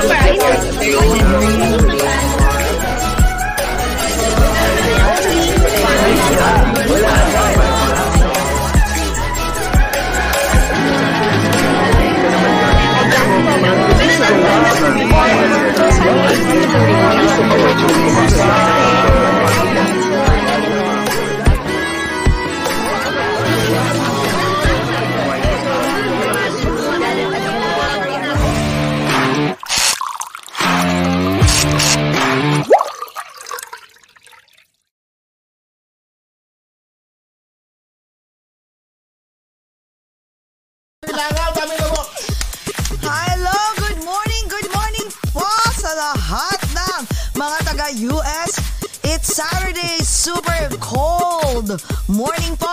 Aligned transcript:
am. 14.34 14.64
Hello, 18.36 19.03
taga-US. 47.94 48.52
It's 49.04 49.36
Saturday, 49.36 49.98
super 50.00 50.70
cold 50.80 51.70
morning 52.10 52.58
po 52.58 52.72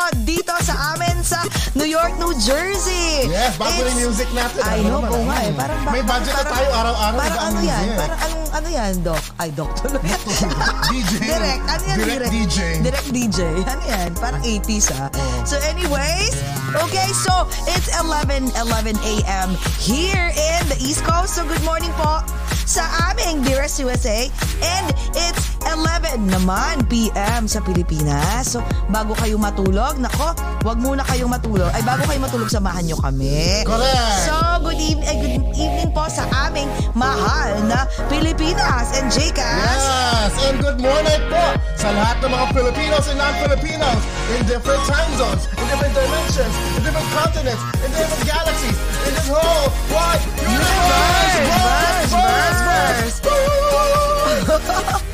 York, 1.90 2.14
New 2.16 2.30
Jersey. 2.38 3.26
Yes, 3.26 3.58
bago 3.58 3.74
It's- 3.74 3.90
yung 3.90 3.98
music 4.06 4.30
natin. 4.30 4.62
I 4.62 4.78
Ano 4.78 4.88
know 4.88 5.02
po 5.02 5.18
nga 5.26 5.36
eh. 5.36 5.50
ano? 5.50 5.58
Parang, 5.58 5.78
May 5.90 6.02
budget 6.02 6.32
na 6.32 6.44
tayo 6.46 6.68
araw-araw. 6.70 7.18
Parang 7.18 7.40
ang 7.40 7.50
ano 7.50 7.60
yan? 7.60 7.82
music. 7.82 7.98
Parang 7.98 8.20
anong, 8.22 8.44
ano 8.50 8.68
yan, 8.70 8.92
Doc? 9.02 9.22
Ay, 9.36 9.48
Doc 9.50 9.70
tuloy. 9.76 10.02
DJ. 10.94 11.12
Direct. 11.20 11.62
Ano 11.66 11.82
yan? 11.84 11.96
Direct 11.98 12.30
DJ. 12.30 12.58
Direct 12.80 13.08
DJ. 13.10 13.40
Ano 13.64 13.82
yan? 13.84 14.08
Parang 14.16 14.42
80s 14.42 14.86
ah. 14.92 15.10
So 15.42 15.58
anyways, 15.60 16.34
okay, 16.78 17.08
so 17.12 17.32
it's 17.68 17.90
11, 17.98 18.54
11 18.54 18.94
a.m. 19.18 19.48
here 19.76 20.30
in 20.30 20.60
the 20.66 20.78
East 20.78 21.02
Coast. 21.02 21.34
So 21.34 21.42
good 21.42 21.62
morning 21.62 21.90
po 21.94 22.22
sa 22.64 22.86
aming 23.10 23.42
Dearest 23.42 23.82
USA. 23.82 24.30
And 24.62 24.86
it's 25.12 25.58
11 25.66 26.30
naman 26.32 26.86
p.m. 26.88 27.44
sa 27.44 27.60
Pilipinas. 27.60 28.56
So 28.56 28.64
bago 28.88 29.12
kayo 29.18 29.36
matulog, 29.36 30.00
nako, 30.00 30.32
wag 30.64 30.78
muna 30.80 31.04
kayong 31.04 31.30
matulog. 31.30 31.68
Ay, 31.76 31.84
bago 31.84 32.04
kayo 32.08 32.20
matulog, 32.20 32.48
samahan 32.48 32.84
nyo 32.86 32.96
kami. 33.00 33.64
Correct. 33.68 34.24
So 34.24 34.36
good 34.64 34.80
evening, 34.80 35.08
ay, 35.08 35.16
good 35.20 35.36
evening 35.56 35.90
po 35.92 36.08
sa 36.08 36.24
aming 36.48 36.68
mahal 36.96 37.56
na 37.68 37.84
Pilipinas 38.08 38.92
and 38.96 39.12
JCast. 39.12 39.84
Yes, 39.84 40.32
and 40.48 40.56
good 40.60 40.78
morning 40.80 41.22
po 41.28 41.44
sa 41.76 41.88
lahat 41.92 42.20
ng 42.24 42.30
mga 42.32 42.46
Filipinos 42.52 43.04
and 43.08 43.18
non-Filipinos 43.20 43.98
in 44.36 44.40
different 44.46 44.82
time 44.84 45.12
zones, 45.16 45.48
in 45.56 45.64
different 45.68 45.94
dimensions, 45.96 46.54
in 46.76 46.80
different 46.84 47.10
continents, 47.16 47.62
in 47.84 47.90
different 47.92 48.24
galaxies, 48.28 48.78
in 49.08 49.12
this 49.16 49.28
whole 49.28 49.68
wide 49.92 50.24
universe. 50.44 52.10
Verse, 52.10 52.60
verse, 52.60 53.20
verse. 53.20 55.09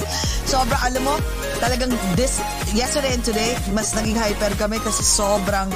Sobra, 0.46 0.78
alam 0.78 1.02
mo, 1.02 1.14
talagang 1.58 1.90
this, 2.14 2.38
yesterday 2.70 3.10
and 3.10 3.24
today, 3.26 3.58
mas 3.74 3.90
naging 3.92 4.14
hyper 4.14 4.54
kami 4.54 4.78
kasi 4.78 5.02
sobrang, 5.02 5.66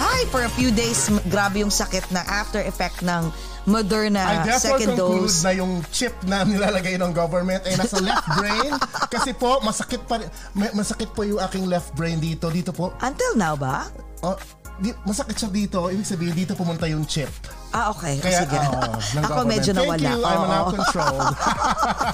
hi, 0.00 0.24
for 0.32 0.40
a 0.40 0.52
few 0.56 0.72
days, 0.72 1.12
grabe 1.28 1.60
yung 1.60 1.68
sakit 1.68 2.00
na 2.08 2.24
after 2.24 2.64
effect 2.64 3.04
ng 3.04 3.28
Moderna 3.66 4.22
I 4.22 4.46
therefore 4.46 4.78
second 4.78 4.94
conclude 4.94 5.26
dose. 5.26 5.42
na 5.42 5.50
yung 5.50 5.82
chip 5.90 6.14
na 6.22 6.46
nilalagay 6.46 6.94
ng 6.96 7.10
government 7.10 7.66
ay 7.66 7.74
nasa 7.74 7.98
left 7.98 8.22
brain 8.38 8.70
kasi 9.18 9.34
po 9.34 9.58
masakit 9.58 10.06
pa 10.06 10.22
masakit 10.54 11.10
po 11.10 11.26
yung 11.26 11.42
aking 11.42 11.66
left 11.66 11.90
brain 11.98 12.22
dito 12.22 12.46
dito 12.46 12.70
po 12.70 12.94
Until 13.02 13.34
now 13.34 13.58
ba? 13.58 13.90
oh, 14.22 14.38
di, 14.76 14.92
masakit 15.04 15.36
siya 15.36 15.50
dito 15.50 15.88
ibig 15.88 16.04
sabihin 16.04 16.36
dito 16.36 16.52
pumunta 16.52 16.84
yung 16.88 17.04
chip 17.04 17.30
Ah, 17.76 17.92
okay. 17.92 18.16
Kaya, 18.24 18.48
Sige. 18.48 18.56
ng 19.20 19.24
Ako 19.26 19.44
medyo 19.44 19.76
nawala. 19.76 20.00
Thank 20.00 20.08
you, 20.08 20.24
I'm 20.24 20.40
Oo. 20.40 20.48
now 20.48 20.64
controlled. 20.72 21.36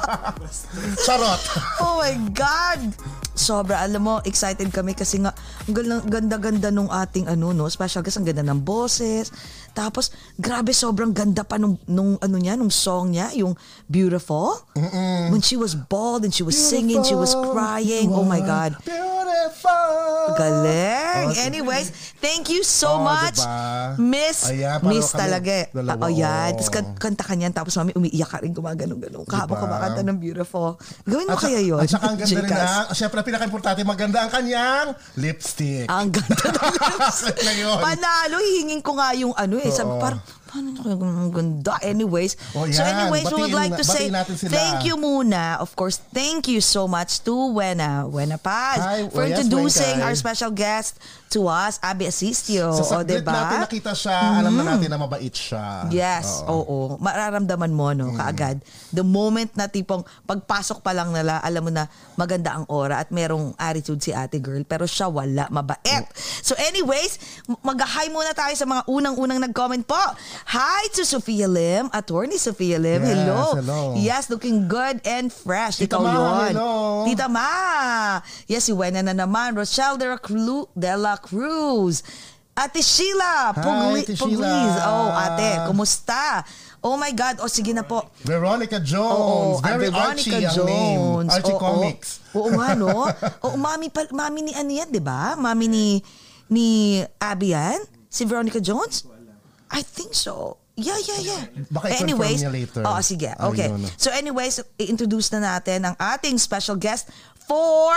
Charot. 1.07 1.41
Oh 1.79 2.03
my 2.03 2.15
God! 2.35 2.91
Sobra, 3.33 3.79
alam 3.79 4.03
mo, 4.03 4.15
excited 4.27 4.67
kami 4.75 4.99
kasi 4.99 5.23
nga, 5.23 5.31
ang 5.65 5.75
ganda- 5.77 6.05
ganda-ganda 6.05 6.69
nung 6.75 6.91
ating 6.91 7.31
ano, 7.31 7.55
no, 7.55 7.71
special 7.71 8.03
guest, 8.03 8.19
ang 8.19 8.27
ganda 8.27 8.43
ng 8.43 8.59
boses. 8.59 9.31
Tapos, 9.73 10.09
grabe, 10.35 10.71
sobrang 10.71 11.11
ganda 11.11 11.43
pa 11.43 11.57
nung, 11.57 11.81
nung 11.87 12.17
ano 12.17 12.37
niya, 12.37 12.55
nung 12.55 12.69
song 12.69 13.11
niya, 13.11 13.33
yung 13.33 13.57
Beautiful. 13.87 14.57
When 15.29 15.41
she 15.41 15.55
was 15.55 15.75
bald 15.75 16.25
and 16.25 16.33
she 16.33 16.41
was 16.41 16.55
singing, 16.55 17.03
she 17.03 17.13
was 17.13 17.33
crying. 17.35 18.09
Oh 18.09 18.25
my 18.25 18.41
God. 18.41 18.77
Beautiful. 18.83 20.33
Galing. 20.33 21.29
Oh, 21.29 21.45
Anyways, 21.45 21.91
thank 22.17 22.49
you 22.49 22.63
so 22.63 22.89
Oh, 22.93 23.05
much, 23.05 23.37
diba? 23.37 23.99
Miss. 23.99 24.49
Ayan, 24.49 24.81
Miss 24.83 25.11
kami. 25.11 25.21
talaga. 25.21 25.51
eh. 25.53 25.67
Dalawa, 25.71 25.93
Ah, 25.95 26.05
oh, 26.05 26.11
yan. 26.11 26.51
Tapos 26.55 26.71
kan- 26.71 26.93
kanta 26.97 27.23
ka 27.23 27.35
niyan, 27.35 27.53
tapos 27.53 27.73
mami 27.75 27.93
umiiyak 27.93 28.29
ka 28.29 28.39
rin, 28.39 28.51
gumagano-gano. 28.51 29.25
Kahabang 29.25 29.59
Diba? 29.59 29.65
kumakanta 29.67 30.01
ng 30.03 30.19
beautiful. 30.19 30.69
Gawin 31.05 31.27
mo 31.27 31.37
At, 31.37 31.43
kaya 31.43 31.61
yun? 31.61 31.79
at 31.79 31.89
saka 31.91 32.07
ang 32.07 32.17
ganda 32.17 32.33
rin 32.35 32.49
na, 32.49 32.69
syempre 32.93 33.19
pinaka-importante, 33.21 33.81
maganda 33.83 34.19
ang 34.21 34.31
kanyang 34.31 34.87
lipstick. 35.17 35.85
Ang 35.87 36.09
ganda 36.11 36.45
ng 36.49 36.73
lipstick. 36.97 37.37
Panalo, 37.79 38.37
hihingin 38.41 38.81
ko 38.81 38.93
nga 38.95 39.13
yung 39.13 39.35
ano 39.35 39.61
eh. 39.65 39.73
Sabi, 39.73 39.93
Oo. 39.95 40.01
parang, 40.03 40.21
paano 40.53 40.69
na 40.69 40.81
kaya 40.85 40.97
ang 41.01 41.33
ganda? 41.33 41.75
Anyways, 41.81 42.37
Oh, 42.53 42.69
so 42.69 42.85
anyways, 42.85 43.25
we 43.27 43.41
would 43.41 43.49
Batiin 43.49 43.57
like 43.57 43.73
to 43.73 43.87
say 43.89 44.13
batiin 44.13 44.53
thank 44.53 44.85
you 44.85 45.01
muna. 45.01 45.57
Of 45.57 45.73
course, 45.73 45.97
thank 46.13 46.45
you 46.45 46.61
so 46.61 46.85
much 46.85 47.25
to 47.25 47.33
Wena, 47.33 48.05
Wena 48.05 48.37
Paz 48.37 48.85
Hi, 48.85 49.09
for 49.09 49.25
oh, 49.25 49.27
yes, 49.27 49.41
introducing 49.41 49.97
Wenkay. 49.97 50.05
our 50.05 50.15
special 50.15 50.53
guest 50.53 51.01
to 51.33 51.49
us, 51.49 51.81
Abby 51.81 52.05
Asistio. 52.05 52.77
Sa 52.77 52.85
o, 52.85 52.89
saglit 53.01 53.25
diba? 53.25 53.33
natin 53.33 53.65
nakita 53.65 53.97
siya, 53.97 54.45
alam 54.45 54.53
na 54.53 54.77
natin 54.77 54.93
na 54.93 55.01
mabait 55.01 55.33
siya. 55.33 55.89
Yes, 55.89 56.45
oo. 56.45 57.01
Mararamdaman 57.01 57.73
mo, 57.73 57.97
no, 57.97 58.13
Mm. 58.13 58.21
kaagad. 58.21 58.57
The 58.93 59.01
moment 59.01 59.49
na 59.57 59.65
tipong 59.65 60.05
pagpasok 60.29 60.85
pa 60.85 60.93
lang 60.93 61.09
nila, 61.09 61.41
alam 61.41 61.65
mo 61.65 61.73
na 61.73 61.89
maganda 62.21 62.53
ang 62.53 62.69
aura 62.69 63.01
at 63.01 63.09
merong 63.09 63.57
attitude 63.57 64.05
si 64.05 64.13
ate 64.13 64.37
girl, 64.37 64.61
pero 64.69 64.85
siya 64.85 65.09
wala, 65.09 65.49
mabait. 65.49 66.05
So 66.45 66.53
anyways, 66.61 67.17
mag-hi 67.65 68.13
muna 68.13 68.37
tayo 68.37 68.53
sa 68.53 68.69
mga 68.69 68.85
unang-unang 68.85 69.41
nag-comment 69.41 69.89
po. 69.89 69.97
Hi 70.47 70.89
to 70.99 71.05
Sophia 71.07 71.47
Lim, 71.49 71.89
attorney 71.93 72.37
Sophia 72.37 72.77
Lim. 72.79 73.03
Yes, 73.03 73.15
hello. 73.15 73.41
hello. 73.57 73.81
Yes, 73.97 74.23
looking 74.29 74.69
good 74.69 75.01
and 75.07 75.33
fresh. 75.33 75.79
Tita 75.81 75.97
Ikaw 75.97 76.03
Ma, 76.03 76.13
yun. 76.13 76.45
hello. 76.53 76.71
Tita 77.07 77.27
Ma. 77.31 77.51
Yes, 78.45 78.69
si 78.69 78.73
Wena 78.75 79.01
na 79.01 79.15
naman. 79.15 79.57
Rochelle 79.57 79.97
de 79.97 80.07
la, 80.09 80.19
Cru- 80.19 80.69
de 80.75 80.93
la 80.93 81.17
Cruz. 81.17 82.03
Ate 82.53 82.85
Sheila. 82.85 83.57
Hi, 83.57 83.63
Pugli- 83.65 84.05
Sheila. 84.05 84.21
Pugliz. 84.21 84.75
Oh, 84.85 85.09
ate, 85.15 85.49
kumusta? 85.65 86.45
Oh 86.85 87.01
my 87.01 87.15
God. 87.15 87.41
O, 87.41 87.49
sige 87.49 87.73
na 87.73 87.81
po. 87.81 88.05
Veronica 88.21 88.77
Oo, 88.77 88.85
Jones. 88.85 89.57
ah, 89.57 89.65
Very 89.73 89.89
Veronica 89.89 90.37
Archie 90.37 90.37
ang 90.37 90.67
name. 90.69 90.99
Jones. 91.01 91.31
Archie 91.33 91.55
Oo, 91.57 91.63
Comics. 91.63 92.09
Oo 92.37 92.49
nga, 92.53 92.69
no? 92.77 93.09
Oo, 93.47 93.57
mami, 93.57 93.89
pa, 93.89 94.05
mami 94.13 94.45
ni 94.45 94.53
ano 94.53 94.69
yan, 94.69 94.91
di 94.91 95.01
ba? 95.01 95.33
Mami 95.33 95.65
ni, 95.65 95.87
ni 96.53 97.01
Abby 97.17 97.57
yan? 97.57 97.81
Si 98.13 98.29
Veronica 98.29 98.61
Jones? 98.61 99.09
I 99.73 99.81
think 99.81 100.13
so. 100.13 100.61
Yeah, 100.77 100.97
yeah, 101.05 101.21
yeah. 101.21 101.43
Baka 101.69 102.01
anyways, 102.01 102.41
niya 102.41 102.53
later. 102.53 102.81
Oo, 102.85 103.01
sige. 103.05 103.29
Okay. 103.29 103.69
Ayun. 103.69 103.89
So 104.01 104.09
anyways, 104.09 104.61
i-introduce 104.81 105.33
na 105.33 105.41
natin 105.57 105.85
ang 105.85 105.97
ating 106.01 106.41
special 106.41 106.77
guest 106.81 107.13
for 107.45 107.93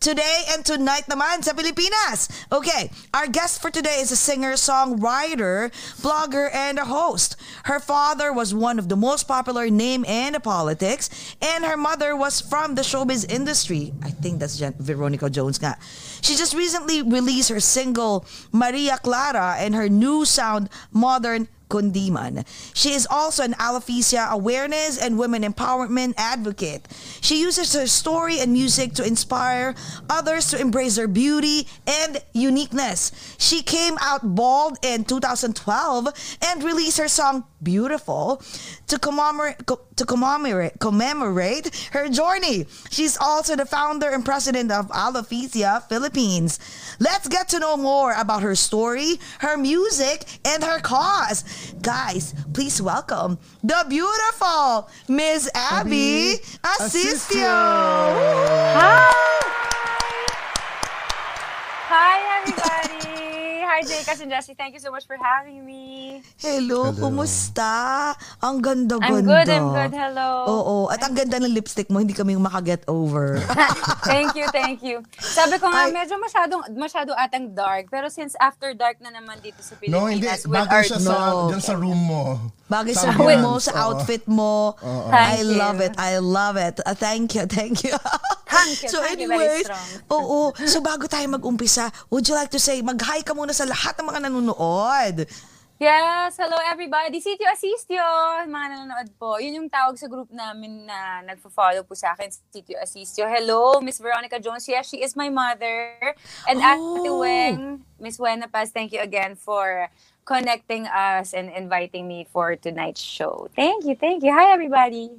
today 0.00 0.44
and 0.52 0.64
tonight 0.64 1.04
naman 1.10 1.44
sa 1.44 1.52
Pilipinas. 1.52 2.28
Okay, 2.48 2.88
our 3.12 3.26
guest 3.26 3.60
for 3.60 3.68
today 3.68 4.00
is 4.00 4.12
a 4.12 4.16
singer, 4.16 4.54
songwriter, 4.54 5.68
blogger, 6.00 6.48
and 6.52 6.78
a 6.78 6.84
host. 6.84 7.36
Her 7.64 7.80
father 7.80 8.32
was 8.32 8.54
one 8.54 8.78
of 8.78 8.88
the 8.88 8.96
most 8.96 9.26
popular 9.26 9.68
name 9.68 10.04
in 10.04 10.32
the 10.32 10.40
politics, 10.40 11.10
and 11.42 11.64
her 11.64 11.76
mother 11.76 12.16
was 12.16 12.40
from 12.40 12.74
the 12.74 12.82
showbiz 12.86 13.26
industry. 13.28 13.92
I 14.00 14.10
think 14.12 14.40
that's 14.40 14.60
Veronica 14.80 15.28
Jones 15.28 15.58
nga. 15.58 15.76
She 16.24 16.36
just 16.36 16.54
recently 16.54 17.02
released 17.02 17.50
her 17.50 17.60
single 17.60 18.24
Maria 18.50 18.96
Clara 18.96 19.56
and 19.58 19.74
her 19.74 19.90
new 19.90 20.24
sound 20.24 20.70
modern 20.90 21.48
Kundiman. 21.68 22.46
She 22.72 22.92
is 22.92 23.06
also 23.10 23.42
an 23.42 23.52
alopecia 23.54 24.30
awareness 24.30 24.96
and 24.96 25.18
women 25.18 25.42
empowerment 25.42 26.14
advocate. 26.16 26.88
She 27.20 27.40
uses 27.40 27.74
her 27.74 27.86
story 27.86 28.40
and 28.40 28.54
music 28.54 28.94
to 28.94 29.04
inspire 29.04 29.74
others 30.08 30.48
to 30.48 30.60
embrace 30.60 30.96
their 30.96 31.08
beauty 31.08 31.68
and 31.86 32.16
uniqueness. 32.32 33.12
She 33.38 33.62
came 33.62 33.98
out 34.00 34.22
bald 34.22 34.78
in 34.82 35.04
2012 35.04 36.38
and 36.40 36.62
released 36.62 36.96
her 36.96 37.08
song 37.08 37.44
Beautiful 37.64 38.42
to 38.88 38.98
commemorate 38.98 39.66
to 39.96 40.04
commemorate 40.04 40.78
commemorate 40.78 41.74
her 41.92 42.08
journey. 42.08 42.66
She's 42.90 43.16
also 43.16 43.56
the 43.56 43.64
founder 43.64 44.10
and 44.10 44.24
president 44.24 44.70
of 44.70 44.88
Alopecia 44.88 45.82
Philippines. 45.88 46.58
Let's 47.00 47.26
get 47.26 47.48
to 47.48 47.58
know 47.58 47.76
more 47.76 48.12
about 48.12 48.42
her 48.42 48.54
story, 48.54 49.18
her 49.40 49.56
music, 49.56 50.24
and 50.44 50.62
her 50.62 50.78
cause. 50.80 51.44
Guys, 51.80 52.34
please 52.52 52.82
welcome 52.82 53.38
the 53.62 53.84
beautiful 53.88 54.88
Miss 55.08 55.48
Abby 55.54 56.36
Asistio. 56.62 57.48
Hi, 61.88 62.40
everybody. 62.42 62.68
Hi, 62.68 62.68
Jake 62.68 62.73
and 63.80 64.30
Jesse. 64.30 64.54
Thank 64.54 64.74
you 64.74 64.82
so 64.82 64.90
much 64.90 65.06
for 65.06 65.18
having 65.18 65.66
me. 65.66 66.22
Hello, 66.38 66.94
kumusta? 66.94 68.14
Ang 68.38 68.62
ganda-ganda. 68.62 69.18
I'm 69.18 69.26
good, 69.26 69.48
I'm 69.50 69.68
good. 69.74 69.92
Hello. 69.94 70.30
Oo, 70.46 70.74
at 70.90 71.02
ang 71.02 71.14
ganda 71.14 71.42
ng 71.42 71.50
lipstick 71.50 71.90
mo, 71.90 71.98
hindi 71.98 72.14
kami 72.14 72.38
makaget 72.38 72.86
over. 72.86 73.42
thank 74.10 74.38
you, 74.38 74.46
thank 74.54 74.78
you. 74.84 75.02
Sabi 75.18 75.58
ko 75.58 75.66
nga, 75.70 75.90
Ay. 75.90 75.94
medyo 75.94 76.14
masyadong, 76.22 76.62
masyado 76.78 77.10
atang 77.18 77.50
dark. 77.50 77.90
Pero 77.90 78.06
since 78.06 78.38
after 78.38 78.70
dark 78.78 79.02
na 79.02 79.10
naman 79.10 79.42
dito 79.42 79.58
sa 79.58 79.74
Pilipinas, 79.74 79.98
No, 79.98 80.06
hindi. 80.06 80.26
with 80.30 80.46
Bagay 80.54 80.80
our... 80.80 80.86
siya 80.86 80.98
sa, 81.02 81.14
No. 81.14 81.50
dyan 81.50 81.62
sa 81.62 81.74
room 81.74 81.98
mo. 81.98 82.22
Bagay 82.64 82.96
sa 82.96 83.12
yan. 83.12 83.44
mo, 83.44 83.60
sa 83.60 83.72
Oo. 83.76 83.80
outfit 83.92 84.24
mo. 84.24 84.72
I 85.12 85.36
Thank 85.36 85.38
you. 85.44 85.58
love 85.60 85.78
it. 85.80 85.92
I 86.00 86.10
love 86.16 86.56
it. 86.56 86.80
Uh, 86.80 86.96
thank 86.96 87.36
you. 87.36 87.44
Thank 87.44 87.84
you. 87.84 87.92
Thank 88.48 88.82
you, 88.82 88.88
so 88.92 89.04
thank 89.04 89.20
you, 89.20 89.28
very 89.28 89.60
anyways, 89.60 89.68
strong. 89.68 89.86
oo. 90.10 90.40
So 90.64 90.80
bago 90.80 91.04
tayo 91.04 91.28
mag-umpisa, 91.28 91.92
would 92.08 92.24
you 92.24 92.32
like 92.32 92.48
to 92.50 92.58
say, 92.58 92.80
mag-hi 92.80 93.20
ka 93.20 93.36
muna 93.36 93.52
sa 93.52 93.68
lahat 93.68 94.00
ng 94.00 94.06
mga 94.08 94.20
nanonood. 94.26 95.28
Yes, 95.74 96.38
hello 96.38 96.54
everybody. 96.70 97.18
Sitio 97.18 97.50
Asistio, 97.50 98.00
mga 98.46 98.66
nanonood 98.78 99.10
po. 99.18 99.42
Yun 99.42 99.58
yung 99.60 99.68
tawag 99.68 99.98
sa 99.98 100.06
group 100.06 100.30
namin 100.30 100.86
na 100.86 101.20
nagfo-follow 101.26 101.82
po 101.82 101.98
sa 101.98 102.14
akin, 102.14 102.30
Sitio 102.30 102.78
Asistio. 102.78 103.26
Hello, 103.26 103.82
Miss 103.82 103.98
Veronica 103.98 104.38
Jones. 104.38 104.64
Yes, 104.64 104.88
she 104.88 105.02
is 105.02 105.18
my 105.18 105.28
mother. 105.28 105.98
And 106.46 106.62
Ate 106.62 106.78
Oh. 106.80 107.20
Weng, 107.20 107.82
Miss 107.98 108.16
Wena 108.16 108.46
Paz, 108.46 108.70
thank 108.70 108.94
you 108.94 109.02
again 109.02 109.34
for 109.34 109.90
connecting 110.24 110.88
us 110.88 111.32
and 111.32 111.52
inviting 111.52 112.08
me 112.08 112.26
for 112.32 112.56
tonight's 112.56 113.00
show. 113.00 113.48
Thank 113.54 113.84
you, 113.84 113.94
thank 113.94 114.24
you. 114.24 114.32
Hi 114.32 114.52
everybody. 114.52 115.12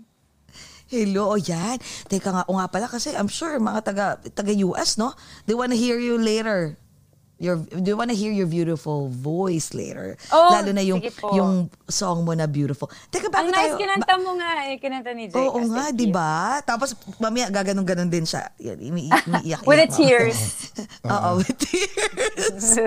Hello, 0.85 1.33
o 1.33 1.37
yan. 1.37 1.81
Teka 2.05 2.29
nga, 2.29 2.43
o 2.45 2.61
nga 2.61 2.69
pala 2.69 2.85
kasi 2.85 3.09
I'm 3.17 3.29
sure 3.29 3.57
mga 3.57 3.81
taga, 3.81 4.05
taga 4.21 4.53
US, 4.69 5.01
no? 5.01 5.17
They 5.49 5.57
wanna 5.57 5.73
hear 5.73 5.97
you 5.97 6.17
later. 6.17 6.77
Your, 7.35 7.59
they 7.67 7.91
wanna 7.91 8.15
hear 8.15 8.31
your 8.31 8.47
beautiful 8.47 9.11
voice 9.11 9.75
later. 9.75 10.15
Oh, 10.31 10.55
Lalo 10.55 10.71
na 10.71 10.79
yung, 10.79 11.03
yung 11.35 11.67
song 11.83 12.23
mo 12.23 12.31
na 12.31 12.47
beautiful. 12.47 12.87
Teka, 13.11 13.27
bago 13.27 13.47
Ang 13.47 13.51
nice 13.51 13.75
tayo... 13.75 13.83
kinanta 13.83 14.13
mo 14.23 14.39
nga 14.39 14.51
eh, 14.71 14.79
kinanta 14.79 15.11
ni 15.11 15.27
Jake. 15.27 15.43
Oo 15.43 15.59
Ah, 15.59 15.67
nga, 15.67 15.85
di 15.91 16.07
you. 16.07 16.15
ba? 16.15 16.63
Tapos 16.63 16.95
mamaya 17.19 17.51
gaganon-ganon 17.51 18.07
din 18.07 18.23
siya. 18.23 18.55
Yan, 18.63 18.79
imi- 18.79 19.11
umiiyak. 19.27 19.61
With 19.67 19.83
the 19.83 19.89
tears. 19.91 20.71
Oo, 21.03 21.43
with 21.43 21.51
tears. 21.59 22.79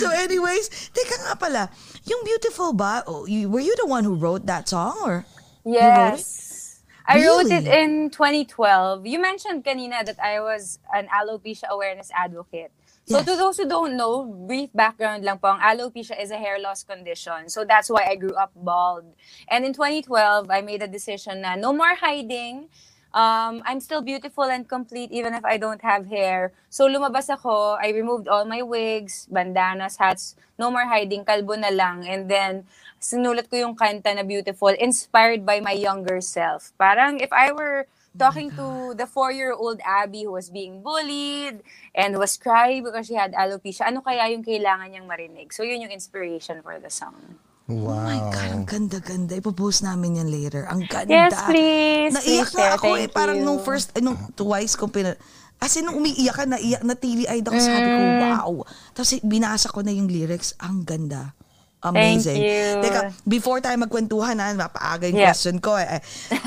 so 0.00 0.08
anyways, 0.08 0.72
teka 0.96 1.20
nga 1.28 1.34
pala, 1.36 1.62
yung 2.08 2.24
beautiful 2.24 2.72
ba, 2.72 3.04
oh, 3.04 3.28
you, 3.28 3.52
were 3.52 3.60
you 3.60 3.76
the 3.76 3.86
one 3.86 4.04
who 4.04 4.16
wrote 4.16 4.48
that 4.48 4.64
song 4.64 4.96
or? 5.04 5.28
wrote 5.60 5.76
Yes. 5.76 6.80
I 7.04 7.26
wrote 7.26 7.50
it 7.50 7.66
Really? 7.66 8.06
in 8.06 8.10
2012. 8.10 9.04
You 9.04 9.18
mentioned 9.20 9.64
kanina 9.64 10.06
that 10.06 10.16
I 10.22 10.38
was 10.40 10.78
an 10.94 11.08
alopecia 11.10 11.66
awareness 11.68 12.08
advocate. 12.14 12.70
So 13.06 13.18
Yes. 13.18 13.26
to 13.26 13.34
those 13.36 13.56
who 13.58 13.66
don't 13.66 13.96
know, 13.96 14.22
brief 14.24 14.70
background 14.72 15.24
lang 15.26 15.38
po, 15.42 15.50
ang 15.50 15.58
alopecia 15.58 16.14
is 16.14 16.30
a 16.30 16.38
hair 16.38 16.58
loss 16.62 16.84
condition. 16.86 17.48
So 17.50 17.64
that's 17.66 17.90
why 17.90 18.06
I 18.06 18.14
grew 18.14 18.34
up 18.38 18.52
bald. 18.54 19.04
And 19.50 19.64
in 19.66 19.72
2012, 19.74 20.46
I 20.50 20.60
made 20.62 20.82
a 20.82 20.86
decision 20.86 21.42
na 21.42 21.56
no 21.58 21.72
more 21.74 21.98
hiding. 21.98 22.70
Um, 23.10 23.66
I'm 23.66 23.82
still 23.82 24.02
beautiful 24.02 24.44
and 24.46 24.62
complete 24.68 25.10
even 25.10 25.34
if 25.34 25.42
I 25.44 25.58
don't 25.58 25.82
have 25.82 26.06
hair. 26.06 26.52
So 26.70 26.86
lumabas 26.86 27.26
ako, 27.26 27.74
I 27.82 27.90
removed 27.90 28.28
all 28.30 28.46
my 28.46 28.62
wigs, 28.62 29.26
bandanas, 29.26 29.98
hats, 29.98 30.36
no 30.54 30.70
more 30.70 30.86
hiding, 30.86 31.26
kalbo 31.26 31.58
na 31.58 31.74
lang. 31.74 32.06
And 32.06 32.30
then, 32.30 32.70
sinulat 33.02 33.50
ko 33.50 33.58
yung 33.58 33.74
kanta 33.74 34.14
na 34.14 34.22
beautiful, 34.22 34.70
inspired 34.70 35.42
by 35.42 35.58
my 35.58 35.74
younger 35.74 36.20
self. 36.22 36.70
Parang 36.78 37.18
if 37.18 37.32
I 37.34 37.50
were 37.50 37.90
talking 38.16 38.50
to 38.52 38.94
the 38.94 39.06
four-year-old 39.06 39.78
Abby 39.82 40.24
who 40.24 40.32
was 40.32 40.50
being 40.50 40.82
bullied 40.82 41.62
and 41.94 42.18
was 42.18 42.34
crying 42.34 42.82
because 42.82 43.06
she 43.06 43.14
had 43.14 43.32
alopecia, 43.32 43.86
ano 43.86 44.00
kaya 44.00 44.26
yung 44.30 44.42
kailangan 44.42 44.90
niyang 44.90 45.06
marinig? 45.06 45.52
So 45.52 45.62
yun 45.62 45.80
yung 45.80 45.94
inspiration 45.94 46.62
for 46.62 46.78
the 46.78 46.90
song. 46.90 47.38
Wow. 47.70 47.94
Oh 47.94 48.02
my 48.02 48.18
God, 48.34 48.48
ang 48.50 48.64
ganda-ganda. 48.66 49.38
Ipopost 49.38 49.86
namin 49.86 50.18
yan 50.18 50.26
later. 50.26 50.66
Ang 50.66 50.90
ganda. 50.90 51.30
Yes, 51.30 51.38
please. 51.46 52.10
Naiyak 52.18 52.26
Please 52.26 52.50
na 52.50 52.62
share. 52.66 52.74
ako 52.74 52.86
eh. 52.98 53.06
Parang 53.06 53.38
you. 53.38 53.46
nung 53.46 53.62
first, 53.62 53.94
eh, 53.94 54.02
nung 54.02 54.18
twice 54.34 54.74
ko 54.74 54.90
pina... 54.90 55.14
As 55.60 55.76
in, 55.76 55.86
nung 55.86 56.00
umiiyak 56.00 56.34
ka, 56.34 56.44
naiyak, 56.50 56.82
natili-eyed 56.82 57.46
ako. 57.46 57.58
Sabi 57.60 57.86
ko, 57.86 58.00
Mm. 58.00 58.20
wow. 58.26 58.52
Tapos 58.90 59.12
binasa 59.22 59.70
ko 59.70 59.86
na 59.86 59.94
yung 59.94 60.10
lyrics. 60.10 60.56
Ang 60.58 60.82
ganda. 60.82 61.36
Amazing. 61.82 62.36
Thank 62.36 62.44
you. 62.44 62.82
Teka, 62.82 63.00
before 63.24 63.58
tayo 63.58 63.76
magkwentuhan, 63.78 64.36
ha, 64.36 64.52
mapaaga 64.52 65.08
yung 65.08 65.16
Yeah. 65.16 65.32
question 65.32 65.56
ko. 65.58 65.74
Eh. 65.74 65.96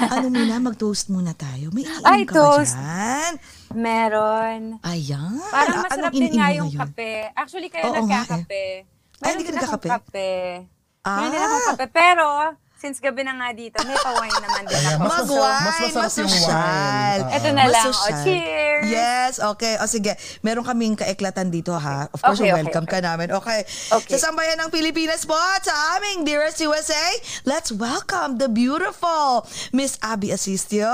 ano 0.06 0.30
muna, 0.30 0.62
mag-toast 0.62 1.10
muna 1.10 1.34
tayo. 1.34 1.74
May 1.74 1.84
iniinom 1.84 2.06
Ay, 2.06 2.22
ka 2.22 2.32
ba 2.32 2.38
toast. 2.38 2.78
dyan? 2.78 3.34
Meron. 3.74 4.62
Ayan. 4.80 5.34
Parang 5.44 5.74
Ah, 5.74 5.84
masarap 5.84 6.06
anong 6.08 6.14
din 6.16 6.32
nga 6.32 6.48
yung 6.50 6.70
ngayon? 6.70 6.82
kape. 6.86 7.12
Actually, 7.34 7.68
kaya 7.68 7.84
Oo 7.84 7.92
nga 7.92 7.98
eh. 7.98 8.06
nagkakape. 8.06 8.64
Ay, 8.64 8.86
Meron 9.20 9.34
hindi 9.34 9.44
ka 9.44 9.52
nagkakape? 9.52 9.88
kape. 9.90 10.32
Meron 11.04 11.28
din 11.28 11.40
Ah. 11.40 11.48
akong 11.50 11.68
kape. 11.74 11.86
Pero, 11.90 12.28
since 12.84 13.00
gabi 13.00 13.24
na 13.24 13.32
nga 13.32 13.56
dito, 13.56 13.80
may 13.82 13.96
pa-wine 13.96 14.40
naman 14.44 14.68
din 14.68 14.76
ako. 14.76 15.00
mas 15.00 15.12
Mag-wine, 15.24 15.40
masarap- 15.40 15.64
mas 15.64 15.80
masarap 15.96 16.12
yung 16.20 16.28
masosyal. 16.28 16.52
wine. 16.52 17.24
Oo. 17.24 17.32
Ito 17.32 17.48
na 17.48 17.64
lang. 17.64 17.86
Masosyal. 17.88 18.12
O, 18.12 18.24
cheers! 18.28 18.84
Yes, 18.84 19.34
okay. 19.40 19.74
O 19.80 19.88
sige, 19.88 20.12
meron 20.44 20.68
kaming 20.68 21.00
kaiklatan 21.00 21.48
dito 21.48 21.72
ha. 21.72 22.12
Of 22.12 22.20
course, 22.20 22.44
Okay, 22.44 22.52
okay, 22.52 22.60
welcome 22.60 22.84
okay. 22.84 23.00
ka 23.00 23.08
namin. 23.08 23.32
Okay. 23.32 23.64
Okay. 23.90 24.12
Sa 24.12 24.28
sambayan 24.28 24.60
ng 24.60 24.68
Pilipinas 24.68 25.24
po 25.24 25.32
at 25.32 25.64
sa 25.64 25.72
aming 25.96 26.28
Dearest 26.28 26.60
USA, 26.60 27.08
let's 27.44 27.72
welcome 27.72 28.36
the 28.36 28.52
beautiful 28.52 29.48
Miss 29.72 29.96
Abby 30.04 30.36
Asistio. 30.36 30.92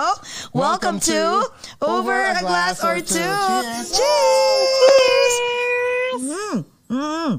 Welcome, 0.53 1.01
Welcome 1.01 1.09
to, 1.09 1.41
to 1.49 1.81
Over 1.81 2.13
a 2.29 2.37
Glass 2.39 2.85
or 2.85 3.01
Two. 3.01 3.17
Cheers! 3.17 3.97
Cheers! 3.97 5.33
Mm, 6.19 6.57
mm. 6.91 7.31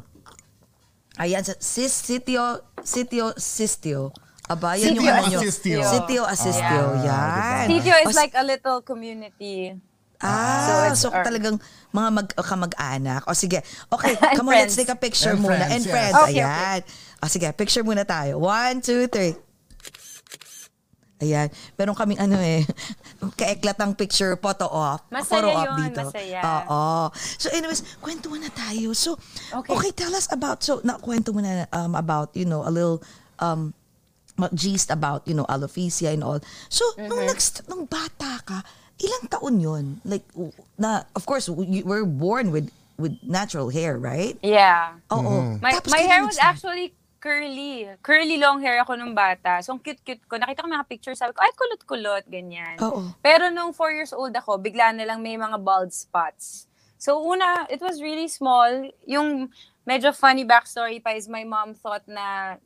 Ayan, 1.21 1.45
sa 1.45 1.55
sis, 1.61 1.93
sitio, 1.93 2.65
sitio, 2.81 3.31
sistio. 3.37 4.11
Aba, 4.51 4.75
yan 4.75 4.99
yung 4.99 5.07
Sitio 5.07 5.15
ano 5.15 5.27
nyo. 5.31 5.39
Asistio. 5.39 5.79
Sitio 5.87 6.23
Asistio, 6.27 6.83
Ah, 6.99 7.07
yan. 7.07 7.65
Sitio 7.71 7.95
is 8.03 8.17
like 8.19 8.35
a 8.35 8.43
little 8.43 8.83
community. 8.83 9.79
Ah, 10.19 10.91
so, 10.93 11.07
So 11.09 11.15
our- 11.15 11.23
talagang 11.25 11.57
mga 11.95 12.09
mag, 12.13 12.29
kamag-anak. 12.35 13.25
O 13.25 13.33
sige, 13.33 13.63
okay, 13.89 14.13
come 14.37 14.51
on, 14.51 14.59
let's 14.59 14.75
friends. 14.75 14.77
take 14.77 14.91
a 14.91 14.99
picture 14.99 15.33
And 15.33 15.41
muna. 15.41 15.55
friends, 15.55 15.71
And 15.71 15.83
yes. 15.87 15.93
friends, 15.95 16.15
Okay, 16.19 16.43
ayan. 16.43 16.81
O 17.23 17.31
sige, 17.31 17.47
picture 17.55 17.81
muna 17.81 18.03
tayo. 18.03 18.37
One, 18.37 18.83
two, 18.83 19.07
three. 19.07 19.39
Ayan. 21.21 21.47
Meron 21.77 21.93
kaming 21.95 22.17
ano 22.19 22.37
eh, 22.37 22.65
kaiklatang 23.41 23.93
picture, 23.93 24.35
photo 24.35 24.65
op. 24.67 25.05
Masaya 25.09 25.31
photo 25.31 25.49
op 25.53 25.65
yun, 25.69 25.77
dito. 25.85 26.01
masaya. 26.03 26.41
Oo. 26.43 26.85
So 27.37 27.47
anyways, 27.53 27.85
kwento 28.01 28.27
mo 28.27 28.37
na 28.37 28.49
tayo. 28.49 28.91
So, 28.93 29.15
okay. 29.55 29.73
Okay. 29.73 29.91
tell 29.95 30.13
us 30.13 30.27
about, 30.33 30.61
so, 30.61 30.81
na, 30.81 30.97
kwento 30.97 31.31
mo 31.31 31.39
na 31.39 31.69
um, 31.71 31.93
about, 31.95 32.33
you 32.33 32.49
know, 32.49 32.65
a 32.65 32.73
little, 32.73 33.05
um, 33.39 33.77
gist 34.51 34.89
about, 34.89 35.29
you 35.29 35.35
know, 35.35 35.45
alopecia 35.45 36.09
and 36.09 36.25
all. 36.25 36.41
So, 36.69 36.85
nung, 36.97 37.13
Mm-hmm. 37.13 37.29
next, 37.29 37.69
nung 37.69 37.85
bata 37.85 38.41
ka, 38.41 38.65
ilang 38.97 39.29
taon 39.29 39.61
yon 39.61 39.85
Like, 40.03 40.25
na, 40.77 41.05
of 41.13 41.25
course, 41.25 41.49
you 41.49 41.85
were 41.85 42.05
born 42.05 42.49
with 42.49 42.73
with 42.97 43.17
natural 43.21 43.69
hair, 43.69 43.97
right? 43.97 44.37
Yeah. 44.41 45.01
Oo. 45.09 45.57
My, 45.57 45.73
Tapos 45.73 45.89
my 45.89 46.05
hair 46.05 46.21
was 46.21 46.37
nag-start? 46.37 46.53
actually 46.57 46.87
curly. 47.17 47.89
Curly 48.01 48.37
long 48.37 48.61
hair 48.61 48.81
ako 48.81 48.97
nung 48.97 49.13
bata. 49.13 49.61
So, 49.61 49.73
ang 49.73 49.81
cute-cute 49.81 50.25
ko. 50.25 50.37
Nakita 50.37 50.65
ko 50.65 50.69
mga 50.69 50.85
picture, 50.85 51.17
sabi 51.17 51.33
ko, 51.33 51.41
ay, 51.41 51.53
kulot-kulot, 51.53 52.25
ganyan. 52.29 52.77
Oo. 52.81 53.13
Pero 53.21 53.49
nung 53.49 53.73
four 53.73 53.93
years 53.93 54.13
old 54.13 54.33
ako, 54.33 54.57
bigla 54.57 54.93
na 54.93 55.05
lang 55.05 55.21
may 55.21 55.37
mga 55.37 55.57
bald 55.61 55.93
spots. 55.93 56.69
So, 57.01 57.21
una, 57.21 57.65
it 57.69 57.81
was 57.81 58.05
really 58.05 58.29
small. 58.29 58.69
Yung 59.09 59.49
medyo 59.89 60.13
funny 60.13 60.45
backstory 60.45 61.01
pa 61.01 61.17
is 61.17 61.25
my 61.25 61.45
mom 61.45 61.73
thought 61.73 62.05
na 62.05 62.61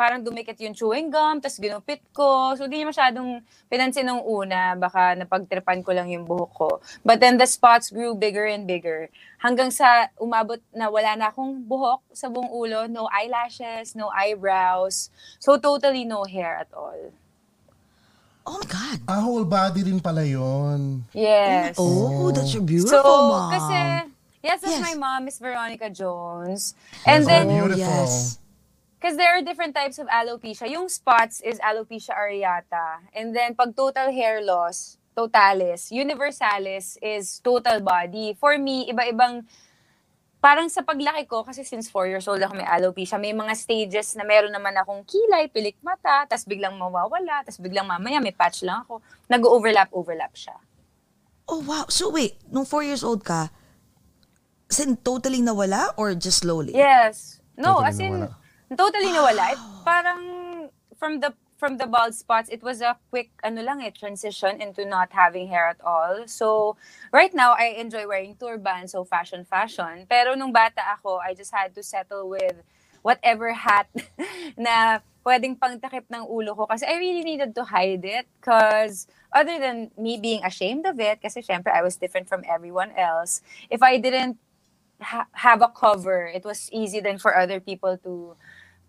parang 0.00 0.24
dumikit 0.24 0.56
yung 0.56 0.72
chewing 0.72 1.12
gum, 1.12 1.44
tapos 1.44 1.60
ginupit 1.60 2.00
ko. 2.16 2.56
So, 2.56 2.64
di 2.64 2.80
niya 2.80 2.88
masyadong 2.88 3.44
pinansin 3.68 4.08
nung 4.08 4.24
una. 4.24 4.72
Baka 4.72 5.12
napagtripan 5.12 5.84
ko 5.84 5.92
lang 5.92 6.08
yung 6.08 6.24
buhok 6.24 6.52
ko. 6.56 6.70
But 7.04 7.20
then 7.20 7.36
the 7.36 7.44
spots 7.44 7.92
grew 7.92 8.16
bigger 8.16 8.48
and 8.48 8.64
bigger. 8.64 9.12
Hanggang 9.36 9.68
sa 9.68 10.08
umabot 10.16 10.56
na 10.72 10.88
wala 10.88 11.20
na 11.20 11.28
akong 11.28 11.60
buhok 11.60 12.00
sa 12.16 12.32
buong 12.32 12.48
ulo. 12.48 12.88
No 12.88 13.12
eyelashes, 13.12 13.92
no 13.92 14.08
eyebrows. 14.08 15.12
So, 15.36 15.60
totally 15.60 16.08
no 16.08 16.24
hair 16.24 16.64
at 16.64 16.72
all. 16.72 17.12
Oh 18.48 18.56
my 18.56 18.64
God. 18.64 18.98
Ah, 19.04 19.20
whole 19.20 19.44
body 19.44 19.84
din 19.84 20.00
pala 20.00 20.24
yun. 20.24 21.04
Yes. 21.12 21.76
Oh, 21.76 22.32
that's 22.32 22.56
your 22.56 22.64
beautiful 22.64 22.96
So, 22.96 23.04
mom. 23.04 23.52
kasi, 23.52 23.76
yes, 24.40 24.58
Yes. 24.58 24.58
that's 24.64 24.80
my 24.80 24.96
mom, 24.96 25.28
Miss 25.28 25.36
Veronica 25.36 25.92
Jones. 25.92 26.72
And 27.04 27.20
Yes, 27.22 27.28
then, 27.28 27.44
oh, 27.46 27.68
beautiful. 27.68 27.84
yes. 27.84 28.40
Because 29.00 29.16
there 29.16 29.32
are 29.32 29.40
different 29.40 29.72
types 29.72 29.96
of 29.96 30.04
alopecia. 30.12 30.68
Yung 30.68 30.92
spots 30.92 31.40
is 31.40 31.56
alopecia 31.64 32.12
areata. 32.12 33.00
And 33.16 33.32
then 33.32 33.56
pag 33.56 33.72
total 33.72 34.12
hair 34.12 34.44
loss, 34.44 35.00
totalis. 35.16 35.88
Universalis 35.88 37.00
is 37.00 37.40
total 37.40 37.80
body. 37.80 38.36
For 38.36 38.60
me, 38.60 38.92
iba-ibang, 38.92 39.48
parang 40.44 40.68
sa 40.68 40.84
paglaki 40.84 41.24
ko, 41.24 41.40
kasi 41.48 41.64
since 41.64 41.88
4 41.88 42.12
years 42.12 42.28
old 42.28 42.44
ako 42.44 42.60
may 42.60 42.68
alopecia, 42.68 43.16
may 43.16 43.32
mga 43.32 43.56
stages 43.56 44.20
na 44.20 44.24
meron 44.28 44.52
naman 44.52 44.76
akong 44.76 45.00
kilay, 45.08 45.48
pilik 45.48 45.80
mata, 45.80 46.28
tas 46.28 46.44
biglang 46.44 46.76
mawawala, 46.76 47.40
tas 47.40 47.56
biglang 47.56 47.88
mamaya 47.88 48.20
may 48.20 48.36
patch 48.36 48.68
lang 48.68 48.84
ako. 48.84 49.00
Nag-overlap-overlap 49.32 50.36
siya. 50.36 50.60
Oh, 51.48 51.64
wow. 51.64 51.88
So 51.88 52.12
wait, 52.12 52.36
nung 52.52 52.68
four 52.68 52.84
years 52.84 53.00
old 53.00 53.24
ka, 53.24 53.48
sin 54.68 55.00
totally 55.00 55.40
nawala 55.40 55.96
or 55.96 56.12
just 56.12 56.44
slowly? 56.44 56.76
Yes. 56.76 57.40
No, 57.56 57.80
Totally 57.80 57.88
as 57.88 57.96
in, 57.96 58.12
nawala. 58.12 58.39
Totally 58.76 59.10
nawala. 59.10 59.52
It, 59.52 59.60
parang 59.84 60.22
from 60.98 61.20
the 61.20 61.34
from 61.60 61.76
the 61.76 61.86
bald 61.86 62.14
spots, 62.14 62.48
it 62.48 62.62
was 62.64 62.80
a 62.80 62.96
quick, 63.12 63.28
ano 63.44 63.60
lang 63.60 63.84
eh, 63.84 63.92
transition 63.92 64.64
into 64.64 64.88
not 64.88 65.12
having 65.12 65.52
hair 65.52 65.68
at 65.68 65.80
all. 65.84 66.24
So, 66.24 66.80
right 67.12 67.34
now, 67.34 67.52
I 67.52 67.76
enjoy 67.76 68.08
wearing 68.08 68.34
turban, 68.40 68.88
so 68.88 69.04
fashion, 69.04 69.44
fashion. 69.44 70.08
Pero 70.08 70.32
nung 70.32 70.56
bata 70.56 70.80
ako, 70.96 71.20
I 71.20 71.36
just 71.36 71.52
had 71.52 71.76
to 71.76 71.84
settle 71.84 72.32
with 72.32 72.56
whatever 73.04 73.52
hat 73.52 73.92
na 74.56 75.04
pwedeng 75.20 75.60
pangtakip 75.60 76.08
ng 76.08 76.24
ulo 76.24 76.56
ko 76.56 76.64
kasi 76.64 76.88
I 76.88 76.96
really 76.96 77.20
needed 77.20 77.52
to 77.60 77.64
hide 77.68 78.04
it 78.08 78.24
because 78.40 79.04
other 79.32 79.60
than 79.60 79.92
me 80.00 80.16
being 80.16 80.40
ashamed 80.40 80.88
of 80.88 80.96
it, 80.96 81.20
kasi 81.20 81.44
syempre 81.44 81.68
I 81.68 81.84
was 81.84 82.00
different 82.00 82.24
from 82.24 82.40
everyone 82.48 82.96
else, 82.96 83.44
if 83.68 83.84
I 83.84 84.00
didn't 84.00 84.40
ha- 85.00 85.28
have 85.32 85.60
a 85.60 85.68
cover, 85.68 86.24
it 86.24 86.44
was 86.44 86.72
easy 86.72 87.00
then 87.00 87.18
for 87.20 87.36
other 87.36 87.60
people 87.60 88.00
to 88.04 88.36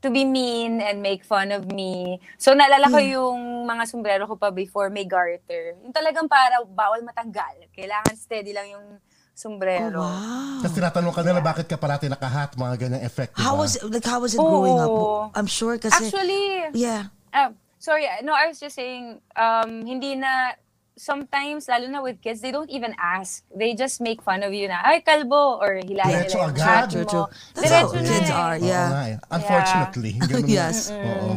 to 0.01 0.09
be 0.09 0.25
mean 0.25 0.81
and 0.81 0.99
make 0.99 1.21
fun 1.21 1.53
of 1.53 1.69
me. 1.69 2.17
So 2.37 2.57
naalala 2.57 2.89
ko 2.89 2.97
yung 2.97 3.69
mga 3.69 3.85
sombrero 3.85 4.25
ko 4.25 4.33
pa 4.35 4.49
before 4.49 4.89
may 4.89 5.05
garter. 5.05 5.77
Yung 5.85 5.93
talagang 5.93 6.25
para 6.25 6.61
bawal 6.65 7.05
matanggal. 7.05 7.69
Kailangan 7.71 8.13
steady 8.17 8.51
lang 8.51 8.69
yung 8.69 8.87
Oh, 9.31 9.47
sombrero. 9.47 9.97
wow. 10.05 10.61
Tapos 10.61 10.75
tinatanong 10.77 11.13
ka 11.17 11.21
nila 11.25 11.41
bakit 11.41 11.65
ka 11.65 11.73
parati 11.73 12.05
nakahat, 12.05 12.53
mga 12.53 12.75
ganyang 12.77 13.01
effect, 13.01 13.33
diba? 13.33 13.41
How 13.41 13.57
was 13.57 13.73
it, 13.73 13.89
like, 13.89 14.05
how 14.05 14.21
was 14.21 14.37
it 14.37 14.37
growing 14.37 14.77
up? 14.77 15.33
I'm 15.33 15.49
sure 15.49 15.81
kasi, 15.81 16.13
Actually, 16.13 16.69
yeah. 16.77 17.09
ah, 17.33 17.49
sorry, 17.81 18.05
no, 18.21 18.37
I 18.37 18.45
was 18.53 18.61
just 18.61 18.77
saying, 18.77 19.17
um, 19.33 19.81
hindi 19.81 20.13
na, 20.13 20.53
sometimes, 20.97 21.67
lalo 21.67 21.87
na 21.87 22.01
with 22.01 22.21
kids, 22.21 22.41
they 22.41 22.51
don't 22.51 22.69
even 22.69 22.93
ask. 22.99 23.43
They 23.53 23.73
just 23.73 24.01
make 24.01 24.21
fun 24.21 24.43
of 24.43 24.53
you 24.53 24.67
na, 24.67 24.81
ay, 24.83 25.01
kalbo, 25.01 25.59
or 25.59 25.79
hilahin 25.81 26.27
Diretso 26.27 26.37
nila 26.37 26.47
yung 26.47 26.55
agad. 26.55 26.67
hat 26.67 26.89
True, 26.91 27.05
mo. 27.05 27.09
true. 27.09 27.27
That's 27.55 27.63
Diretso 27.67 27.95
na 27.95 28.09
kids 28.09 28.29
eh. 28.29 28.35
are, 28.35 28.57
Oo 28.57 28.65
yeah. 28.65 28.87
nga 28.89 29.03
eh. 29.07 29.17
Unfortunately. 29.31 30.13
ganun 30.29 30.47
Yes. 30.47 30.77
nga. 30.91 30.99
Oo. 31.01 31.31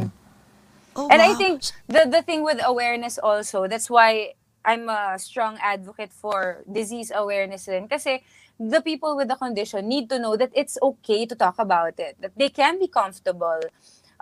Oh, 0.94 1.08
And 1.10 1.18
I 1.22 1.34
wow. 1.34 1.38
think 1.42 1.54
the 1.90 2.06
the 2.06 2.22
thing 2.22 2.46
with 2.46 2.62
awareness 2.62 3.18
also, 3.18 3.66
that's 3.66 3.90
why 3.90 4.38
I'm 4.62 4.86
a 4.86 5.18
strong 5.18 5.58
advocate 5.58 6.14
for 6.14 6.62
disease 6.70 7.10
awareness 7.10 7.66
din. 7.66 7.90
Kasi 7.90 8.22
the 8.62 8.78
people 8.78 9.18
with 9.18 9.26
the 9.26 9.34
condition 9.34 9.90
need 9.90 10.06
to 10.14 10.22
know 10.22 10.38
that 10.38 10.54
it's 10.54 10.78
okay 10.78 11.26
to 11.26 11.34
talk 11.34 11.58
about 11.58 11.98
it. 11.98 12.14
That 12.22 12.38
they 12.38 12.46
can 12.48 12.78
be 12.78 12.86
comfortable 12.86 13.58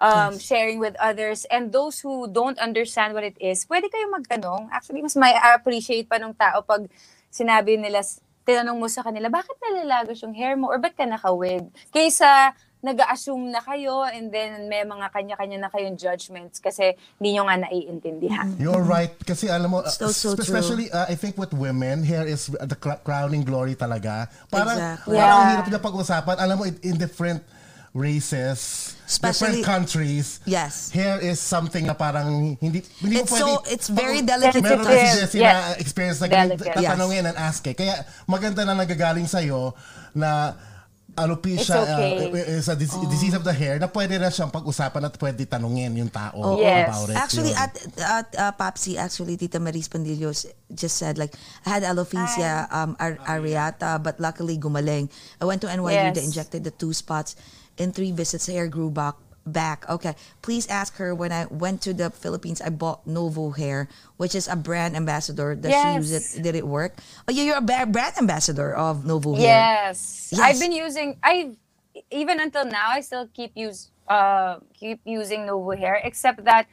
um, 0.02 0.34
sharing 0.36 0.82
with 0.82 0.98
others. 0.98 1.46
And 1.46 1.70
those 1.70 2.02
who 2.02 2.26
don't 2.26 2.58
understand 2.58 3.14
what 3.14 3.22
it 3.22 3.38
is, 3.38 3.62
pwede 3.70 3.86
kayong 3.86 4.12
magtanong. 4.18 4.68
Actually, 4.74 5.06
mas 5.06 5.14
may 5.14 5.32
appreciate 5.38 6.10
pa 6.10 6.18
ng 6.18 6.34
tao 6.34 6.66
pag 6.66 6.90
sinabi 7.30 7.78
nila, 7.78 8.02
tinanong 8.42 8.82
mo 8.82 8.90
sa 8.90 9.06
kanila, 9.06 9.30
bakit 9.30 9.54
nalalagos 9.62 10.18
yung 10.26 10.34
hair 10.34 10.58
mo? 10.58 10.66
Or 10.66 10.82
ba't 10.82 10.98
ka 10.98 11.06
naka-wig? 11.06 11.70
Kaysa 11.94 12.52
nag-assume 12.82 13.54
na 13.54 13.62
kayo 13.62 14.02
and 14.02 14.34
then 14.34 14.66
may 14.66 14.82
mga 14.82 15.14
kanya-kanya 15.14 15.54
na 15.62 15.70
kayong 15.70 15.94
judgments 15.94 16.58
kasi 16.58 16.98
hindi 17.22 17.38
nyo 17.38 17.46
nga 17.46 17.62
naiintindihan. 17.62 18.58
You're 18.58 18.82
right. 18.82 19.14
Kasi 19.22 19.46
alam 19.46 19.70
mo, 19.70 19.86
So, 19.86 20.10
so 20.10 20.34
especially 20.34 20.90
uh, 20.90 21.06
I 21.06 21.14
think 21.14 21.38
with 21.38 21.54
women, 21.54 22.02
hair 22.02 22.26
is 22.26 22.50
the 22.50 22.74
cr- 22.74 22.98
crowning 23.06 23.46
glory 23.46 23.78
talaga. 23.78 24.26
Parang, 24.50 24.74
Exactly. 24.74 25.14
parang 25.14 25.30
ang 25.30 25.46
Yeah. 25.46 25.50
hirap 25.54 25.66
na 25.70 25.78
pag-usapan. 25.78 26.36
Alam 26.42 26.54
mo, 26.58 26.64
in, 26.66 26.74
in 26.82 26.98
different 26.98 27.46
races, 27.92 28.94
Especially- 29.06 29.60
different 29.60 29.64
countries, 29.64 30.40
Yes. 30.48 30.90
hair 30.90 31.20
is 31.20 31.36
something 31.38 31.84
na 31.84 31.92
parang 31.92 32.56
hindi, 32.56 32.80
hindi 33.00 33.16
It's 33.20 33.30
mo 33.30 33.36
pwede. 33.36 33.44
so, 33.44 33.62
it's 33.68 33.88
very 33.88 34.20
delicate 34.24 34.58
to 34.58 34.64
Meron 34.64 34.84
touch. 34.84 34.96
kasi 34.96 35.20
Jessie 35.20 35.40
Yes. 35.40 35.52
na 35.52 35.72
experience 35.76 36.18
na 36.20 36.28
Delicate. 36.28 36.72
tatanungin 36.72 37.24
and 37.28 37.36
ask 37.36 37.60
eh. 37.68 37.76
Kaya 37.76 38.00
maganda 38.24 38.64
na 38.64 38.72
nagagaling 38.74 39.28
sa'yo 39.28 39.76
na 40.16 40.56
alopecia 41.12 41.60
It's 41.60 41.68
okay. 41.68 42.32
uh, 42.32 42.56
is 42.56 42.68
a 42.72 42.76
dis- 42.76 42.96
disease 43.12 43.36
of 43.36 43.44
the 43.44 43.52
hair 43.52 43.76
na 43.76 43.84
pwede 43.86 44.16
na 44.16 44.32
siyang 44.32 44.48
pag-usapan 44.48 45.04
at 45.04 45.12
pwede 45.20 45.44
tanungin 45.44 45.92
yung 45.92 46.08
tao 46.08 46.56
Yes. 46.56 46.88
about 46.88 47.08
it. 47.12 47.16
Actually, 47.20 47.52
Yun. 47.52 47.60
at 47.60 47.72
at 48.00 48.28
uh, 48.32 48.52
Papsi, 48.56 48.96
actually, 48.96 49.36
Tita 49.36 49.60
Maris 49.60 49.92
Pandillos 49.92 50.48
just 50.72 50.96
said 50.96 51.20
like 51.20 51.36
I 51.68 51.76
had 51.76 51.84
alopecia 51.84 52.64
um 52.72 52.96
ar- 52.96 53.20
areata, 53.28 54.00
but 54.00 54.16
luckily 54.16 54.56
gumaling. 54.56 55.12
I 55.36 55.44
went 55.44 55.60
to 55.60 55.68
NYU, 55.68 56.16
they 56.16 56.24
Yes. 56.24 56.32
injected 56.32 56.64
the 56.64 56.72
two 56.72 56.96
spots. 56.96 57.36
In 57.78 57.92
three 57.92 58.12
visits, 58.12 58.46
hair 58.46 58.68
grew 58.68 58.90
back. 58.90 59.14
Back. 59.42 59.90
Okay. 59.90 60.14
Please 60.40 60.68
ask 60.70 60.94
her 61.02 61.16
when 61.18 61.32
I 61.32 61.46
went 61.50 61.82
to 61.82 61.92
the 61.92 62.10
Philippines. 62.14 62.62
I 62.62 62.70
bought 62.70 63.02
Novo 63.08 63.50
Hair, 63.50 63.88
which 64.16 64.36
is 64.38 64.46
a 64.46 64.54
brand 64.54 64.94
ambassador. 64.94 65.56
Does 65.58 65.74
she 65.74 65.88
use 65.98 66.12
Yes. 66.12 66.36
it? 66.38 66.42
Did 66.46 66.54
it 66.54 66.62
work? 66.62 66.94
Oh, 67.26 67.32
yeah, 67.34 67.42
you're 67.42 67.58
a 67.58 67.86
brand 67.90 68.14
ambassador 68.22 68.70
of 68.70 69.02
Novo 69.04 69.34
Hair. 69.34 69.42
Yes. 69.42 70.30
Yes. 70.30 70.38
I've 70.38 70.60
been 70.62 70.70
using 70.70 71.18
I 71.26 71.58
even 72.14 72.38
until 72.38 72.64
now 72.64 72.94
I 72.94 73.00
still 73.02 73.26
keep 73.34 73.50
use 73.58 73.90
uh 74.06 74.62
keep 74.78 75.00
using 75.04 75.44
Novo 75.46 75.74
hair 75.74 75.98
except 76.04 76.44
that 76.44 76.70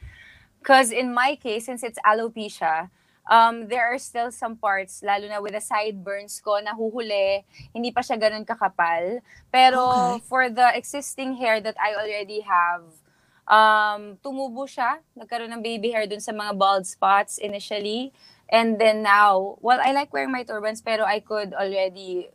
cuz 0.62 0.92
in 0.94 1.12
my 1.12 1.34
case 1.34 1.66
since 1.66 1.82
it's 1.82 1.98
alopecia 2.06 2.86
um 3.30 3.70
there 3.70 3.86
are 3.86 3.98
still 4.02 4.34
some 4.34 4.58
parts 4.58 5.00
lalo 5.06 5.30
na 5.30 5.38
with 5.38 5.54
the 5.54 5.62
sideburns 5.62 6.42
ko 6.42 6.58
na 6.58 6.74
huhuli 6.74 7.46
hindi 7.70 7.94
pa 7.94 8.02
siya 8.02 8.18
ganun 8.18 8.42
kakapal. 8.44 9.22
Pero 9.54 9.80
Okay. 9.86 10.26
for 10.26 10.50
the 10.50 10.66
existing 10.74 11.38
hair 11.38 11.62
that 11.62 11.78
I 11.78 11.94
already 11.94 12.42
have 12.42 12.84
um 13.46 14.18
tumubo 14.20 14.66
siya. 14.66 14.98
Nagkaroon 15.14 15.54
ng 15.54 15.62
baby 15.62 15.94
hair 15.94 16.10
dun 16.10 16.20
sa 16.20 16.34
mga 16.34 16.58
bald 16.58 16.84
spots 16.86 17.38
initially. 17.38 18.10
And 18.50 18.82
then 18.82 19.06
now 19.06 19.56
well 19.62 19.78
I 19.78 19.94
like 19.94 20.10
wearing 20.10 20.34
my 20.34 20.42
turbans 20.42 20.82
pero 20.82 21.06
I 21.06 21.22
could 21.22 21.54
already 21.54 22.34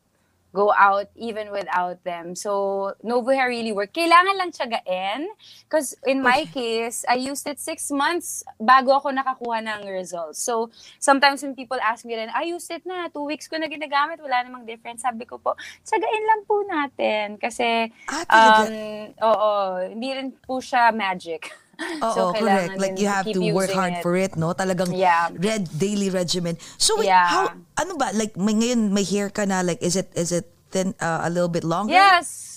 go 0.55 0.71
out 0.71 1.11
even 1.19 1.51
without 1.51 1.99
them. 2.07 2.31
So, 2.31 2.95
Novo 3.03 3.35
Hair 3.35 3.51
really 3.51 3.75
work. 3.75 3.91
Kailangan 3.91 4.39
lang 4.39 4.49
tiyagain. 4.55 5.27
Because 5.67 5.99
in 6.07 6.23
my 6.23 6.47
case, 6.47 7.03
I 7.11 7.19
used 7.19 7.43
it 7.51 7.59
six 7.59 7.91
months 7.91 8.47
bago 8.55 8.95
ako 8.95 9.11
nakakuha 9.11 9.59
ng 9.59 9.91
results. 9.91 10.39
So, 10.39 10.71
sometimes 11.03 11.43
when 11.43 11.59
people 11.59 11.77
ask 11.83 12.07
me 12.07 12.15
rin, 12.15 12.31
I 12.31 12.47
used 12.47 12.71
it 12.71 12.87
na, 12.87 13.11
two 13.11 13.27
weeks 13.27 13.51
ko 13.51 13.59
na 13.59 13.67
ginagamit, 13.67 14.23
wala 14.23 14.47
namang 14.47 14.63
difference. 14.63 15.03
Sabi 15.03 15.27
ko 15.27 15.35
po, 15.35 15.59
tiyagain 15.83 16.23
lang 16.23 16.41
po 16.47 16.63
natin. 16.63 17.35
Kasi, 17.35 17.91
Ah, 18.07 18.63
um, 18.63 19.11
oo, 19.19 19.51
hindi 19.91 20.09
rin 20.15 20.31
po 20.31 20.63
siya 20.63 20.95
magic. 20.95 21.51
Oo, 22.05 22.31
correct. 22.31 22.39
kailangan 22.39 22.77
Like 22.79 22.95
din 22.95 23.03
you 23.03 23.07
have 23.07 23.27
to 23.27 23.39
work 23.51 23.71
hard 23.71 23.99
it. 23.99 24.03
for 24.03 24.15
it, 24.15 24.35
no? 24.35 24.51
Talagang 24.51 24.91
Yeah. 24.91 25.29
red 25.35 25.67
daily 25.71 26.07
regimen. 26.09 26.55
So 26.77 26.95
wait, 26.95 27.11
Yeah. 27.11 27.27
how 27.27 27.43
ano 27.75 27.95
ba 27.95 28.11
like 28.13 28.35
may 28.35 28.55
ngayon 28.55 28.91
may 28.91 29.03
hair 29.03 29.27
ka 29.29 29.43
na 29.43 29.59
like 29.59 29.79
is 29.83 29.95
it 29.95 30.07
is 30.15 30.31
it 30.31 30.47
thin 30.71 30.95
uh, 30.99 31.23
a 31.23 31.29
little 31.29 31.51
bit 31.51 31.63
longer? 31.63 31.93
Yes. 31.93 32.51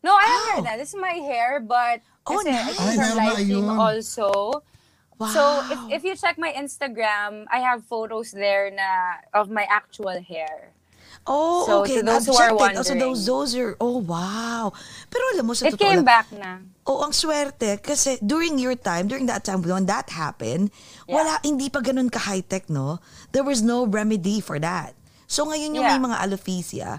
No, 0.00 0.12
I 0.12 0.22
have 0.22 0.32
Wow. 0.36 0.48
hair 0.48 0.60
na. 0.64 0.72
This 0.76 0.92
is 0.92 1.00
my 1.00 1.16
hair, 1.16 1.60
but 1.60 2.00
Oh, 2.24 2.40
kasi 2.40 2.48
nice. 2.50 2.72
it's 2.72 2.80
Ay, 2.80 2.96
from 2.96 3.16
live 3.16 3.36
stream 3.36 3.64
yun. 3.68 3.76
also. 3.76 4.28
So 5.14 5.42
if, 5.70 5.78
Wow. 5.78 5.88
if 5.90 6.00
you 6.02 6.14
check 6.16 6.36
my 6.36 6.50
Instagram, 6.50 7.44
I 7.48 7.60
have 7.62 7.84
photos 7.84 8.32
there 8.32 8.68
na 8.72 9.20
of 9.32 9.48
my 9.48 9.62
actual 9.64 10.18
hair. 10.18 10.72
Oh, 11.24 11.64
So, 11.64 11.72
okay. 11.80 12.00
to 12.00 12.02
those 12.02 12.26
I've 12.26 12.28
who 12.28 12.36
are 12.36 12.48
checked 12.50 12.52
it. 12.52 12.60
Oh, 12.60 12.82
so 12.82 12.92
wondering. 12.92 13.00
those 13.00 13.20
those 13.24 13.52
are 13.54 13.72
oh 13.78 14.02
wow. 14.02 14.72
Pero 15.08 15.22
alam 15.32 15.44
mo 15.46 15.54
sa 15.54 15.70
It 15.70 15.76
totoo 15.76 15.80
came 15.80 16.00
lang, 16.02 16.08
back 16.08 16.28
na. 16.34 16.60
Oh, 16.84 17.00
ang 17.00 17.16
swerte 17.16 17.80
kasi 17.80 18.20
during 18.20 18.60
your 18.60 18.76
time, 18.76 19.08
during 19.08 19.24
that 19.24 19.40
time 19.40 19.64
when 19.64 19.88
that 19.88 20.12
happened, 20.12 20.68
Yeah. 21.08 21.16
wala 21.16 21.32
hindi 21.40 21.72
pa 21.72 21.80
ganun 21.80 22.12
ka 22.12 22.20
high-tech, 22.20 22.68
no? 22.68 23.00
There 23.32 23.44
was 23.44 23.64
no 23.64 23.88
remedy 23.88 24.44
for 24.44 24.60
that. 24.60 24.92
So 25.24 25.48
ngayon 25.48 25.72
yung 25.80 25.88
may 25.88 25.96
Yeah. 25.96 26.06
mga 26.12 26.18
alopecia, 26.20 26.90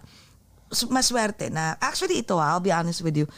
maswerte 0.89 1.54
na 1.54 1.77
actually 1.77 2.25
ito, 2.25 2.42
ah, 2.42 2.58
I'll 2.58 2.65
be 2.65 2.74
honest 2.74 3.06
with 3.06 3.13
you. 3.15 3.30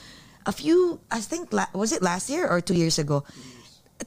a 0.48 0.54
few, 0.56 1.04
I 1.12 1.20
think, 1.20 1.52
was 1.76 1.92
it 1.92 2.00
last 2.00 2.32
year 2.32 2.48
or 2.48 2.64
two 2.64 2.74
years 2.74 2.96
ago? 2.96 3.28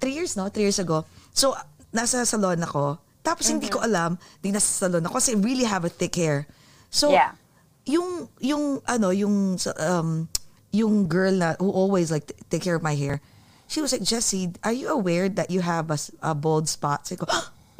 Three 0.00 0.16
years, 0.16 0.40
no? 0.40 0.48
Three 0.48 0.64
years 0.64 0.80
ago. 0.80 1.04
So, 1.36 1.52
nasa 1.92 2.24
salon 2.24 2.64
ako. 2.64 2.96
Tapos 3.20 3.52
hindi 3.52 3.68
ko 3.68 3.84
alam, 3.84 4.16
di 4.40 4.48
nasa 4.48 4.88
salon 4.88 5.04
ako 5.04 5.20
kasi 5.20 5.36
I 5.36 5.38
really 5.44 5.68
have 5.68 5.84
a 5.84 5.92
thick 5.92 6.16
hair. 6.16 6.48
So, 6.88 7.12
Yeah. 7.12 7.36
yung, 7.84 8.32
yung, 8.40 8.80
ano, 8.88 9.12
yung, 9.12 9.60
um, 9.76 10.32
yung 10.70 11.06
girl 11.08 11.32
na, 11.32 11.54
who 11.58 11.70
always 11.70 12.10
like 12.10 12.32
take 12.50 12.62
care 12.62 12.74
of 12.74 12.82
my 12.82 12.94
hair, 12.94 13.20
she 13.66 13.80
was 13.80 13.92
like, 13.92 14.02
Jessie, 14.02 14.50
are 14.64 14.72
you 14.74 14.88
aware 14.90 15.28
that 15.28 15.50
you 15.50 15.60
have 15.62 15.90
a, 15.90 15.98
a 16.22 16.34
bald 16.34 16.68
spot? 16.68 17.06
Sabi 17.06 17.20
ko, 17.22 17.26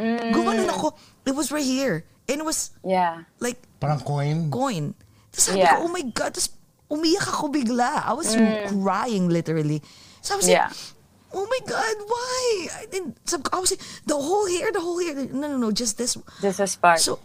Mm. 0.01 0.33
gumanon 0.33 0.65
ako. 0.73 0.97
It 1.29 1.37
was 1.37 1.53
right 1.53 1.61
here. 1.67 2.09
And 2.25 2.41
it 2.41 2.47
was 2.47 2.73
Yeah. 2.81 3.29
like 3.37 3.61
Parang 3.85 4.01
coin. 4.01 4.49
coin. 4.49 4.97
Tapos 5.29 5.45
sabi 5.53 5.61
Yeah. 5.61 5.77
ko, 5.77 5.85
oh 5.85 5.93
my 5.93 6.01
God. 6.09 6.33
Tapos 6.33 6.57
umiyak 6.89 7.29
ako 7.29 7.53
bigla. 7.53 8.09
I 8.09 8.17
was 8.17 8.33
crying 8.73 9.29
literally. 9.29 9.85
So 10.25 10.35
I 10.35 10.37
was 10.41 10.49
Mm. 10.49 10.57
Yeah. 10.57 10.73
like, 10.73 11.37
oh 11.37 11.45
my 11.45 11.61
God, 11.69 11.97
why? 12.09 12.41
I 12.81 12.83
didn't, 12.89 13.13
sabi 13.29 13.45
ko, 13.45 13.51
I 13.53 13.61
was 13.61 13.71
like, 13.77 13.85
the 14.09 14.17
whole 14.17 14.49
hair, 14.49 14.73
the 14.73 14.81
whole 14.81 14.99
hair. 15.05 15.13
No, 15.37 15.47
no, 15.53 15.57
no, 15.61 15.71
just 15.71 16.01
this. 16.01 16.17
This 16.41 16.57
was 16.57 16.81
part. 16.81 16.99
So, 17.05 17.21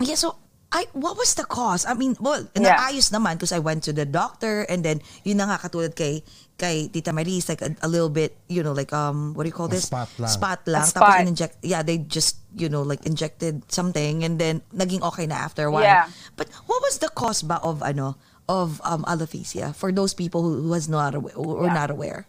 yeah, 0.00 0.16
so, 0.16 0.40
I, 0.76 0.84
what 0.92 1.16
was 1.16 1.32
the 1.32 1.48
cause? 1.48 1.88
I 1.88 1.96
mean, 1.96 2.20
well, 2.20 2.44
Yeah. 2.52 2.76
naayos 2.76 3.08
naman 3.08 3.40
because 3.40 3.48
I 3.56 3.58
went 3.64 3.80
to 3.88 3.96
the 3.96 4.04
doctor 4.04 4.68
and 4.68 4.84
then, 4.84 5.00
yun 5.24 5.40
na 5.40 5.48
nga 5.48 5.64
katulad 5.64 5.96
kay, 5.96 6.20
kay 6.60 6.92
Tita 6.92 7.16
Maris, 7.16 7.48
like 7.48 7.64
a, 7.64 7.72
a 7.80 7.88
little 7.88 8.12
bit, 8.12 8.36
you 8.52 8.60
know, 8.60 8.76
like, 8.76 8.92
um, 8.92 9.32
what 9.32 9.44
do 9.44 9.48
you 9.48 9.56
call 9.56 9.72
A 9.72 9.80
this? 9.80 9.88
spot 9.88 10.12
lang. 10.20 10.28
Spot 10.28 10.60
lang. 10.68 10.84
A 10.84 10.92
Tapos 10.92 11.16
spot. 11.16 11.20
in-inject, 11.24 11.56
yeah, 11.64 11.80
they 11.80 11.96
just, 12.04 12.36
you 12.52 12.68
know, 12.68 12.82
like 12.84 13.08
injected 13.08 13.64
something 13.72 14.20
and 14.20 14.36
then 14.36 14.60
naging 14.76 15.00
okay 15.00 15.24
na 15.24 15.36
after 15.48 15.64
a 15.64 15.72
while. 15.72 15.80
Yeah. 15.80 16.12
But 16.36 16.52
what 16.68 16.84
was 16.84 17.00
the 17.00 17.08
cause 17.08 17.40
ba 17.40 17.56
of, 17.64 17.80
ano, 17.80 18.20
of 18.44 18.84
um, 18.84 19.00
alopecia 19.08 19.72
for 19.74 19.90
those 19.90 20.12
people 20.12 20.42
who, 20.44 20.60
who 20.60 20.68
was 20.68 20.88
not 20.92 21.16
aware, 21.16 21.34
or 21.40 21.64
Yeah. 21.66 21.72
not 21.72 21.88
aware? 21.90 22.28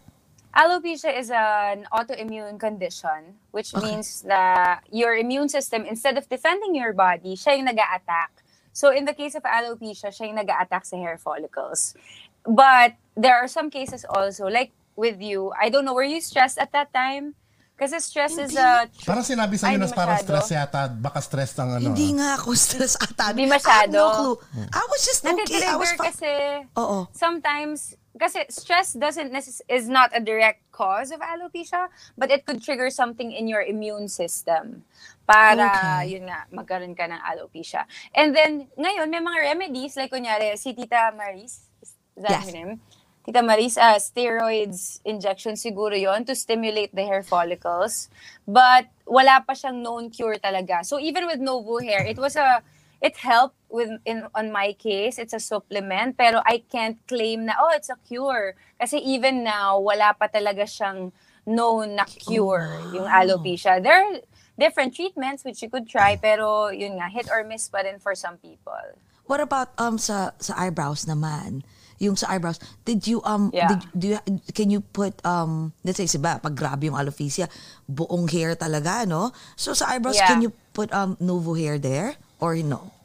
Alopecia 0.58 1.14
is 1.14 1.30
an 1.30 1.86
autoimmune 1.94 2.58
condition, 2.58 3.38
which 3.52 3.76
means 3.78 4.26
that 4.26 4.82
your 4.90 5.14
immune 5.14 5.50
system, 5.50 5.86
instead 5.86 6.18
of 6.18 6.26
defending 6.30 6.74
your 6.74 6.94
body, 6.94 7.36
siya 7.38 7.62
yung 7.62 7.66
nag 7.70 7.78
attack 7.78 8.37
So 8.78 8.94
in 8.94 9.10
the 9.10 9.18
case 9.18 9.34
of 9.34 9.42
alopecia, 9.42 10.14
siya 10.14 10.30
yung 10.30 10.38
nag 10.38 10.54
attack 10.54 10.86
sa 10.86 11.02
hair 11.02 11.18
follicles. 11.18 11.98
But 12.46 12.94
there 13.18 13.34
are 13.34 13.50
some 13.50 13.74
cases 13.74 14.06
also, 14.06 14.46
like 14.46 14.70
with 14.94 15.18
you, 15.18 15.50
I 15.58 15.74
don't 15.74 15.82
know, 15.82 15.98
were 15.98 16.06
you 16.06 16.22
stressed 16.22 16.62
at 16.62 16.70
that 16.78 16.94
time? 16.94 17.34
Kasi 17.74 17.98
stress 17.98 18.38
is 18.38 18.54
a... 18.54 18.86
Parang 19.06 19.26
sinabi 19.26 19.58
sa 19.58 19.74
hindi 19.74 19.86
na 19.86 19.90
parang 19.90 20.22
stress 20.22 20.54
yata, 20.54 20.94
baka 20.94 21.22
stress 21.26 21.58
ng 21.58 21.78
ano. 21.78 21.84
Hindi 21.90 22.22
nga 22.22 22.38
ako 22.38 22.54
stress 22.54 22.98
ata. 23.02 23.34
Hindi 23.34 23.50
I 23.50 23.58
masyado. 23.58 23.82
had 23.82 23.90
no 23.94 24.06
clue. 24.14 24.38
I 24.70 24.84
was 24.94 25.02
just 25.02 25.22
okay. 25.26 25.62
I 25.66 25.78
was 25.78 25.94
fi- 25.98 26.10
kasi 26.14 26.34
Oo. 26.78 27.10
sometimes 27.14 27.98
kasi 28.18 28.46
stress 28.50 28.98
doesn't 28.98 29.30
necess- 29.30 29.62
is 29.70 29.86
not 29.86 30.10
a 30.14 30.22
direct 30.22 30.66
cause 30.74 31.14
of 31.14 31.22
alopecia 31.22 31.86
but 32.18 32.34
it 32.34 32.46
could 32.50 32.62
trigger 32.62 32.90
something 32.90 33.30
in 33.30 33.46
your 33.46 33.62
immune 33.62 34.10
system 34.10 34.82
para 35.28 35.68
Okay. 35.76 36.16
yun 36.16 36.24
nga 36.32 36.48
magkaroon 36.50 36.96
ka 36.96 37.04
ng 37.04 37.20
alopecia. 37.20 37.84
And 38.16 38.32
then 38.32 38.72
ngayon 38.80 39.12
may 39.12 39.20
mga 39.20 39.40
remedies 39.54 40.00
like 40.00 40.10
kunyari 40.10 40.56
si 40.56 40.72
Tita 40.72 41.12
Maris 41.12 41.68
is 41.84 41.92
that 42.16 42.40
Yes. 42.40 42.48
her 42.48 42.56
name? 42.56 42.80
Tita 43.28 43.44
Maris 43.44 43.76
uh, 43.76 44.00
steroids 44.00 45.04
injection 45.04 45.60
siguro 45.60 45.92
yon 45.92 46.24
to 46.24 46.32
stimulate 46.32 46.96
the 46.96 47.04
hair 47.04 47.28
follicles. 47.28 48.08
But 48.48 48.88
wala 49.04 49.44
pa 49.44 49.52
siyang 49.52 49.84
known 49.84 50.08
cure 50.10 50.40
talaga. 50.40 50.88
So 50.88 50.96
even 50.96 51.28
with 51.28 51.44
Novo 51.44 51.84
hair 51.84 52.08
it 52.08 52.16
was 52.16 52.40
a 52.40 52.64
it 53.04 53.20
helped 53.20 53.60
with 53.68 53.92
in 54.08 54.32
on 54.32 54.48
my 54.50 54.72
case. 54.80 55.20
It's 55.20 55.36
a 55.36 55.44
supplement 55.44 56.16
pero 56.16 56.40
I 56.48 56.64
can't 56.64 56.96
claim 57.04 57.52
na 57.52 57.60
oh 57.60 57.76
it's 57.76 57.92
a 57.92 58.00
cure. 58.08 58.56
Kasi 58.80 58.96
even 59.04 59.44
now 59.44 59.76
wala 59.84 60.16
pa 60.16 60.32
talaga 60.32 60.64
siyang 60.64 61.12
known 61.44 61.96
na 62.00 62.08
cure 62.16 62.80
yung 62.96 63.08
alopecia. 63.12 63.84
There 63.84 64.24
different 64.58 64.94
treatments 64.94 65.46
which 65.46 65.62
you 65.62 65.70
could 65.70 65.88
try 65.88 66.18
pero 66.18 66.74
yun 66.74 66.98
nga 66.98 67.08
hit 67.08 67.30
or 67.30 67.46
miss 67.46 67.70
pa 67.70 67.86
rin 67.86 68.02
for 68.02 68.18
some 68.18 68.38
people 68.42 68.98
What 69.28 69.44
about 69.44 69.76
um 69.76 70.00
sa 70.00 70.32
sa 70.40 70.56
eyebrows 70.56 71.04
naman? 71.04 71.68
Yung 72.00 72.16
sa 72.16 72.32
eyebrows, 72.32 72.64
did 72.88 73.04
you 73.12 73.20
um 73.28 73.52
Yeah. 73.52 73.68
did 73.68 73.84
do 73.92 74.06
you, 74.16 74.20
can 74.56 74.72
you 74.72 74.80
put 74.80 75.20
um 75.28 75.76
let's 75.84 76.00
say 76.00 76.08
siba 76.08 76.40
pag 76.40 76.56
grabe 76.56 76.88
yung 76.88 76.96
alopecia, 76.96 77.52
buong 77.92 78.32
hair 78.32 78.56
talaga, 78.56 79.04
no? 79.04 79.36
So 79.60 79.76
sa 79.76 79.92
eyebrows, 79.92 80.24
Yeah. 80.24 80.32
can 80.32 80.40
you 80.48 80.56
put 80.72 80.96
um 80.96 81.20
Novo 81.20 81.60
hair 81.60 81.76
there 81.76 82.16
or 82.40 82.56
no? 82.64 82.96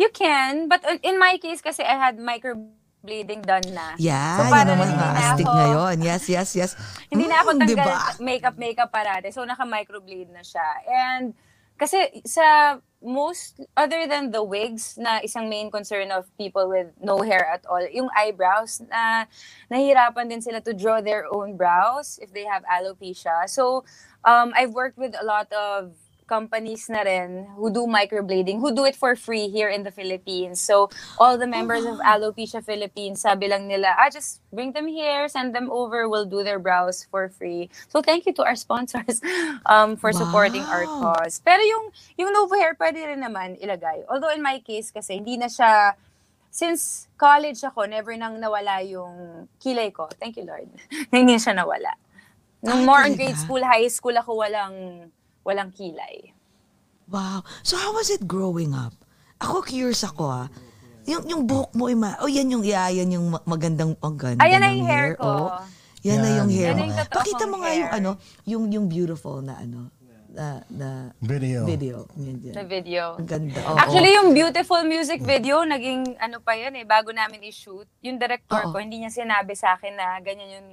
you 0.00 0.08
can 0.08 0.64
but 0.64 0.80
in 1.04 1.20
my 1.20 1.36
case 1.36 1.60
kasi 1.60 1.84
I 1.84 2.00
had 2.00 2.16
microblading 3.00 3.42
done 3.44 3.68
na 3.72 3.94
Yeah, 3.96 4.36
So, 4.36 4.42
yun 4.44 4.68
hindi 4.68 4.94
mga 4.94 5.08
astig 5.16 5.46
ako- 5.46 5.56
ngayon. 5.56 5.94
Yes, 6.02 6.22
yes, 6.28 6.48
yes. 6.56 6.70
Hindi 7.08 7.26
na 7.26 7.36
ako 7.40 7.50
Mm, 7.50 7.60
tanggal 7.60 7.76
diba? 7.88 8.20
makeup 8.20 8.56
makeup 8.58 8.90
parate. 8.92 9.32
So 9.32 9.44
naka-microblade 9.44 10.30
na 10.30 10.44
siya. 10.44 10.68
And 10.86 11.32
kasi 11.80 11.96
sa 12.28 12.76
most 13.00 13.56
other 13.72 14.04
than 14.04 14.28
the 14.28 14.44
wigs 14.44 15.00
na 15.00 15.24
isang 15.24 15.48
main 15.48 15.72
concern 15.72 16.12
of 16.12 16.28
people 16.36 16.68
with 16.68 16.92
no 17.00 17.24
hair 17.24 17.48
at 17.48 17.64
all, 17.64 17.80
yung 17.88 18.12
eyebrows 18.12 18.84
na 18.84 19.24
nahihirapan 19.72 20.28
din 20.28 20.44
sila 20.44 20.60
to 20.60 20.76
draw 20.76 21.00
their 21.00 21.24
own 21.32 21.56
brows 21.56 22.20
if 22.20 22.28
they 22.36 22.44
have 22.44 22.60
alopecia. 22.68 23.48
So 23.48 23.88
um 24.22 24.52
I've 24.52 24.76
worked 24.76 25.00
with 25.00 25.16
a 25.16 25.24
lot 25.24 25.48
of 25.56 25.96
companies 26.30 26.86
na 26.86 27.02
rin 27.02 27.50
who 27.58 27.74
do 27.74 27.90
microblading, 27.90 28.62
who 28.62 28.70
do 28.70 28.86
it 28.86 28.94
for 28.94 29.18
free 29.18 29.50
here 29.50 29.66
in 29.66 29.82
the 29.82 29.90
Philippines. 29.90 30.62
So, 30.62 30.86
all 31.18 31.34
the 31.34 31.50
members 31.50 31.82
of 31.82 31.98
Alopecia 32.06 32.62
Philippines, 32.62 33.26
sabi 33.26 33.50
lang 33.50 33.66
nila, 33.66 33.98
ah, 33.98 34.06
just 34.06 34.38
bring 34.54 34.70
them 34.70 34.86
here, 34.86 35.26
send 35.26 35.50
them 35.50 35.66
over, 35.74 36.06
we'll 36.06 36.30
do 36.30 36.46
their 36.46 36.62
brows 36.62 37.02
for 37.10 37.26
free. 37.26 37.66
So, 37.90 37.98
thank 37.98 38.30
you 38.30 38.32
to 38.38 38.46
our 38.46 38.54
sponsors 38.64 39.18
um, 39.66 39.98
for 39.98 40.14
supporting 40.14 40.62
our 40.70 40.86
Wow. 40.86 41.18
cause. 41.18 41.42
Pero 41.42 41.58
yung, 41.58 41.90
yung 42.14 42.30
Novo 42.30 42.54
Hair, 42.54 42.78
pwede 42.78 43.02
rin 43.02 43.18
naman 43.18 43.58
ilagay. 43.58 44.06
Although 44.06 44.30
in 44.30 44.40
my 44.40 44.62
case 44.62 44.94
kasi, 44.94 45.18
hindi 45.18 45.34
na 45.34 45.50
siya, 45.50 45.98
since 46.54 47.10
college 47.18 47.58
ako, 47.66 47.90
never 47.90 48.14
nang 48.14 48.38
nawala 48.38 48.86
yung 48.86 49.50
kilay 49.58 49.90
ko. 49.90 50.06
Thank 50.22 50.38
you, 50.38 50.46
Lord. 50.46 50.70
hindi 51.10 51.34
siya 51.42 51.58
nawala. 51.58 51.90
Nung 52.62 52.84
Ay, 52.84 52.86
more 52.86 53.02
in 53.02 53.16
talaga? 53.16 53.18
grade 53.18 53.38
school, 53.40 53.62
high 53.64 53.88
school 53.88 54.14
ako, 54.14 54.30
walang 54.36 55.08
walang 55.42 55.70
kilay. 55.70 56.32
Wow. 57.06 57.42
So 57.62 57.74
how 57.74 57.92
was 57.92 58.08
it 58.08 58.24
growing 58.24 58.70
up? 58.70 58.94
Ako 59.40 59.64
curious 59.64 60.04
ako 60.04 60.30
ah. 60.30 60.46
Yung 61.04 61.26
yung 61.26 61.42
buhok 61.42 61.72
mo 61.74 61.88
ima. 61.88 62.14
Oh, 62.20 62.30
yan 62.30 62.46
yung 62.48 62.62
yeah, 62.62 62.86
yan 62.86 63.10
yung 63.10 63.32
ma- 63.32 63.42
magandang 63.44 63.96
ang 63.98 64.14
ganda 64.14 64.38
Ayan 64.40 64.60
na 64.60 64.68
ng 64.68 64.76
yung 64.78 64.86
hair 64.86 65.10
ko. 65.16 65.26
Oh. 65.26 65.60
Yan, 66.00 66.16
na 66.16 66.28
Yan. 66.28 66.38
yung 66.38 66.50
hair 66.50 66.66
Yan 66.66 66.76
mo. 66.76 66.80
na 66.80 66.86
yung 66.86 67.12
Pakita 67.12 67.44
mo 67.44 67.56
nga 67.60 67.70
yung 67.70 67.90
hair. 67.90 67.98
ano, 68.00 68.10
yung 68.48 68.64
yung 68.72 68.86
beautiful 68.88 69.44
na 69.44 69.60
ano, 69.60 69.92
na 70.30 70.64
na 70.70 70.88
Video. 71.20 71.66
video. 71.66 71.96
Yan, 72.16 72.36
yan. 72.40 72.54
Na 72.54 72.64
video. 72.64 73.02
Ang 73.18 73.28
ganda. 73.28 73.60
Oo. 73.66 73.76
Actually, 73.76 74.12
yung 74.14 74.30
beautiful 74.30 74.80
music 74.86 75.20
video, 75.20 75.60
naging 75.60 76.16
ano 76.16 76.40
pa 76.40 76.54
yan 76.54 76.72
eh, 76.78 76.86
bago 76.86 77.10
namin 77.10 77.44
i-shoot. 77.44 77.84
Yung 78.00 78.16
director 78.16 78.64
Oo. 78.64 78.72
ko, 78.72 78.76
hindi 78.78 78.96
niya 78.96 79.10
sinabi 79.10 79.52
sa 79.52 79.76
akin 79.76 79.92
na 79.92 80.16
ganyan 80.20 80.50
yung 80.56 80.68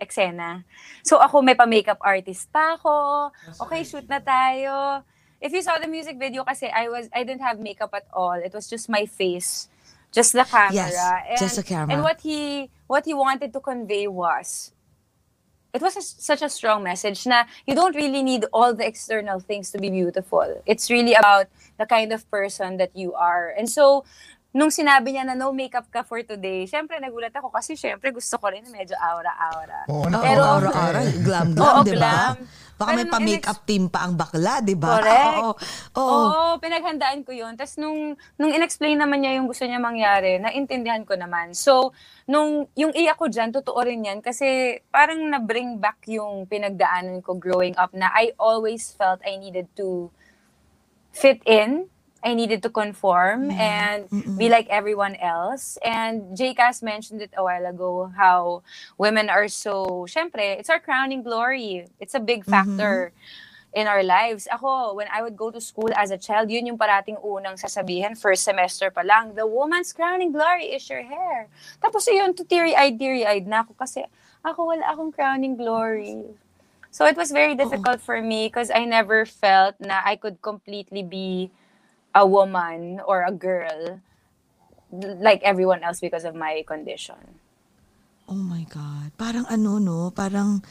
eksena. 0.00 0.64
So 1.04 1.20
ako, 1.20 1.44
may 1.44 1.54
pa-makeup 1.54 2.00
artist 2.00 2.48
pa 2.48 2.74
ako. 2.80 3.30
Okay, 3.68 3.84
shoot 3.84 4.08
na 4.08 4.18
tayo. 4.18 5.04
If 5.40 5.52
you 5.52 5.62
saw 5.62 5.78
the 5.80 5.88
music 5.88 6.18
video 6.18 6.44
kasi, 6.44 6.68
I 6.68 6.88
was 6.88 7.08
I 7.12 7.24
didn't 7.24 7.44
have 7.44 7.60
makeup 7.60 7.92
at 7.92 8.08
all. 8.12 8.36
It 8.36 8.52
was 8.52 8.68
just 8.68 8.88
my 8.88 9.04
face. 9.04 9.68
Just 10.12 10.34
the 10.34 10.44
camera. 10.44 10.90
Yes, 10.90 10.96
and, 10.96 11.38
just 11.38 11.56
the 11.56 11.62
camera. 11.62 11.94
And 11.94 12.02
what 12.02 12.20
he 12.20 12.68
what 12.90 13.06
he 13.06 13.14
wanted 13.14 13.54
to 13.54 13.60
convey 13.60 14.10
was 14.10 14.72
it 15.72 15.82
was 15.82 15.96
a, 15.96 16.02
such 16.02 16.42
a 16.42 16.48
strong 16.48 16.82
message 16.82 17.26
na 17.26 17.44
you 17.66 17.74
don't 17.74 17.94
really 17.94 18.22
need 18.22 18.44
all 18.52 18.74
the 18.74 18.86
external 18.86 19.38
things 19.38 19.70
to 19.70 19.78
be 19.78 19.90
beautiful. 19.90 20.62
It's 20.66 20.90
really 20.90 21.14
about 21.14 21.46
the 21.78 21.86
kind 21.86 22.12
of 22.12 22.28
person 22.30 22.76
that 22.78 22.90
you 22.94 23.14
are. 23.14 23.54
And 23.56 23.70
so, 23.70 24.04
nung 24.50 24.70
sinabi 24.70 25.14
niya 25.14 25.22
na 25.22 25.38
no 25.38 25.54
makeup 25.54 25.86
ka 25.86 26.02
for 26.02 26.18
today, 26.26 26.66
syempre 26.66 26.98
nagulat 26.98 27.30
ako 27.30 27.54
kasi 27.54 27.78
syempre 27.78 28.10
gusto 28.10 28.34
ko 28.34 28.50
rin 28.50 28.66
na 28.66 28.70
medyo 28.74 28.98
aura-aura. 28.98 29.86
Oo, 29.86 30.10
Oo, 30.10 30.22
Pero- 30.22 30.42
aura-aura, 30.42 31.00
glam-glam, 31.22 31.74
Oo, 31.78 31.86
di 31.86 31.94
ba? 31.94 32.34
glam. 32.34 32.36
Baka 32.80 32.96
may 32.96 33.04
Pero 33.04 33.12
pa-makeup 33.12 33.58
team 33.68 33.92
pa 33.92 34.08
ang 34.08 34.16
bakla, 34.16 34.64
di 34.64 34.72
ba? 34.72 34.96
Correct. 34.96 35.36
Oo. 35.44 35.52
Oo, 36.00 36.16
Oo. 36.24 36.52
pinaghandaan 36.64 37.28
ko 37.28 37.36
yun. 37.36 37.52
Tapos 37.52 37.76
nung, 37.76 38.16
nung 38.40 38.50
in-explain 38.50 38.96
naman 38.96 39.20
niya 39.20 39.36
yung 39.36 39.44
gusto 39.44 39.68
niya 39.68 39.76
mangyari, 39.76 40.40
naintindihan 40.40 41.04
ko 41.04 41.12
naman. 41.12 41.52
So, 41.52 41.92
nung 42.24 42.72
yung 42.72 42.96
iyak 42.96 43.20
ko 43.20 43.28
dyan, 43.28 43.52
totoo 43.52 43.84
rin 43.84 44.00
yan. 44.00 44.24
Kasi 44.24 44.80
parang 44.88 45.20
na-bring 45.28 45.76
back 45.76 46.08
yung 46.08 46.48
pinagdaanan 46.48 47.20
ko 47.20 47.36
growing 47.36 47.76
up 47.76 47.92
na 47.92 48.08
I 48.16 48.32
always 48.40 48.96
felt 48.96 49.20
I 49.28 49.36
needed 49.36 49.68
to 49.76 50.08
fit 51.12 51.44
in. 51.44 51.84
I 52.22 52.34
needed 52.34 52.62
to 52.64 52.70
conform 52.70 53.50
and 53.50 54.08
be 54.36 54.48
like 54.48 54.68
everyone 54.68 55.16
else. 55.16 55.78
And 55.84 56.36
JCAS 56.36 56.82
mentioned 56.82 57.22
it 57.22 57.32
a 57.36 57.42
while 57.42 57.66
ago 57.66 58.12
how 58.16 58.62
women 58.98 59.30
are 59.30 59.48
so, 59.48 60.06
syempre, 60.08 60.58
it's 60.58 60.68
our 60.68 60.80
crowning 60.80 61.22
glory. 61.22 61.86
It's 61.98 62.14
a 62.14 62.20
big 62.20 62.44
factor. 62.44 63.12
in 63.72 63.86
our 63.86 64.02
lives. 64.02 64.48
Ako, 64.50 64.94
when 64.94 65.06
I 65.12 65.22
would 65.22 65.36
go 65.36 65.50
to 65.50 65.60
school 65.60 65.90
as 65.94 66.10
a 66.10 66.18
child, 66.18 66.50
yun 66.50 66.66
yung 66.66 66.78
parating 66.78 67.16
unang 67.22 67.54
sasabihin, 67.54 68.18
first 68.18 68.42
semester 68.42 68.90
pa 68.90 69.02
lang, 69.02 69.34
the 69.34 69.46
woman's 69.46 69.92
crowning 69.92 70.32
glory 70.32 70.74
is 70.74 70.82
your 70.90 71.02
hair. 71.02 71.48
Tapos 71.82 72.06
yun, 72.06 72.34
to 72.34 72.44
teary-eyed, 72.44 72.98
teary-eyed 72.98 73.46
na 73.46 73.62
ako 73.62 73.74
kasi 73.78 74.04
ako 74.44 74.74
wala 74.74 74.84
akong 74.90 75.12
crowning 75.12 75.56
glory. 75.56 76.26
So 76.90 77.06
it 77.06 77.16
was 77.16 77.30
very 77.30 77.54
difficult 77.54 78.02
for 78.02 78.18
me 78.20 78.50
because 78.50 78.70
I 78.70 78.84
never 78.84 79.22
felt 79.22 79.78
na 79.78 80.02
I 80.02 80.16
could 80.16 80.42
completely 80.42 81.06
be 81.06 81.50
a 82.14 82.26
woman 82.26 83.00
or 83.06 83.22
a 83.22 83.32
girl 83.32 84.00
like 84.92 85.42
everyone 85.42 85.82
else 85.82 86.00
because 86.00 86.24
of 86.24 86.34
my 86.34 86.64
condition. 86.66 87.38
Oh 88.28 88.38
my 88.38 88.66
God. 88.70 89.10
Parang 89.18 89.46
ano, 89.50 89.78
no? 89.78 90.10
Parang, 90.10 90.62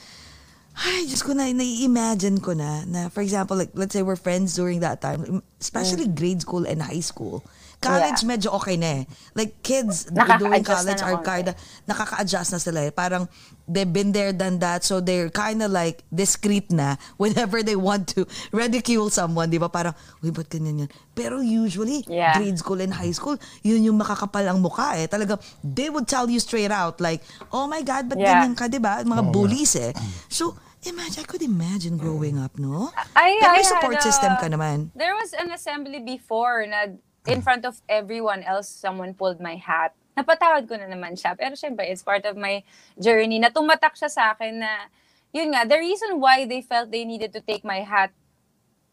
ay, 0.80 1.08
Diyos 1.08 1.24
ko 1.24 1.36
na, 1.36 1.48
nai-imagine 1.52 2.40
ko 2.40 2.56
na, 2.56 2.84
na, 2.88 3.08
for 3.12 3.20
example, 3.20 3.56
like, 3.56 3.72
let's 3.76 3.92
say 3.92 4.04
we're 4.04 4.20
friends 4.20 4.56
during 4.56 4.80
that 4.80 5.00
time, 5.04 5.44
especially 5.60 6.08
grade 6.08 6.42
school 6.42 6.64
and 6.64 6.84
high 6.84 7.04
school. 7.04 7.44
College. 7.80 8.22
Yeah. 8.22 8.28
medyo 8.28 8.50
okay 8.60 8.76
na 8.76 9.02
eh. 9.02 9.04
Like, 9.34 9.64
kids 9.64 10.04
doing 10.12 10.68
college 10.68 11.00
are 11.00 11.16
konti. 11.16 11.24
kind 11.24 11.46
of, 11.48 11.56
nakaka-adjust 11.88 12.52
na 12.52 12.60
sila 12.60 12.80
eh. 12.84 12.92
Parang, 12.92 13.24
they've 13.64 13.88
been 13.88 14.12
there, 14.12 14.36
done 14.36 14.60
that, 14.60 14.84
so 14.84 15.00
they're 15.00 15.32
kind 15.32 15.64
of 15.64 15.72
like, 15.72 16.04
discreet 16.12 16.68
na 16.76 17.00
whenever 17.16 17.64
they 17.64 17.80
want 17.80 18.12
to 18.12 18.28
ridicule 18.52 19.08
someone, 19.08 19.48
di 19.48 19.56
ba? 19.56 19.72
Parang, 19.72 19.96
uy, 20.20 20.28
ba't 20.30 20.52
ganyan 20.52 20.84
yan? 20.86 20.90
Pero 21.16 21.40
usually, 21.40 22.04
Yeah. 22.04 22.36
grade 22.36 22.60
school 22.60 22.84
and 22.84 22.92
high 22.92 23.16
school, 23.16 23.40
yun 23.64 23.88
yung 23.88 23.96
makakapal 23.96 24.44
ang 24.44 24.60
mukha 24.60 25.00
eh. 25.00 25.08
Talaga, 25.08 25.40
they 25.64 25.88
would 25.88 26.04
tell 26.04 26.28
you 26.28 26.44
straight 26.44 26.76
out, 26.76 27.00
like, 27.00 27.24
oh 27.56 27.64
my 27.64 27.80
God, 27.80 28.12
ba't 28.12 28.20
Yeah. 28.20 28.44
ganyan 28.44 28.60
ka, 28.60 28.68
di 28.68 28.84
ba? 28.84 29.08
Mga 29.08 29.24
bullies 29.32 29.80
eh. 29.80 29.96
So, 30.28 30.60
imagine, 30.84 31.24
I 31.24 31.28
could 31.28 31.44
imagine 31.44 31.96
growing 31.96 32.36
up, 32.36 32.60
no? 32.60 32.92
I, 33.16 33.40
Pero 33.40 33.52
I 33.52 33.56
may 33.56 33.64
support 33.64 33.96
a- 34.00 34.04
system 34.04 34.36
ka 34.36 34.52
naman. 34.52 34.92
There 34.96 35.16
was 35.16 35.32
an 35.32 35.52
assembly 35.52 36.04
before 36.04 36.68
na 36.68 37.00
in 37.30 37.42
front 37.42 37.66
of 37.66 37.82
everyone 37.88 38.42
else, 38.44 38.68
someone 38.70 39.14
pulled 39.14 39.40
my 39.40 39.56
hat. 39.56 39.94
Napatawad 40.18 40.68
ko 40.68 40.76
na 40.76 40.90
naman 40.90 41.16
siya. 41.16 41.38
Pero 41.38 41.56
syempre, 41.56 41.88
it's 41.88 42.04
part 42.04 42.26
of 42.26 42.36
my 42.36 42.64
journey 43.00 43.40
na 43.40 43.50
tumatak 43.50 43.96
siya 43.96 44.10
sa 44.10 44.24
akin 44.34 44.60
na, 44.60 44.90
yun 45.32 45.54
nga, 45.54 45.64
the 45.64 45.78
reason 45.78 46.20
why 46.20 46.44
they 46.44 46.62
felt 46.62 46.92
they 46.92 47.06
needed 47.06 47.32
to 47.32 47.42
take 47.42 47.64
my 47.64 47.86
hat 47.86 48.12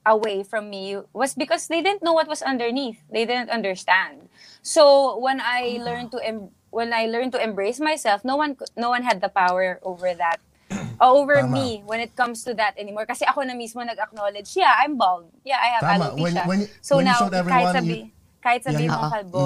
away 0.07 0.47
from 0.47 0.71
me 0.71 0.95
was 1.13 1.35
because 1.35 1.67
they 1.67 1.83
didn't 1.83 1.99
know 2.03 2.13
what 2.15 2.29
was 2.29 2.43
underneath. 2.43 3.03
They 3.11 3.27
didn't 3.27 3.51
understand. 3.51 4.29
So 4.63 5.19
when 5.19 5.41
I 5.43 5.83
learned 5.83 6.13
to 6.15 6.23
em- 6.23 6.55
when 6.71 6.93
I 6.95 7.07
learned 7.11 7.33
to 7.35 7.43
embrace 7.43 7.81
myself, 7.81 8.23
no 8.23 8.37
one 8.37 8.55
no 8.79 8.91
one 8.91 9.03
had 9.03 9.19
the 9.19 9.27
power 9.33 9.81
over 9.83 10.15
that 10.15 10.39
over 11.03 11.43
Tama. 11.43 11.51
me 11.51 11.83
when 11.87 11.99
it 11.99 12.15
comes 12.15 12.45
to 12.47 12.55
that 12.55 12.79
anymore. 12.79 13.03
Kasi 13.07 13.27
ako 13.27 13.43
na 13.43 13.59
mismo 13.59 13.83
nag-acknowledge, 13.83 14.55
yeah, 14.55 14.79
I'm 14.79 14.95
bald. 14.95 15.27
Yeah, 15.43 15.59
I 15.59 15.69
have 15.75 15.83
Tama. 15.83 16.05
alopecia. 16.15 16.47
When- 16.47 16.47
when 16.47 16.59
you- 16.63 16.71
so 16.79 17.03
when 17.03 17.07
you 17.07 17.11
now, 17.11 17.19
showed 17.19 17.35
kahit 17.35 17.43
everyone, 17.43 17.75
sabi, 17.75 17.95
you- 18.07 18.11
kahit 18.47 18.63
sabi 18.63 18.87
Yan. 18.87 18.95
mo 18.95 18.99
Oo. 19.03 19.11
kalbo, 19.11 19.43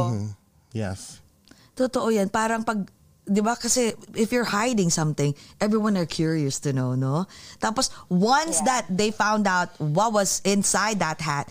Yes. 0.70 1.24
Totoo 1.72 2.12
yan. 2.12 2.28
Parang 2.28 2.62
pag, 2.62 2.84
di 3.24 3.40
ba 3.40 3.56
kasi 3.56 3.96
if 4.14 4.28
you're 4.30 4.46
hiding 4.46 4.92
something, 4.92 5.32
everyone 5.58 5.96
are 5.96 6.06
curious 6.06 6.60
to 6.60 6.70
know, 6.70 6.92
no? 6.92 7.24
Tapos, 7.58 7.88
once 8.06 8.60
Yeah. 8.60 8.68
that 8.68 8.84
they 8.92 9.08
found 9.10 9.48
out 9.48 9.72
what 9.80 10.12
was 10.12 10.44
inside 10.44 11.00
that 11.00 11.18
hat, 11.24 11.48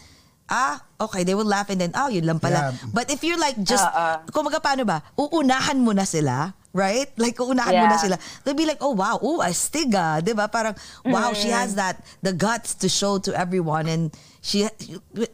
ah, 0.47 0.79
okay, 1.01 1.25
they 1.25 1.33
will 1.33 1.47
laugh 1.47 1.67
and 1.67 1.81
then, 1.81 1.91
oh, 1.97 2.07
yun 2.07 2.23
lang 2.23 2.37
pala. 2.39 2.71
Yeah. 2.71 2.93
But 2.93 3.09
if 3.09 3.25
you're 3.25 3.41
like 3.41 3.57
just, 3.59 3.83
Oo. 3.83 4.23
kumaga 4.29 4.61
paano 4.61 4.85
ba, 4.85 5.01
uunahan 5.17 5.81
mo 5.81 5.91
na 5.91 6.05
sila, 6.05 6.53
right? 6.71 7.09
Like, 7.17 7.35
uunahan 7.37 7.73
mo 7.75 7.85
na 7.85 7.97
Yeah. 7.97 8.05
sila. 8.05 8.15
They'll 8.45 8.57
be 8.57 8.69
like, 8.69 8.79
oh, 8.79 8.93
wow, 8.93 9.17
oh, 9.19 9.41
astig 9.41 9.91
ah. 9.93 10.21
Di 10.21 10.31
ba? 10.31 10.47
Parang, 10.47 10.77
wow, 11.03 11.33
she 11.33 11.49
has 11.49 11.75
that, 11.75 11.99
the 12.21 12.31
guts 12.31 12.73
to 12.81 12.87
show 12.87 13.17
to 13.19 13.33
everyone 13.33 13.89
and 13.89 14.13
she 14.41 14.67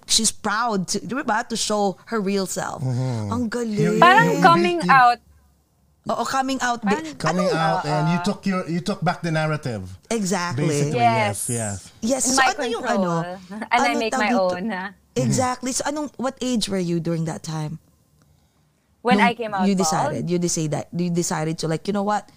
she's 0.10 0.32
proud 0.32 0.88
to, 0.90 1.00
di 1.00 1.14
ba? 1.22 1.46
To 1.50 1.56
show 1.56 1.98
her 2.10 2.20
real 2.20 2.46
self. 2.46 2.82
Mm-hmm. 2.82 3.32
Ang 3.34 3.44
galing. 3.50 4.00
parang 4.02 4.28
You- 4.34 4.42
coming 4.42 4.80
you- 4.82 4.92
out, 4.92 5.20
Oo, 6.06 6.22
coming 6.22 6.62
out. 6.62 6.86
di- 6.86 6.94
Parang- 6.94 7.18
Coming 7.18 7.50
ano? 7.50 7.58
out 7.58 7.82
and 7.86 8.06
you 8.14 8.20
ah. 8.22 8.26
took 8.26 8.46
your 8.46 8.62
you 8.70 8.78
took 8.78 9.02
back 9.02 9.26
the 9.26 9.34
narrative. 9.34 9.90
Exactly. 10.14 10.70
Basically, 10.70 11.02
yes, 11.02 11.50
Yes. 11.50 11.50
yes. 11.50 11.76
Yes. 12.06 12.22
So, 12.30 12.38
my 12.38 12.54
ano 12.54 12.64
yung 12.70 12.86
control. 12.86 13.26
ano? 13.26 13.42
And 13.74 13.82
I 13.82 13.90
ano 13.90 13.98
make 13.98 14.14
tawag 14.14 14.22
my 14.22 14.30
dito? 14.30 14.42
own. 14.54 14.66
ha? 14.70 14.86
Exactly. 15.18 15.72
So, 15.74 15.82
anong, 15.90 16.14
what 16.22 16.38
age 16.46 16.70
were 16.70 16.78
you 16.78 17.02
during 17.02 17.26
that 17.26 17.42
time? 17.42 17.82
When 19.02 19.18
Nung 19.18 19.26
I 19.30 19.34
came 19.34 19.54
out 19.54 19.66
You 19.66 19.74
bald, 19.74 19.82
decided. 19.82 20.22
You 20.30 20.38
decided. 20.38 20.72
that 20.78 20.86
You 20.94 21.10
decided 21.10 21.58
to 21.62 21.68
like, 21.70 21.86
you 21.90 21.94
know 21.94 22.06
what? 22.06 22.30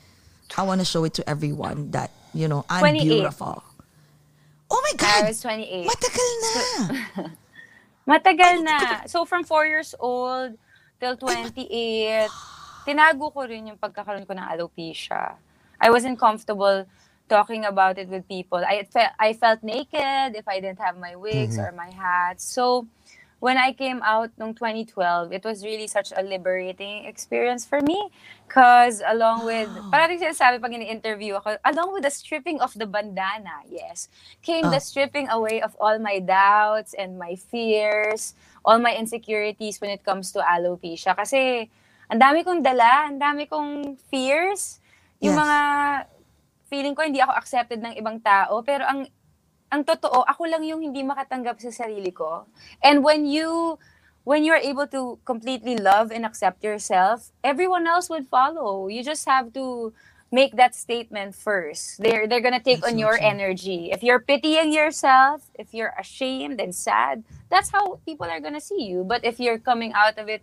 I 0.57 0.65
want 0.65 0.81
to 0.81 0.89
show 0.89 1.05
it 1.05 1.13
to 1.21 1.23
everyone 1.29 1.93
that, 1.93 2.09
you 2.33 2.49
know, 2.49 2.65
I'm 2.73 2.81
28. 2.81 3.05
beautiful. 3.05 3.61
Oh 4.69 4.81
my 4.85 4.95
God! 4.97 5.25
I 5.25 5.29
was 5.29 5.41
28. 5.41 5.89
Matagal 5.89 6.31
na! 6.45 6.55
Matagal 8.09 8.55
na. 8.65 8.79
So 9.09 9.25
from 9.31 9.45
4 9.45 9.67
years 9.67 9.95
old 9.99 10.57
till 11.01 11.17
28, 11.17 12.29
tinago 12.85 13.33
ko 13.33 13.41
rin 13.49 13.73
yung 13.73 13.81
pagkakaroon 13.81 14.29
ko 14.29 14.33
ng 14.37 14.45
alopecia. 14.45 15.37
I 15.81 15.89
wasn't 15.89 16.19
comfortable 16.19 16.85
talking 17.29 17.65
about 17.65 17.99
it 17.99 18.09
with 18.09 18.27
people. 18.27 18.61
I 18.65 18.89
felt 18.89 19.13
I 19.21 19.33
felt 19.33 19.63
naked 19.63 20.35
if 20.35 20.49
I 20.49 20.61
didn't 20.61 20.81
have 20.81 20.97
my 20.97 21.15
wigs 21.15 21.61
or 21.61 21.71
my 21.73 21.93
hats. 21.93 22.45
So 22.45 22.89
when 23.39 23.57
I 23.57 23.71
came 23.73 24.03
out 24.03 24.35
noong 24.35 24.59
2012, 24.59 25.33
it 25.33 25.45
was 25.45 25.63
really 25.63 25.87
such 25.87 26.13
a 26.17 26.23
liberating 26.23 27.07
experience 27.07 27.65
for 27.65 27.81
me. 27.81 28.11
Because 28.47 29.03
along 29.07 29.45
with, 29.45 29.69
parang 29.93 30.19
sinasabi 30.19 30.59
pag 30.59 30.73
ini-interview 30.75 31.39
ako, 31.39 31.61
along 31.63 31.93
with 31.95 32.03
the 32.03 32.11
stripping 32.11 32.59
of 32.61 32.75
the 32.75 32.87
bandana, 32.87 33.63
yes, 33.69 34.09
came 34.43 34.67
the 34.73 34.81
stripping 34.81 35.29
away 35.29 35.63
of 35.63 35.77
all 35.79 35.99
my 36.01 36.19
doubts 36.19 36.95
and 36.99 37.21
my 37.21 37.37
fears, 37.37 38.35
all 38.65 38.81
my 38.81 38.97
insecurities 38.97 39.79
when 39.81 39.91
it 39.91 40.03
comes 40.03 40.33
to 40.33 40.41
alopecia. 40.43 41.15
Kasi 41.15 41.71
ang 42.09 42.19
dami 42.19 42.43
kong 42.43 42.65
dala, 42.65 43.07
ang 43.07 43.21
dami 43.21 43.47
kong 43.47 44.01
fears. 44.11 44.81
Yung 45.21 45.37
Yes. 45.37 45.45
mga 45.45 45.59
feeling 46.69 46.95
ko 46.97 47.05
hindi 47.05 47.21
ako 47.21 47.33
accepted 47.37 47.81
ng 47.85 47.95
ibang 48.01 48.19
tao, 48.21 48.65
pero 48.65 48.85
ang 48.89 49.05
ang 49.71 49.85
totoo, 49.85 50.25
ako 50.25 50.49
lang 50.49 50.65
yung 50.65 50.81
hindi 50.81 51.05
makatanggap 51.05 51.61
sa 51.61 51.69
sarili 51.69 52.13
ko. 52.13 52.49
And 52.81 53.05
when 53.05 53.29
you 53.29 53.79
when 54.25 54.45
you're 54.45 54.61
able 54.61 54.87
to 54.87 55.17
completely 55.25 55.77
love 55.77 56.13
and 56.13 56.25
accept 56.25 56.65
yourself, 56.65 57.33
everyone 57.45 57.87
else 57.87 58.11
would 58.13 58.29
follow. 58.29 58.89
You 58.89 59.03
just 59.03 59.25
have 59.25 59.53
to 59.57 59.93
make 60.31 60.57
that 60.57 60.75
statement 60.75 61.35
first. 61.35 62.01
They're 62.01 62.29
they're 62.29 62.45
gonna 62.45 62.61
take 62.61 62.85
That's 62.85 62.93
on 62.93 63.01
so 63.01 63.05
your 63.09 63.17
true. 63.17 63.27
energy. 63.27 63.81
If 63.93 64.03
you're 64.03 64.21
pitying 64.21 64.73
yourself, 64.73 65.49
if 65.57 65.73
you're 65.73 65.95
ashamed 65.99 66.61
and 66.61 66.75
sad, 66.75 67.25
that's 67.49 67.71
how 67.73 68.01
people 68.05 68.29
are 68.29 68.41
gonna 68.41 68.61
see 68.61 68.85
you. 68.85 69.05
But 69.05 69.25
if 69.25 69.41
you're 69.41 69.59
coming 69.59 69.93
out 69.97 70.19
of 70.19 70.29
it 70.29 70.43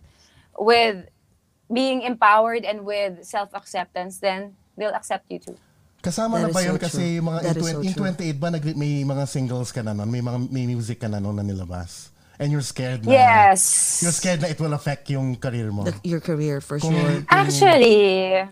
with 0.58 1.06
being 1.72 2.02
empowered 2.02 2.64
and 2.64 2.86
with 2.86 3.24
self-acceptance, 3.24 4.18
then 4.18 4.54
they'll 4.76 4.94
accept 4.94 5.30
you 5.30 5.38
too. 5.38 5.58
Kasama 6.06 6.38
That 6.38 6.46
na 6.46 6.54
ba 6.54 6.60
so 6.62 6.66
yun 6.70 6.78
kasi 6.78 7.02
true. 7.02 7.16
yung 7.18 7.26
mga 7.26 7.40
That 7.42 7.56
in, 7.56 7.58
is 7.58 7.66
so 7.66 7.74
20, 7.82 7.82
in 7.82 7.92
true. 7.92 8.04
28 8.30 8.38
ba 8.38 8.48
nag, 8.54 8.62
may 8.78 8.92
mga 9.02 9.24
singles 9.26 9.68
ka 9.74 9.82
na 9.82 9.90
nun? 9.90 10.06
May 10.06 10.22
mga 10.22 10.38
may 10.46 10.64
music 10.64 11.02
ka 11.02 11.10
na 11.10 11.18
nun 11.18 11.34
na 11.34 11.42
nilabas? 11.42 12.14
And 12.38 12.52
you're 12.52 12.62
scared 12.62 13.02
na 13.02 13.10
Yes. 13.10 14.04
you're 14.04 14.14
scared 14.14 14.38
na 14.38 14.46
it 14.46 14.60
will 14.60 14.70
affect 14.70 15.10
yung 15.10 15.34
career 15.34 15.72
mo. 15.72 15.82
The- 15.82 15.98
your 16.06 16.20
career, 16.20 16.60
for 16.60 16.78
Kung- 16.78 16.94
sure. 16.94 17.24
Actually, 17.26 18.44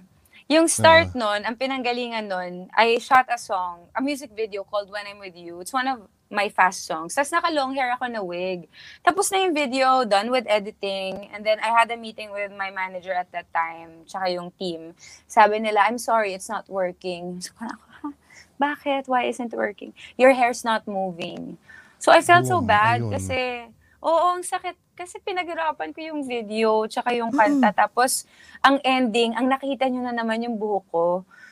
yung 0.49 0.69
start 0.69 1.17
nun, 1.17 1.41
ang 1.45 1.57
pinanggalingan 1.57 2.29
nun, 2.29 2.69
I 2.77 2.99
shot 3.01 3.27
a 3.33 3.39
song, 3.41 3.89
a 3.97 4.01
music 4.05 4.31
video 4.37 4.65
called 4.65 4.91
When 4.91 5.07
I'm 5.09 5.19
With 5.19 5.37
You. 5.37 5.61
It's 5.61 5.73
one 5.73 5.89
of 5.89 6.05
my 6.31 6.49
fast 6.53 6.85
songs. 6.85 7.15
Tapos 7.15 7.33
naka-long 7.33 7.75
hair 7.75 7.95
ako 7.95 8.07
na 8.13 8.21
wig. 8.21 8.69
Tapos 9.07 9.31
na 9.33 9.41
yung 9.41 9.55
video, 9.55 10.05
done 10.05 10.29
with 10.29 10.45
editing. 10.49 11.31
And 11.33 11.47
then 11.47 11.61
I 11.65 11.73
had 11.73 11.89
a 11.91 11.97
meeting 11.97 12.29
with 12.33 12.53
my 12.53 12.69
manager 12.69 13.13
at 13.15 13.31
that 13.33 13.49
time, 13.55 14.05
tsaka 14.05 14.29
yung 14.35 14.51
team. 14.59 14.93
Sabi 15.27 15.61
nila, 15.63 15.87
I'm 15.89 15.99
sorry, 15.99 16.35
it's 16.35 16.49
not 16.51 16.69
working. 16.69 17.41
So, 17.41 17.53
ako, 17.57 17.87
"Huh? 18.03 18.15
bakit? 18.61 19.09
Why 19.09 19.25
isn't 19.31 19.53
it 19.53 19.57
working? 19.57 19.95
Your 20.17 20.33
hair's 20.33 20.65
not 20.65 20.87
moving. 20.87 21.57
So 21.99 22.13
I 22.13 22.21
felt 22.21 22.45
so 22.47 22.61
Boom, 22.61 22.69
bad 22.69 23.01
ayun. 23.01 23.13
kasi, 23.17 23.39
oo, 24.05 24.27
ang 24.37 24.45
sakit. 24.45 24.77
Kasi 24.95 25.19
pinaghirapan 25.19 25.91
ko 25.91 26.01
yung 26.01 26.23
video, 26.23 26.87
tsaka 26.87 27.11
yung 27.19 27.35
kanta. 27.35 27.75
Tapos, 27.75 28.25
ang 28.63 28.79
ending, 28.87 29.35
ang 29.35 29.51
nakita 29.51 29.91
nyo 29.91 30.07
na 30.07 30.15
naman 30.15 30.47
yung 30.47 30.55
buhok 30.55 30.87
ko. 30.95 31.07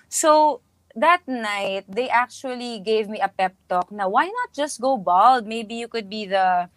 So, 0.06 0.62
that 0.94 1.26
night, 1.26 1.84
they 1.90 2.06
actually 2.06 2.78
gave 2.80 3.10
me 3.10 3.18
a 3.18 3.28
pep 3.28 3.58
talk 3.66 3.90
na 3.90 4.06
why 4.06 4.30
not 4.30 4.54
just 4.54 4.78
go 4.78 4.94
bald? 4.94 5.48
Maybe 5.48 5.74
you 5.74 5.88
could 5.88 6.06
be 6.06 6.28
the 6.28 6.68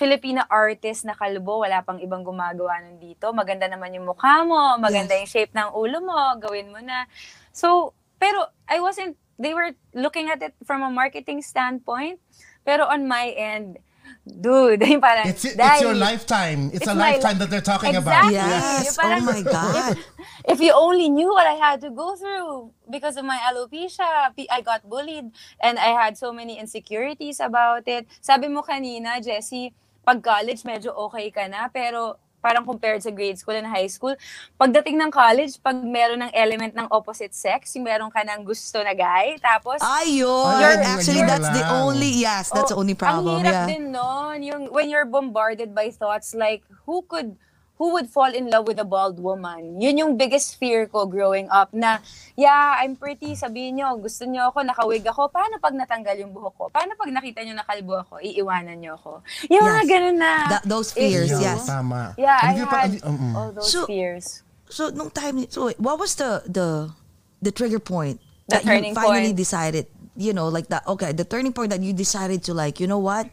Filipina 0.00 0.48
artist 0.48 1.04
na 1.04 1.12
kalbo, 1.12 1.60
wala 1.60 1.84
pang 1.84 2.00
ibang 2.00 2.24
gumagawa 2.24 2.80
nun 2.80 2.96
dito. 2.96 3.28
Maganda 3.36 3.68
naman 3.68 3.92
yung 3.92 4.08
mukha 4.08 4.48
mo, 4.48 4.80
maganda 4.80 5.12
yung 5.12 5.28
shape 5.28 5.52
ng 5.52 5.76
ulo 5.76 6.00
mo, 6.00 6.16
gawin 6.40 6.72
mo 6.72 6.80
na. 6.80 7.04
So, 7.52 7.92
pero 8.16 8.48
I 8.64 8.80
wasn't, 8.80 9.20
they 9.36 9.52
were 9.52 9.76
looking 9.92 10.32
at 10.32 10.40
it 10.40 10.56
from 10.64 10.80
a 10.80 10.88
marketing 10.88 11.44
standpoint. 11.44 12.16
Pero 12.64 12.88
on 12.88 13.04
my 13.04 13.28
end, 13.36 13.76
dude, 14.24 14.82
yung 14.90 15.00
parang, 15.00 15.26
It's, 15.26 15.44
it's 15.44 15.56
dahil- 15.56 15.80
your 15.82 15.94
lifetime. 15.94 16.70
It's, 16.72 16.82
It's 16.84 16.90
a 16.90 16.94
lifetime 16.94 17.36
li- 17.36 17.40
that 17.44 17.50
they're 17.50 17.60
talking 17.64 17.94
Exactly. 17.94 18.36
about. 18.36 18.50
Yes. 18.50 18.84
Yung 18.86 18.96
parang- 18.96 19.22
Oh 19.22 19.32
my 19.32 19.42
God. 19.42 19.96
If, 19.98 20.56
if 20.56 20.58
you 20.60 20.72
only 20.72 21.08
knew 21.08 21.28
what 21.28 21.46
I 21.46 21.54
had 21.58 21.80
to 21.82 21.90
go 21.90 22.16
through 22.16 22.72
because 22.88 23.16
of 23.16 23.24
my 23.24 23.38
alopecia, 23.50 24.32
I 24.50 24.60
got 24.60 24.88
bullied 24.88 25.30
and 25.60 25.78
I 25.78 25.92
had 25.92 26.16
so 26.16 26.32
many 26.32 26.58
insecurities 26.58 27.40
about 27.40 27.84
it. 27.86 28.06
Sabi 28.20 28.48
mo 28.48 28.62
kanina, 28.62 29.22
Jessie, 29.22 29.74
pag 30.06 30.22
college, 30.22 30.62
medyo 30.64 30.96
okay 31.10 31.30
ka 31.30 31.46
na, 31.46 31.68
pero 31.68 32.16
parang 32.40 32.64
compared 32.64 33.00
sa 33.00 33.12
grade 33.12 33.36
school 33.36 33.54
and 33.54 33.68
high 33.68 33.86
school, 33.86 34.16
pagdating 34.56 34.96
ng 34.96 35.12
college, 35.12 35.60
pag 35.60 35.76
meron 35.76 36.24
ng 36.24 36.32
element 36.32 36.72
ng 36.72 36.88
opposite 36.90 37.32
sex, 37.32 37.76
yung 37.76 37.84
meron 37.84 38.08
ka 38.08 38.24
ng 38.24 38.42
gusto 38.42 38.80
na 38.80 38.92
guy, 38.92 39.36
tapos 39.38 39.78
Ayun. 39.80 40.56
You're- 40.58 40.80
Actually, 40.82 41.22
that's 41.22 41.48
the 41.52 41.64
only, 41.70 42.08
yes, 42.10 42.48
that's 42.50 42.72
the 42.72 42.76
Oh, 42.76 42.82
only 42.82 42.96
problem. 42.96 43.38
Ang 43.38 43.44
hirap 43.44 43.52
Yeah. 43.54 43.68
din 43.68 43.84
nun. 43.92 44.36
Yung, 44.42 44.62
when 44.72 44.88
you're 44.88 45.06
bombarded 45.06 45.70
by 45.70 45.92
thoughts 45.92 46.32
like, 46.32 46.64
who 46.88 47.04
could, 47.04 47.36
who 47.80 47.96
would 47.96 48.12
fall 48.12 48.28
in 48.28 48.52
love 48.52 48.68
with 48.68 48.76
a 48.76 48.84
bald 48.84 49.16
woman? 49.16 49.80
Yun 49.80 49.96
yung 49.96 50.12
biggest 50.20 50.60
fear 50.60 50.84
ko 50.84 51.08
growing 51.08 51.48
up 51.48 51.72
na, 51.72 52.04
yeah, 52.36 52.76
I'm 52.76 52.92
pretty, 52.92 53.32
sabihin 53.32 53.80
nyo, 53.80 53.96
gusto 53.96 54.28
nyo 54.28 54.52
ako, 54.52 54.68
nakawig 54.68 55.00
ako, 55.00 55.32
paano 55.32 55.56
pag 55.56 55.72
natanggal 55.72 56.20
yung 56.20 56.36
buhok 56.36 56.52
ko? 56.54 56.64
Paano 56.68 56.92
pag 56.92 57.08
nakita 57.08 57.40
nyo 57.40 57.56
nakalbo 57.56 57.96
ako, 57.96 58.20
iiwanan 58.20 58.76
nyo 58.76 59.00
ako? 59.00 59.24
Yung 59.48 59.64
mga 59.64 59.80
Yes. 59.80 59.88
ganun 59.88 60.16
na. 60.20 60.32
That- 60.52 60.68
those 60.68 60.92
fears, 60.92 61.32
issue. 61.32 61.40
yes. 61.40 61.64
Tama. 61.64 62.12
Yeah, 62.20 62.36
I 62.36 62.52
Hindi 62.52 62.68
pa- 62.68 62.84
had 62.84 62.92
mm-mm. 63.00 63.32
all 63.32 63.50
those 63.56 63.72
So- 63.72 63.88
fears. 63.88 64.44
So 64.68 64.92
nung 64.92 65.10
time 65.10 65.50
so 65.50 65.66
wait, 65.66 65.80
what 65.82 65.98
was 65.98 66.14
the 66.14 66.46
the 66.46 66.94
the 67.42 67.50
trigger 67.50 67.82
point 67.82 68.22
The 68.46 68.62
that 68.62 68.68
you 68.68 68.94
finally 68.94 69.34
point. 69.34 69.42
decided, 69.42 69.90
you 70.14 70.30
know, 70.30 70.46
like 70.46 70.68
that 70.70 70.86
okay, 70.86 71.10
the 71.10 71.26
turning 71.26 71.50
point 71.50 71.74
that 71.74 71.82
you 71.82 71.90
decided 71.90 72.44
to 72.46 72.54
like, 72.54 72.78
you 72.78 72.86
know 72.86 73.00
what? 73.02 73.26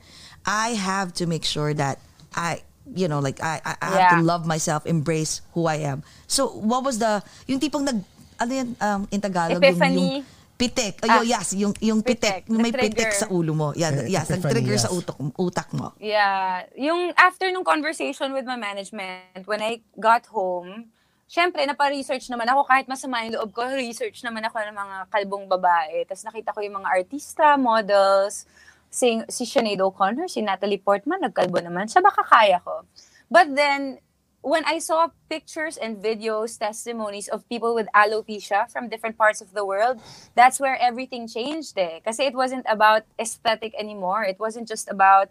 I 0.50 0.74
have 0.74 1.14
to 1.22 1.28
make 1.30 1.46
sure 1.46 1.76
that 1.78 2.02
I 2.34 2.66
you 2.94 3.08
know, 3.08 3.20
like 3.20 3.40
I 3.40 3.60
I, 3.62 3.74
I 3.82 3.88
have 3.90 4.10
to 4.14 4.20
Yeah. 4.20 4.30
love 4.30 4.44
myself, 4.46 4.86
embrace 4.86 5.42
who 5.52 5.66
I 5.66 5.84
am. 5.84 6.04
So 6.26 6.48
what 6.54 6.84
was 6.84 6.98
the 6.98 7.20
yung 7.46 7.60
tipong 7.60 7.84
nag 7.84 8.00
ano 8.38 8.52
yan 8.54 8.68
um, 8.78 9.02
in 9.10 9.20
Tagalog 9.20 9.58
yung, 9.58 9.64
Epiphany. 9.66 9.98
yung 9.98 10.36
pitik. 10.58 10.98
Ah, 11.06 11.22
Ay, 11.22 11.30
yes, 11.30 11.54
yung 11.54 11.74
yung 11.78 12.02
pitik, 12.02 12.46
pitik. 12.46 12.50
may 12.50 12.70
pitik 12.70 13.14
sa 13.14 13.30
ulo 13.30 13.54
mo. 13.54 13.68
Yan, 13.74 14.06
Eh, 14.06 14.14
yes, 14.14 14.26
nag-trigger 14.28 14.78
sa 14.78 14.90
yes. 14.90 14.98
utak 14.98 15.18
utak 15.38 15.70
mo. 15.70 15.94
Yeah. 15.98 16.66
Yung 16.74 17.14
after 17.14 17.50
nung 17.50 17.66
conversation 17.66 18.34
with 18.34 18.46
my 18.46 18.58
management, 18.58 19.46
when 19.46 19.62
I 19.62 19.86
got 19.98 20.26
home, 20.30 20.90
syempre, 21.30 21.62
napa-research 21.62 22.26
naman 22.30 22.50
ako. 22.50 22.66
Kahit 22.66 22.90
masama 22.90 23.22
yung 23.22 23.38
loob 23.38 23.54
ko, 23.54 23.70
research 23.70 24.26
naman 24.26 24.42
ako 24.46 24.58
ng 24.64 24.74
mga 24.74 24.98
kalbong 25.14 25.46
babae. 25.46 26.10
Tapos 26.10 26.26
nakita 26.26 26.50
ko 26.50 26.66
yung 26.66 26.82
mga 26.82 26.90
artista, 26.90 27.54
models, 27.54 28.50
sing, 28.98 29.22
si 29.30 29.46
Sinead 29.46 29.78
O'Connor, 29.78 30.26
si 30.26 30.42
Natalie 30.42 30.82
Portman, 30.82 31.22
nagkalbo 31.22 31.62
naman. 31.62 31.86
Siya 31.86 32.02
baka 32.02 32.26
kaya 32.26 32.58
ko. 32.66 32.82
But 33.30 33.54
then, 33.54 34.02
when 34.42 34.66
I 34.66 34.82
saw 34.82 35.14
pictures 35.30 35.78
and 35.78 36.02
videos, 36.02 36.58
testimonies 36.58 37.30
of 37.30 37.46
people 37.46 37.78
with 37.78 37.86
alopecia 37.94 38.66
from 38.74 38.90
different 38.90 39.14
parts 39.14 39.38
of 39.38 39.54
the 39.54 39.62
world, 39.62 40.02
that's 40.34 40.58
where 40.58 40.82
everything 40.82 41.30
changed 41.30 41.78
eh. 41.78 42.02
Kasi 42.02 42.26
it 42.26 42.34
wasn't 42.34 42.66
about 42.66 43.06
aesthetic 43.22 43.78
anymore. 43.78 44.26
It 44.26 44.42
wasn't 44.42 44.66
just 44.66 44.90
about 44.90 45.30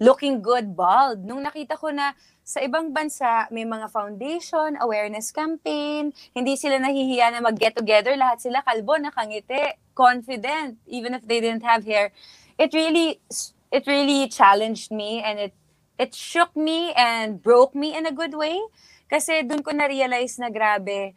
looking 0.00 0.40
good 0.42 0.76
bald. 0.76 1.24
Nung 1.24 1.44
nakita 1.44 1.76
ko 1.76 1.92
na 1.92 2.12
sa 2.42 2.58
ibang 2.64 2.90
bansa, 2.90 3.46
may 3.54 3.62
mga 3.62 3.92
foundation, 3.92 4.74
awareness 4.82 5.30
campaign, 5.30 6.10
hindi 6.34 6.58
sila 6.58 6.82
nahihiya 6.82 7.36
na 7.36 7.40
mag-get 7.44 7.78
together, 7.78 8.16
lahat 8.18 8.42
sila 8.42 8.64
kalbo, 8.66 8.98
nakangiti, 8.98 9.78
confident, 9.94 10.80
even 10.90 11.14
if 11.14 11.22
they 11.28 11.38
didn't 11.38 11.62
have 11.62 11.86
hair. 11.86 12.10
It 12.60 12.76
really, 12.76 13.24
it 13.72 13.88
really 13.88 14.28
challenged 14.28 14.92
me 14.92 15.24
and 15.24 15.48
it, 15.48 15.54
it 15.96 16.12
shook 16.12 16.52
me 16.52 16.92
and 16.92 17.40
broke 17.40 17.72
me 17.72 17.96
in 17.96 18.04
a 18.04 18.12
good 18.12 18.36
way. 18.36 18.60
Kasi 19.08 19.48
dun 19.48 19.64
ko 19.64 19.72
na-realize 19.72 20.36
na 20.36 20.52
grabe, 20.52 21.16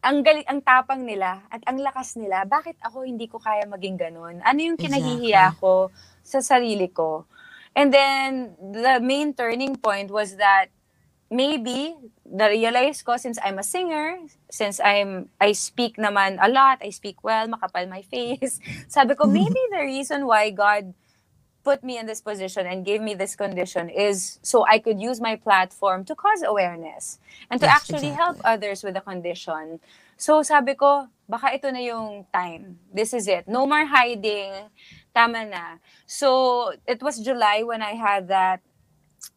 ang 0.00 0.24
galing 0.24 0.46
ang 0.48 0.60
tapang 0.64 1.04
nila 1.04 1.44
at 1.52 1.60
ang 1.68 1.76
lakas 1.76 2.16
nila 2.16 2.48
bakit 2.48 2.78
ako 2.80 3.04
hindi 3.04 3.28
ko 3.28 3.36
kaya 3.36 3.68
maging 3.68 4.00
ganun? 4.00 4.40
Ano 4.40 4.60
yung 4.62 4.80
kinahihiya 4.80 5.60
ko 5.60 5.92
sa 6.24 6.40
sarili 6.40 6.88
ko? 6.88 7.28
And 7.72 7.92
then 7.92 8.56
the 8.60 9.00
main 9.00 9.32
turning 9.32 9.76
point 9.76 10.08
was 10.12 10.36
that 10.36 10.72
maybe 11.32 11.96
na-realize 12.28 13.00
ko 13.02 13.16
since 13.16 13.40
I'm 13.40 13.58
a 13.58 13.64
singer 13.66 14.20
since 14.52 14.80
I'm 14.84 15.32
I 15.40 15.56
speak 15.56 15.96
naman 15.96 16.36
a 16.44 16.48
lot 16.52 16.84
I 16.84 16.92
speak 16.92 17.24
well 17.24 17.48
makapal 17.48 17.88
my 17.88 18.04
face 18.04 18.60
sabi 18.92 19.16
ko 19.16 19.26
maybe 19.26 19.58
the 19.72 19.82
reason 19.88 20.28
why 20.28 20.52
God 20.52 20.92
put 21.64 21.84
me 21.84 21.98
in 21.98 22.06
this 22.06 22.20
position 22.20 22.66
and 22.66 22.84
gave 22.84 23.00
me 23.02 23.14
this 23.14 23.36
condition 23.36 23.88
is 23.90 24.38
so 24.42 24.66
I 24.66 24.78
could 24.78 25.00
use 25.00 25.20
my 25.20 25.36
platform 25.36 26.04
to 26.06 26.14
cause 26.14 26.42
awareness 26.44 27.18
and 27.50 27.60
to 27.60 27.68
Yes, 27.68 27.72
actually 27.72 28.10
exactly. 28.10 28.12
help 28.12 28.38
others 28.44 28.82
with 28.84 28.94
the 28.94 29.00
condition. 29.00 29.80
So 30.16 30.42
sabi 30.42 30.74
ko, 30.74 31.08
baka 31.28 31.54
ito 31.54 31.70
na 31.72 31.80
yung 31.80 32.26
time. 32.34 32.78
This 32.92 33.14
is 33.14 33.28
it. 33.28 33.48
No 33.48 33.66
more 33.66 33.86
hiding. 33.86 34.52
Tama 35.14 35.46
na. 35.46 35.66
So 36.06 36.72
it 36.86 37.02
was 37.02 37.18
July 37.20 37.62
when 37.64 37.82
I 37.82 37.94
had 37.94 38.28
that 38.28 38.60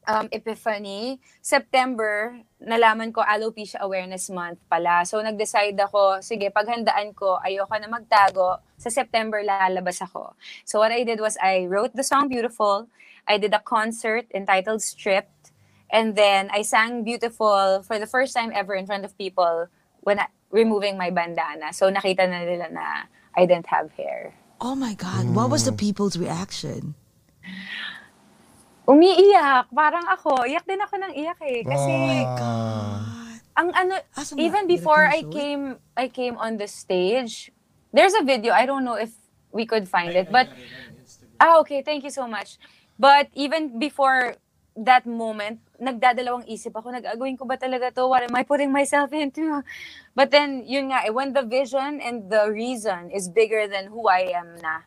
um, 0.07 0.27
epiphany. 0.31 1.19
September, 1.41 2.37
nalaman 2.61 3.13
ko 3.13 3.21
Alopecia 3.21 3.81
Awareness 3.81 4.29
Month 4.29 4.61
pala. 4.69 5.05
So 5.05 5.21
nag-decide 5.21 5.77
ako, 5.77 6.21
sige, 6.21 6.49
paghandaan 6.53 7.13
ko, 7.15 7.37
ayoko 7.41 7.75
na 7.77 7.89
magtago. 7.89 8.61
Sa 8.77 8.89
September 8.89 9.41
lalabas 9.41 10.01
ako. 10.01 10.35
So 10.65 10.79
what 10.79 10.91
I 10.91 11.03
did 11.03 11.19
was 11.19 11.37
I 11.41 11.65
wrote 11.65 11.95
the 11.95 12.03
song 12.03 12.27
Beautiful. 12.27 12.87
I 13.27 13.37
did 13.37 13.53
a 13.53 13.61
concert 13.61 14.29
entitled 14.33 14.81
Stripped. 14.81 15.51
And 15.89 16.15
then 16.15 16.49
I 16.51 16.61
sang 16.61 17.03
Beautiful 17.03 17.81
for 17.85 17.97
the 17.99 18.07
first 18.09 18.33
time 18.33 18.51
ever 18.53 18.73
in 18.73 18.85
front 18.85 19.05
of 19.05 19.17
people 19.17 19.67
when 20.01 20.19
I, 20.19 20.27
removing 20.51 20.97
my 20.97 21.09
bandana. 21.09 21.73
So 21.73 21.89
nakita 21.91 22.29
na 22.29 22.43
nila 22.45 22.69
na 22.71 22.85
I 23.35 23.45
didn't 23.45 23.67
have 23.67 23.91
hair. 23.93 24.33
Oh 24.61 24.75
my 24.75 24.95
god, 24.95 25.35
what 25.35 25.49
was 25.51 25.65
the 25.65 25.75
people's 25.75 26.17
reaction? 26.17 26.95
Umiiyak. 28.85 29.73
Parang 29.73 30.05
ako. 30.07 30.45
Iyak 30.45 30.65
din 30.65 30.79
ako 30.79 30.95
ng 31.01 31.13
iyak 31.13 31.39
eh. 31.41 31.61
Kasi 31.61 31.93
Ah. 32.37 33.01
ang 33.55 33.71
ano 33.71 33.95
Ah, 34.13 34.23
so 34.27 34.35
even 34.35 34.67
na- 34.67 34.69
before 34.69 35.07
I 35.07 35.23
came 35.25 35.79
I 35.95 36.11
came 36.11 36.35
on 36.35 36.59
the 36.59 36.67
stage 36.67 37.55
there's 37.95 38.11
a 38.11 38.19
video 38.19 38.51
I 38.51 38.67
don't 38.67 38.83
know 38.83 38.99
if 38.99 39.15
we 39.55 39.63
could 39.63 39.87
find 39.87 40.11
it 40.11 40.27
but 40.27 40.51
ah 41.39 41.63
okay 41.63 41.79
thank 41.79 42.03
you 42.03 42.11
so 42.11 42.27
much 42.27 42.59
but 42.99 43.31
even 43.31 43.79
before 43.79 44.35
that 44.75 45.07
moment 45.07 45.63
nagdadalawang 45.79 46.43
isip 46.51 46.75
ako 46.75 46.91
nag-agawin 46.91 47.39
ko 47.39 47.47
ba 47.47 47.55
talaga 47.55 47.95
to 47.95 48.11
what 48.11 48.27
am 48.27 48.35
I 48.35 48.43
putting 48.43 48.75
myself 48.75 49.15
into 49.15 49.63
but 50.11 50.35
then 50.35 50.67
yun 50.67 50.91
nga 50.91 51.07
eh, 51.07 51.11
when 51.15 51.31
the 51.31 51.47
vision 51.47 52.03
and 52.03 52.27
the 52.27 52.51
reason 52.51 53.07
is 53.07 53.31
bigger 53.31 53.71
than 53.71 53.87
who 53.87 54.11
I 54.11 54.35
am 54.35 54.59
na 54.59 54.83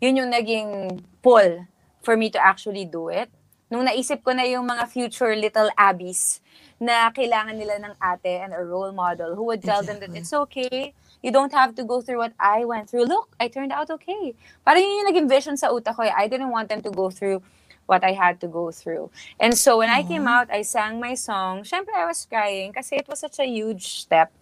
yun 0.00 0.16
yung 0.16 0.32
naging 0.32 0.96
pull 1.20 1.68
for 2.08 2.16
me 2.16 2.32
to 2.32 2.40
actually 2.40 2.88
do 2.88 3.12
it. 3.12 3.28
Nung 3.68 3.84
naisip 3.84 4.24
ko 4.24 4.32
na 4.32 4.48
yung 4.48 4.64
mga 4.64 4.88
future 4.88 5.36
little 5.36 5.68
abbies 5.76 6.40
na 6.80 7.12
kailangan 7.12 7.52
nila 7.52 7.76
ng 7.76 7.92
ate 8.00 8.40
and 8.40 8.56
a 8.56 8.64
role 8.64 8.96
model 8.96 9.36
who 9.36 9.44
would 9.44 9.60
tell 9.60 9.84
them 9.84 10.00
that 10.00 10.08
Exactly. 10.08 10.24
it's 10.24 10.32
okay. 10.32 10.76
You 11.20 11.28
don't 11.28 11.52
have 11.52 11.76
to 11.76 11.84
go 11.84 12.00
through 12.00 12.24
what 12.24 12.32
I 12.40 12.64
went 12.64 12.88
through. 12.88 13.04
Look, 13.04 13.36
I 13.36 13.52
turned 13.52 13.76
out 13.76 13.92
okay. 14.00 14.32
Parang 14.64 14.80
yun 14.80 15.04
yung 15.04 15.08
naging 15.12 15.28
vision 15.28 15.60
sa 15.60 15.68
utak 15.68 16.00
ko. 16.00 16.08
eh. 16.08 16.14
I 16.16 16.32
didn't 16.32 16.48
want 16.48 16.72
them 16.72 16.80
to 16.80 16.88
go 16.88 17.12
through 17.12 17.44
what 17.84 18.00
I 18.00 18.16
had 18.16 18.40
to 18.40 18.48
go 18.48 18.72
through. 18.72 19.12
And 19.36 19.52
so 19.52 19.76
when 19.84 19.92
I 19.92 20.00
came 20.00 20.24
out, 20.24 20.48
I 20.48 20.64
sang 20.64 20.96
my 20.96 21.12
song. 21.12 21.68
Siyempre, 21.68 21.92
I 21.92 22.08
was 22.08 22.24
crying 22.24 22.72
kasi 22.72 22.96
it 22.96 23.04
was 23.04 23.20
such 23.20 23.36
a 23.36 23.44
huge 23.44 24.00
step. 24.00 24.32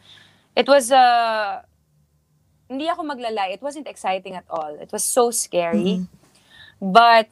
It 0.54 0.70
was 0.70 0.94
a 0.94 1.66
hindi 2.70 2.86
ako 2.90 3.02
maglalay, 3.06 3.54
it 3.54 3.62
wasn't 3.62 3.86
exciting 3.90 4.34
at 4.34 4.46
all. 4.50 4.74
It 4.78 4.90
was 4.90 5.02
so 5.02 5.30
scary. 5.30 6.06
But 6.82 7.30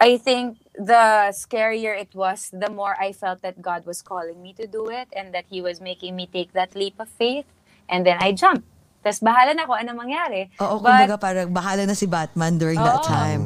I 0.00 0.16
think 0.16 0.56
the 0.74 1.28
scarier 1.36 1.92
it 1.92 2.16
was, 2.16 2.48
the 2.56 2.72
more 2.72 2.96
I 2.96 3.12
felt 3.12 3.42
that 3.44 3.60
God 3.60 3.84
was 3.84 4.00
calling 4.00 4.40
me 4.40 4.56
to 4.56 4.66
do 4.66 4.88
it 4.88 5.08
and 5.12 5.34
that 5.36 5.44
He 5.52 5.60
was 5.60 5.80
making 5.80 6.16
me 6.16 6.24
take 6.26 6.56
that 6.56 6.72
leap 6.74 6.96
of 6.98 7.08
faith. 7.08 7.44
And 7.84 8.06
then 8.08 8.16
I 8.18 8.32
jumped. 8.32 8.64
Tapos 9.04 9.20
bahala 9.20 9.52
na 9.56 9.64
ako 9.68 9.76
ano 9.76 9.92
mangyari. 9.92 10.48
Oo, 10.60 10.80
But 10.80 11.08
kumbaga 11.08 11.16
parang 11.20 11.48
bahala 11.52 11.84
na 11.84 11.92
si 11.92 12.08
Batman 12.08 12.56
during 12.56 12.80
that 12.80 13.00
Oo. 13.00 13.08
time. 13.08 13.42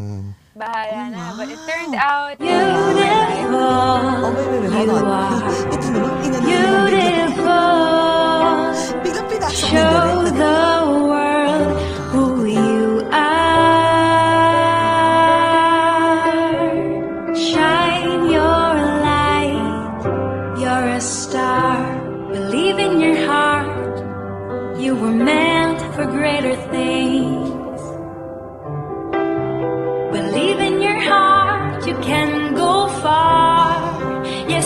bahala 0.54 1.10
na. 1.10 1.34
But 1.34 1.50
it 1.50 1.58
wow. 1.58 1.66
turned 1.66 1.94
out, 1.98 2.36
Oh, 2.38 4.30
wait, 4.34 4.46
wait, 4.46 4.70
wait, 4.70 4.86
hold 4.86 5.06
on. 5.10 5.42
Ito 5.74 5.86
na 5.90 5.98
lang, 5.98 6.14
inano 6.22 6.46
yung 6.46 6.86
Biglang 9.02 9.26
pinasok 9.26 9.68
ni 9.70 9.82
Direk. 9.82 10.34
the 10.38 10.82
world 11.02 11.33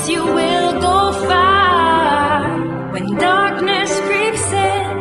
you 0.08 0.24
will 0.24 0.80
go 0.80 1.12
far. 1.28 2.92
When 2.92 3.16
darkness 3.16 3.92
creeps 4.00 4.46
in, 4.52 4.96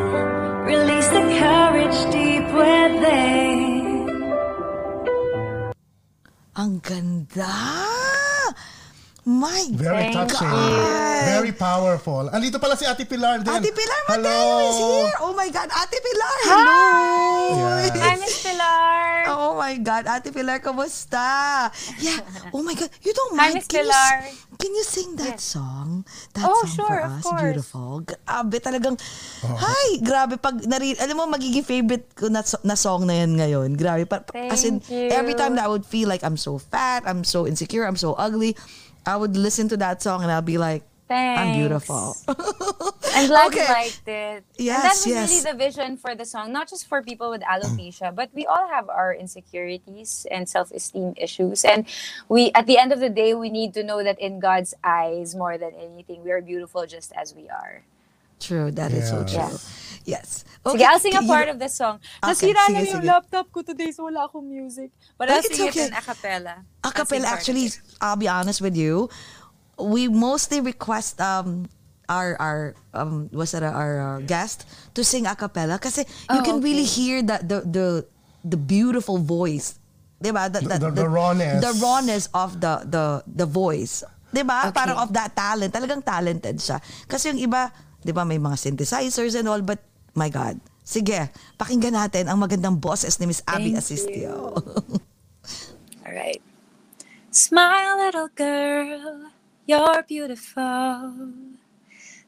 release 0.71 1.07
the 1.07 1.23
courage 1.39 1.99
deep 2.11 2.45
within. 2.51 4.07
Ang 6.57 6.79
ganda! 6.81 8.06
My 9.27 9.67
Very 9.75 10.07
Thank 10.07 10.31
touching. 10.31 10.47
God. 10.47 11.27
Very 11.27 11.51
powerful. 11.51 12.31
Andito 12.31 12.63
pala 12.63 12.79
si 12.79 12.87
Ate 12.87 13.03
Pilar 13.03 13.43
din. 13.43 13.51
Ate 13.51 13.75
Pilar 13.75 13.99
Hello. 14.07 14.23
Mateo 14.23 14.55
is 14.63 14.79
here! 14.79 15.15
Oh 15.19 15.33
my 15.35 15.49
God, 15.51 15.67
Ate 15.67 15.99
Pilar! 15.99 16.35
Hello! 16.47 16.81
Yes. 17.51 17.91
Hi, 17.99 18.15
Miss 18.15 18.35
Pilar! 18.39 19.03
Oh 19.27 19.59
my 19.59 19.75
God, 19.83 20.07
Ate 20.07 20.31
Pilar, 20.31 20.63
kamusta? 20.63 21.67
Yeah. 21.99 22.23
Oh 22.55 22.63
my 22.63 22.71
God, 22.71 22.87
you 23.03 23.11
don't 23.11 23.35
Hi, 23.35 23.51
mind? 23.51 23.59
Miss 23.59 23.67
Can 23.67 23.83
you, 23.83 23.91
Pilar. 23.91 24.15
can 24.55 24.71
you 24.71 24.85
sing 24.87 25.09
that 25.19 25.43
song? 25.43 26.07
That 26.31 26.47
Oh, 26.47 26.63
song 26.63 26.71
sure, 26.71 26.87
for 26.87 26.99
of 27.03 27.11
us? 27.11 27.23
course. 27.27 27.41
Beautiful. 27.43 27.91
Grabe 28.07 28.55
talagang, 28.63 28.95
hi, 29.43 29.99
grabe. 29.99 30.39
Pag 30.39 30.63
nari, 30.63 30.95
alam 30.95 31.19
mo, 31.19 31.27
magiging 31.27 31.67
favorite 31.67 32.07
ko 32.15 32.31
na, 32.31 32.47
so- 32.47 32.63
na 32.63 32.79
song 32.79 33.03
na 33.03 33.19
yan 33.19 33.35
ngayon. 33.35 33.75
Grabe. 33.75 34.07
Pa, 34.07 34.23
pa- 34.23 34.55
as 34.55 34.63
in, 34.63 34.79
Thank 34.79 34.87
you. 34.87 35.11
every 35.11 35.35
time 35.35 35.59
that 35.59 35.67
I 35.67 35.69
would 35.69 35.83
feel 35.83 36.07
like 36.07 36.23
I'm 36.23 36.39
so 36.39 36.55
fat, 36.55 37.03
I'm 37.03 37.27
so 37.27 37.43
insecure, 37.43 37.83
I'm 37.83 37.99
so 37.99 38.15
ugly, 38.15 38.55
I 39.07 39.15
would 39.15 39.37
listen 39.37 39.69
to 39.69 39.77
that 39.77 40.01
song 40.01 40.21
and 40.21 40.29
I'll 40.29 40.41
be 40.41 40.57
like, 40.57 40.83
I'm 41.09 41.55
beautiful. 41.55 42.17
I'm 42.27 43.27
glad 43.27 43.47
Okay. 43.47 43.63
you 43.63 43.73
liked 43.73 44.07
it. 44.07 44.43
Yes, 44.57 44.75
and 44.75 44.83
that 44.83 44.95
was 44.99 45.07
yes. 45.07 45.29
really 45.31 45.51
the 45.51 45.57
vision 45.57 45.95
for 45.95 46.13
the 46.13 46.25
song, 46.25 46.51
not 46.51 46.67
just 46.67 46.85
for 46.85 47.01
people 47.01 47.29
with 47.29 47.41
alopecia, 47.41 48.13
but 48.13 48.29
we 48.33 48.45
all 48.45 48.67
have 48.67 48.89
our 48.89 49.13
insecurities 49.15 50.27
and 50.29 50.49
self-esteem 50.49 51.13
issues. 51.15 51.63
And 51.63 51.87
we, 52.27 52.51
at 52.51 52.67
the 52.67 52.77
end 52.77 52.91
of 52.91 52.99
the 52.99 53.09
day, 53.09 53.33
we 53.33 53.49
need 53.49 53.73
to 53.75 53.83
know 53.83 54.03
that 54.03 54.19
in 54.19 54.41
God's 54.41 54.73
eyes, 54.83 55.33
more 55.33 55.57
than 55.57 55.71
anything, 55.79 56.25
we 56.25 56.31
are 56.31 56.41
beautiful 56.41 56.85
just 56.85 57.13
as 57.15 57.33
we 57.33 57.47
are. 57.47 57.83
True, 58.39 58.69
that 58.71 58.91
is 58.93 59.09
so 59.09 59.23
true. 59.23 59.57
Yes. 60.05 60.45
Sige, 60.63 60.83
I'll 60.83 60.99
sing 60.99 61.15
a 61.15 61.23
you- 61.23 61.27
part 61.27 61.47
of 61.47 61.59
the 61.59 61.67
song. 61.67 61.99
Okay, 62.19 62.27
Nasira 62.27 62.59
sige, 62.67 62.75
lang 62.75 62.85
yung 62.85 63.01
sige. 63.01 63.07
laptop 63.07 63.45
ko 63.51 63.63
today, 63.63 63.91
so 63.91 64.03
wala 64.03 64.27
akong 64.27 64.43
music. 64.43 64.91
But 65.17 65.31
I'll 65.31 65.39
It's 65.39 65.51
sing 65.51 65.67
okay. 65.71 65.87
it 65.87 65.91
in 65.91 65.95
a 65.95 66.03
cappella. 66.03 66.53
A 66.83 66.91
cappella, 66.91 67.27
actually, 67.27 67.71
I'll 67.99 68.19
be 68.19 68.27
honest 68.27 68.59
with 68.59 68.75
you. 68.75 69.07
We 69.79 70.07
mostly 70.07 70.59
request 70.59 71.19
um 71.19 71.71
our 72.07 72.35
our 72.39 72.59
um 72.95 73.27
was 73.31 73.51
it 73.53 73.63
our 73.63 73.93
uh, 73.99 74.19
guest 74.23 74.63
to 74.95 75.03
sing 75.03 75.27
a 75.27 75.35
cappella 75.35 75.75
kasi 75.77 76.03
you 76.31 76.39
Oh, 76.39 76.43
can 76.43 76.59
really 76.59 76.87
hear 76.87 77.19
the 77.23 77.39
the 77.43 77.57
the 77.67 77.87
the 78.43 78.59
beautiful 78.59 79.19
voice. 79.19 79.75
'Di 80.19 80.31
ba? 80.31 80.49
The, 80.49 80.65
The- 80.65 80.91
the 80.93 81.07
rawness. 81.07 81.61
The 81.63 81.73
rawness 81.79 82.25
of 82.33 82.59
the 82.59 82.83
the 82.83 83.05
the 83.23 83.45
voice. 83.47 84.01
'Di 84.33 84.41
ba? 84.43 84.67
Okay. 84.67 84.75
Parang 84.75 84.97
of 84.99 85.15
that 85.15 85.31
talent. 85.31 85.71
Talagang 85.71 86.01
talented 86.03 86.57
siya. 86.59 86.81
Kasi 87.05 87.31
yung 87.31 87.39
iba, 87.39 87.69
'di 88.01 88.11
ba, 88.13 88.25
may 88.25 88.41
mga 88.41 88.57
synthesizers 88.57 89.37
and 89.37 89.47
all 89.49 89.61
but 89.61 89.81
my 90.17 90.29
god. 90.29 90.57
Sige, 90.87 91.29
pakinggan 91.59 91.99
natin 91.99 92.31
ang 92.31 92.39
magandang 92.39 92.79
boses 92.79 93.19
ni 93.19 93.27
Miss 93.27 93.43
Abby 93.43 93.75
Thank 93.75 93.83
Asistio. 93.83 94.55
All 96.07 96.15
right. 96.15 96.39
Smile, 97.27 97.99
little 97.99 98.31
girl, 98.31 99.27
you're 99.67 100.01
beautiful. 100.07 101.27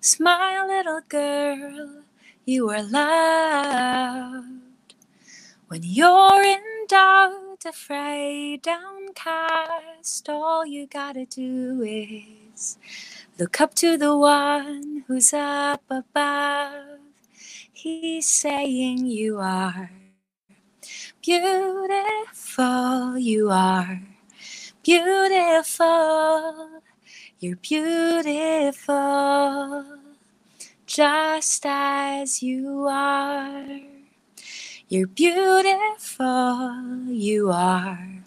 Smile, 0.04 0.68
little 0.68 1.00
girl, 1.08 2.04
you 2.44 2.68
are 2.68 2.84
loved. 2.84 4.60
When 5.72 5.82
you're 5.88 6.44
in 6.44 6.64
doubt, 6.92 7.64
afraid, 7.66 8.62
downcast, 8.64 10.28
all 10.28 10.66
you 10.66 10.88
gotta 10.88 11.26
do 11.26 11.82
is 11.82 12.78
look 13.40 13.62
up 13.62 13.74
to 13.74 13.98
the 13.98 14.18
one 14.18 15.06
who's 15.08 15.32
up 15.34 15.82
above. 15.90 17.00
He's 17.72 18.28
saying 18.28 19.06
you 19.06 19.40
are 19.40 19.90
beautiful, 21.22 23.18
you 23.18 23.50
are 23.50 24.02
beautiful, 24.84 26.82
you're 27.40 27.56
beautiful, 27.56 28.96
just 30.86 31.66
as 31.66 32.44
you 32.44 32.88
are. 32.90 33.80
You're 34.90 35.08
beautiful, 35.08 37.06
you 37.08 37.52
are 37.52 38.24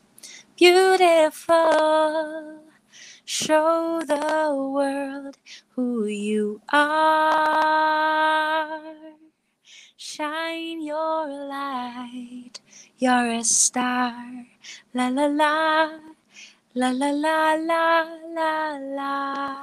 beautiful. 0.57 2.62
Show 3.33 4.05
the 4.05 4.53
world 4.53 5.41
who 5.73 6.05
you 6.05 6.61
are. 6.69 7.97
Shine 9.97 10.85
your 10.85 11.33
light, 11.49 12.61
you're 12.99 13.33
a 13.33 13.43
star. 13.43 14.13
La 14.93 15.09
la 15.09 15.33
la, 15.33 15.97
la 16.77 16.91
la 16.93 17.09
la 17.09 17.57
la 17.57 18.05
la 18.37 18.77
la. 18.77 19.57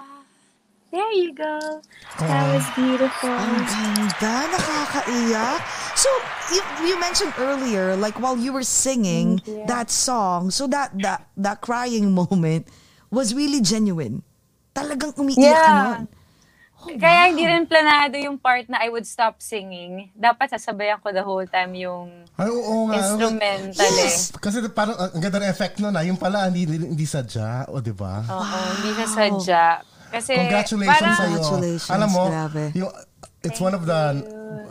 There 0.89 1.13
you 1.13 1.37
go. 1.37 1.85
That 2.17 2.49
was 2.49 2.65
ah, 2.65 2.73
beautiful. 2.73 3.29
Ang 3.29 3.69
ganda, 3.69 4.49
nakakaiyak. 4.49 5.61
So, 5.93 6.09
you, 6.57 6.65
you 6.89 6.97
mentioned 6.97 7.37
earlier, 7.37 7.93
like 7.93 8.17
while 8.17 8.33
you 8.33 8.49
were 8.49 8.65
singing 8.65 9.37
mm, 9.45 9.67
that 9.69 9.93
song, 9.93 10.49
so 10.49 10.65
that, 10.73 10.89
that 11.05 11.29
that 11.37 11.61
crying 11.61 12.09
moment 12.17 12.65
was 13.09 13.33
really 13.33 13.59
genuine. 13.59 14.21
Talagang 14.71 15.13
umiiyak 15.13 15.37
ka 15.55 15.65
Yeah. 15.65 15.83
nun. 15.99 16.03
Kaya 16.79 17.27
hindi 17.27 17.43
rin 17.43 17.67
planado 17.67 18.15
yung 18.15 18.39
part 18.39 18.63
na 18.71 18.79
I 18.79 18.87
would 18.87 19.03
stop 19.03 19.43
singing. 19.43 20.07
Dapat 20.15 20.55
sasabayan 20.55 21.03
ko 21.03 21.11
the 21.11 21.19
whole 21.19 21.43
time 21.43 21.75
yung 21.75 22.23
Ay, 22.39 22.47
oo 22.47 22.87
nga. 22.87 23.03
instrumental 23.03 23.91
Yes. 23.99 24.31
eh. 24.31 24.39
Kasi 24.39 24.63
parang 24.71 24.95
ang 24.95 25.19
ganda 25.19 25.43
ng 25.43 25.51
effect 25.51 25.75
nun 25.77 25.91
ah. 25.91 26.07
Yung 26.07 26.15
pala, 26.15 26.47
hindi, 26.47 26.63
hindi 26.63 27.03
sadya. 27.03 27.67
O, 27.67 27.83
di 27.83 27.91
ba? 27.91 28.23
Oo, 28.23 28.55
hindi 28.79 28.95
siya 28.95 29.07
sadya. 29.11 29.63
Kasi 30.07 30.31
Congratulations 30.33 30.95
parang, 30.95 31.17
sa'yo. 31.19 31.35
Congratulations, 31.35 31.91
Alam 31.91 32.09
mo, 32.09 32.23
grabe. 32.31 32.63
yung, 32.73 32.91
it's 33.43 33.59
one 33.59 33.75
of 33.75 33.83
the 33.83 34.01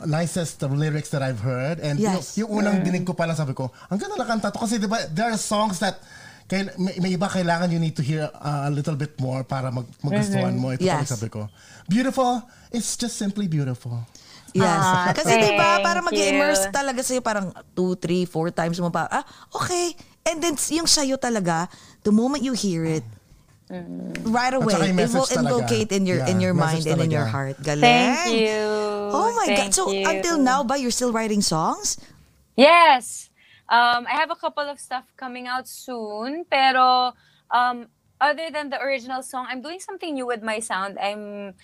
nicest 0.05 0.65
lyrics 0.65 1.11
that 1.11 1.21
I've 1.21 1.45
heard. 1.45 1.77
And 1.79 2.01
Yes. 2.01 2.35
yung, 2.35 2.49
yung 2.49 2.65
unang 2.65 2.77
dinig 2.83 3.05
ko 3.05 3.13
pa 3.13 3.29
lang 3.29 3.37
sabi 3.37 3.53
ko, 3.53 3.69
ang 3.87 4.01
ganda 4.01 4.17
na 4.17 4.25
kanta 4.25 4.49
to. 4.49 4.57
Kasi 4.57 4.81
di 4.81 4.89
ba, 4.89 5.05
there 5.07 5.29
are 5.29 5.37
songs 5.37 5.77
that 5.79 6.01
kail, 6.49 6.73
may, 6.81 6.97
may 6.99 7.11
iba 7.13 7.29
kailangan 7.29 7.69
you 7.69 7.79
need 7.79 7.93
to 7.93 8.03
hear 8.03 8.27
uh, 8.35 8.67
a 8.67 8.73
little 8.73 8.97
bit 8.97 9.15
more 9.21 9.45
para 9.45 9.69
mag, 9.69 9.85
magustuhan 10.01 10.57
mo. 10.57 10.73
Ito 10.73 10.81
Yes. 10.81 11.05
talaga 11.05 11.13
sabi 11.15 11.29
ko. 11.29 11.41
Beautiful, 11.87 12.41
it's 12.73 12.97
just 12.97 13.17
simply 13.17 13.47
beautiful. 13.47 14.01
Yes. 14.57 14.65
Ah, 14.81 15.13
Kasi 15.19 15.37
di 15.37 15.53
ba 15.55 15.79
para 15.79 16.01
mag-immerse 16.01 16.67
you. 16.67 16.73
talaga 16.73 17.01
sa'yo 17.05 17.21
parang 17.21 17.53
two, 17.77 17.95
three, 17.95 18.25
four 18.25 18.49
times 18.49 18.81
mo 18.81 18.89
pa, 18.89 19.05
ah, 19.07 19.25
okay. 19.53 19.93
And 20.25 20.41
then 20.41 20.57
yung 20.73 20.89
sa'yo 20.89 21.17
talaga, 21.17 21.69
the 22.03 22.11
moment 22.11 22.41
you 22.43 22.57
hear 22.57 22.85
it, 22.85 23.05
right 24.25 24.57
away, 24.57 24.73
it 24.89 25.13
will 25.13 25.29
talaga. 25.29 25.37
invocate 25.45 25.93
in 25.93 26.09
your 26.09 26.25
in 26.25 26.41
Yeah, 26.41 26.49
your 26.49 26.55
mind 26.57 26.89
and 26.89 27.01
in 27.05 27.13
your 27.13 27.29
talaga. 27.29 27.53
heart. 27.53 27.57
Galing. 27.61 27.85
thank 27.85 28.41
you. 28.41 28.65
Oh 29.13 29.29
my 29.37 29.47
God. 29.53 29.69
Thank 29.69 29.73
So 29.77 29.93
you. 29.93 30.09
until 30.09 30.41
now 30.41 30.65
ba, 30.65 30.81
you're 30.81 30.93
still 30.93 31.13
writing 31.13 31.45
songs? 31.45 32.01
Yes. 32.57 33.28
Um, 33.69 34.09
I 34.09 34.17
have 34.17 34.33
a 34.33 34.37
couple 34.37 34.65
of 34.65 34.81
stuff 34.81 35.05
coming 35.17 35.47
out 35.47 35.69
soon, 35.69 36.45
pero 36.49 37.13
um, 37.53 37.87
other 38.21 38.49
than 38.51 38.71
the 38.71 38.81
original 38.81 39.23
song, 39.23 39.47
I'm 39.49 39.61
doing 39.61 39.81
something 39.81 40.15
new 40.15 40.27
with 40.27 40.43
my 40.43 40.59
sound. 40.59 40.99
I'm 40.99 41.55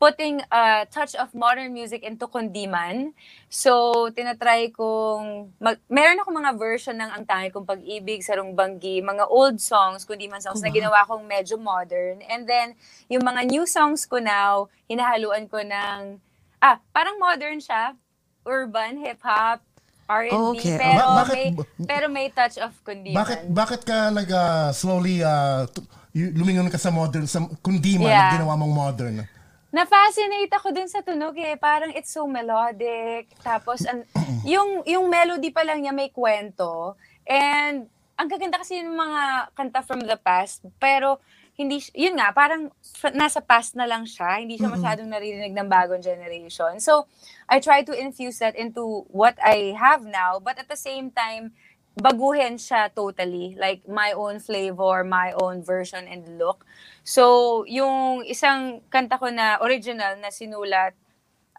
putting 0.00 0.40
a 0.48 0.88
touch 0.88 1.14
of 1.14 1.34
modern 1.36 1.76
music 1.76 2.02
into 2.02 2.24
kundiman. 2.24 3.12
So, 3.52 4.08
tinatry 4.08 4.72
kong, 4.72 5.52
mag, 5.60 5.76
meron 5.92 6.24
ako 6.24 6.32
mga 6.32 6.52
version 6.56 6.96
ng 6.96 7.10
Ang 7.12 7.24
Tangi 7.28 7.52
Kong 7.52 7.68
Pag-ibig, 7.68 8.24
Sarong 8.24 8.56
Banggi, 8.56 9.04
mga 9.04 9.28
old 9.28 9.60
songs, 9.60 10.08
kundiman 10.08 10.40
songs 10.40 10.64
Oh, 10.64 10.64
na 10.64 10.72
wow. 10.72 10.78
ginawa 10.80 10.98
kong 11.04 11.24
medyo 11.28 11.60
modern. 11.60 12.24
And 12.24 12.48
then, 12.48 12.80
yung 13.12 13.28
mga 13.28 13.44
new 13.52 13.68
songs 13.68 14.08
ko 14.08 14.16
now, 14.16 14.72
hinahaluan 14.88 15.52
ko 15.52 15.60
ng, 15.60 16.16
ah, 16.64 16.80
parang 16.96 17.20
modern 17.20 17.60
siya, 17.60 17.92
urban, 18.48 19.04
hip-hop, 19.04 19.60
R&B, 20.10 20.32
Oh, 20.32 20.50
okay. 20.52 20.74
pero, 20.74 20.98
Ba- 20.98 21.16
bakit- 21.20 21.38
may, 21.38 21.50
pero 21.86 22.06
may 22.08 22.26
touch 22.28 22.58
of 22.58 22.74
kundiman. 22.80 23.14
Bakit 23.16 23.40
bakit 23.48 23.80
ka 23.82 24.10
nag 24.10 24.26
uh, 24.26 24.68
slowly 24.72 25.22
uh, 25.22 25.64
t- 25.64 25.82
y- 26.12 26.32
lumingon 26.32 26.66
ka 26.66 26.76
sa 26.76 26.90
modern 26.90 27.24
sa 27.24 27.38
kundi 27.56 27.94
man 27.94 28.08
Yeah. 28.08 28.30
ginawa 28.34 28.54
mong 28.54 28.74
modern? 28.74 29.16
Na-fascinate 29.70 30.50
ako 30.50 30.72
dun 30.72 30.86
sa 30.86 30.98
tunog 30.98 31.38
eh. 31.38 31.54
Parang 31.54 31.88
it's 31.90 32.10
so 32.10 32.26
melodic. 32.26 33.30
Tapos, 33.38 33.86
an, 33.86 34.02
yung, 34.44 34.82
yung 34.84 35.06
melody 35.06 35.48
pa 35.48 35.62
lang 35.62 35.78
niya 35.78 35.92
may 35.92 36.10
kwento. 36.10 36.98
And, 37.22 37.86
ang 38.12 38.26
gaganda 38.26 38.58
kasi 38.58 38.76
yung 38.76 38.92
mga 38.92 39.22
kanta 39.54 39.80
from 39.80 40.02
the 40.02 40.18
past. 40.18 40.66
Pero, 40.76 41.22
hindi, 41.60 41.84
yun 41.92 42.16
nga, 42.16 42.32
parang 42.32 42.72
nasa 43.12 43.44
past 43.44 43.76
na 43.76 43.84
lang 43.84 44.08
siya. 44.08 44.40
Hindi 44.40 44.56
siya 44.56 44.72
masyadong 44.72 45.12
naririnig 45.12 45.52
ng 45.52 45.68
bagong 45.68 46.00
generation. 46.00 46.80
So, 46.80 47.04
I 47.44 47.60
try 47.60 47.84
to 47.84 47.92
infuse 47.92 48.40
that 48.40 48.56
into 48.56 49.04
what 49.12 49.36
I 49.44 49.76
have 49.76 50.08
now. 50.08 50.40
But 50.40 50.56
at 50.56 50.72
the 50.72 50.80
same 50.80 51.12
time, 51.12 51.52
baguhin 52.00 52.56
siya 52.56 52.88
totally. 52.88 53.60
Like, 53.60 53.84
my 53.84 54.16
own 54.16 54.40
flavor, 54.40 55.04
my 55.04 55.36
own 55.36 55.60
version 55.60 56.08
and 56.08 56.40
look. 56.40 56.64
So, 57.04 57.68
yung 57.68 58.24
isang 58.24 58.80
kanta 58.88 59.20
ko 59.20 59.28
na 59.28 59.60
original 59.60 60.16
na 60.16 60.32
sinulat 60.32 60.96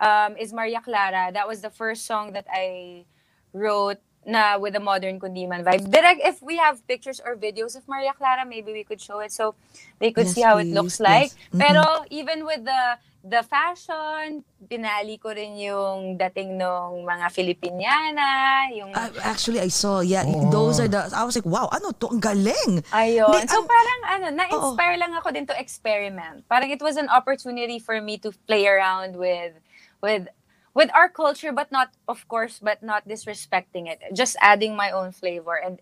um, 0.01 0.33
is 0.41 0.49
Maria 0.49 0.81
Clara. 0.81 1.29
That 1.29 1.45
was 1.45 1.61
the 1.61 1.69
first 1.69 2.09
song 2.09 2.33
that 2.33 2.49
I 2.49 3.05
wrote 3.53 4.01
na 4.23 4.57
with 4.57 4.75
a 4.75 4.79
modern 4.79 5.17
kundiman 5.17 5.65
vibe. 5.65 5.89
Direct, 5.89 6.21
if 6.21 6.41
we 6.41 6.57
have 6.57 6.85
pictures 6.85 7.17
or 7.23 7.35
videos 7.35 7.73
of 7.75 7.87
Maria 7.87 8.13
Clara, 8.13 8.45
maybe 8.45 8.71
we 8.71 8.83
could 8.83 9.01
show 9.01 9.19
it 9.19 9.31
so 9.31 9.55
they 9.97 10.11
could 10.11 10.29
Yes, 10.29 10.35
see 10.35 10.45
how 10.45 10.57
it 10.57 10.69
please. 10.69 10.75
looks 10.75 10.97
like. 10.99 11.33
Yes. 11.33 11.49
Mhm. 11.53 11.59
Pero 11.59 11.81
even 12.09 12.45
with 12.45 12.61
the 12.61 12.83
the 13.21 13.45
fashion, 13.45 14.41
pinali 14.65 15.13
ko 15.15 15.29
rin 15.29 15.53
yung 15.55 16.17
dating 16.17 16.57
ng 16.57 17.05
mga 17.05 17.29
Filipiniana, 17.29 18.29
yung 18.73 18.89
Uh, 18.93 19.09
actually, 19.21 19.61
I 19.61 19.69
saw, 19.69 20.01
yeah, 20.01 20.25
Oo. 20.25 20.49
those 20.49 20.79
are 20.79 20.89
the, 20.89 21.05
I 21.13 21.21
was 21.21 21.35
like, 21.35 21.45
wow, 21.45 21.69
ano 21.69 21.91
to, 21.91 22.09
ang 22.09 22.17
galing. 22.19 22.81
Ayun. 22.91 23.45
So 23.45 23.61
ang- 23.61 23.69
parang 23.69 23.99
ano, 24.09 24.25
na-inspire 24.33 24.97
lang 24.97 25.13
ako 25.13 25.31
din 25.31 25.45
to 25.45 25.53
experiment. 25.53 26.45
Parang 26.49 26.69
it 26.69 26.81
was 26.81 26.97
an 26.97 27.09
opportunity 27.09 27.77
for 27.77 28.01
me 28.01 28.17
to 28.17 28.33
play 28.47 28.65
around 28.65 29.15
with 29.15 29.53
with 30.01 30.25
with 30.73 30.89
our 30.95 31.09
culture 31.09 31.51
but 31.51 31.71
not 31.71 31.91
of 32.07 32.27
course 32.27 32.59
but 32.61 32.83
not 32.83 33.07
disrespecting 33.07 33.87
it. 33.89 33.99
Just 34.13 34.35
adding 34.41 34.75
my 34.75 34.91
own 34.91 35.11
flavor 35.11 35.55
and 35.55 35.79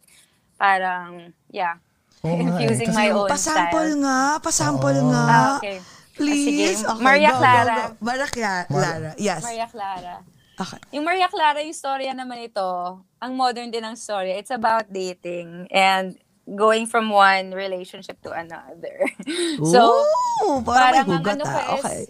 parang 0.59 1.33
yeah, 1.49 1.79
eh. 2.23 2.39
infusing 2.39 2.93
my 2.93 3.09
own 3.11 3.29
Pasample 3.29 3.95
style. 3.95 4.01
nga, 4.03 4.19
pasample 4.43 4.97
Oo. 4.99 5.09
nga. 5.11 5.23
Ah, 5.23 5.49
okay. 5.57 5.79
Please. 6.19 6.83
Ah, 6.83 6.91
sige. 6.91 6.91
Okay, 6.99 7.03
Maria 7.03 7.31
go, 7.31 7.33
go, 7.33 7.39
Clara. 7.39 7.77
go. 7.79 7.83
Maria 8.03 8.27
Clara. 8.67 9.11
Yes. 9.15 9.41
Maria 9.43 9.67
Clara. 9.71 10.15
Okay. 10.59 10.79
Yung 10.91 11.05
Maria 11.07 11.27
Clara, 11.31 11.63
yung 11.63 11.71
storya 11.71 12.11
naman 12.11 12.43
ito, 12.43 12.99
ang 13.23 13.31
modern 13.39 13.71
din 13.71 13.79
ang 13.87 13.95
story. 13.95 14.35
It's 14.35 14.51
about 14.51 14.91
dating 14.91 15.71
and 15.71 16.19
going 16.43 16.83
from 16.83 17.07
one 17.07 17.55
relationship 17.55 18.19
to 18.27 18.35
another. 18.35 19.07
so, 19.71 20.03
Ooh, 20.43 20.59
parang, 20.59 20.91
may 20.91 20.99
parang 20.99 21.05
ang 21.07 21.09
hugot 21.15 21.35
ano 21.39 21.43
ko 21.47 21.55
ah. 21.55 21.63
is, 21.63 21.79
Okay. 21.79 22.01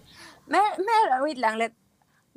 mer, 0.49 0.65
mer, 0.81 1.05
wait 1.21 1.37
lang, 1.37 1.61
let, 1.61 1.77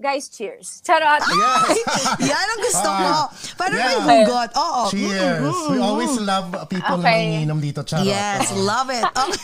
guys, 0.03 0.27
cheers. 0.27 0.83
Charot. 0.83 1.23
Yes. 1.33 2.27
Yan 2.27 2.47
ang 2.51 2.61
gusto 2.61 2.89
ko. 2.91 3.07
Ah, 3.07 3.27
Parang 3.55 3.79
may 3.79 3.95
yeah. 3.95 4.27
hugot. 4.27 4.51
Oo. 4.59 4.83
Cheers. 4.91 5.57
We 5.71 5.79
always 5.79 6.15
love 6.19 6.51
people 6.67 6.99
na 6.99 7.07
Okay. 7.07 7.47
dito, 7.63 7.81
Charot. 7.87 8.05
Yes, 8.05 8.51
love 8.59 8.91
it. 8.91 9.07
Okay. 9.07 9.41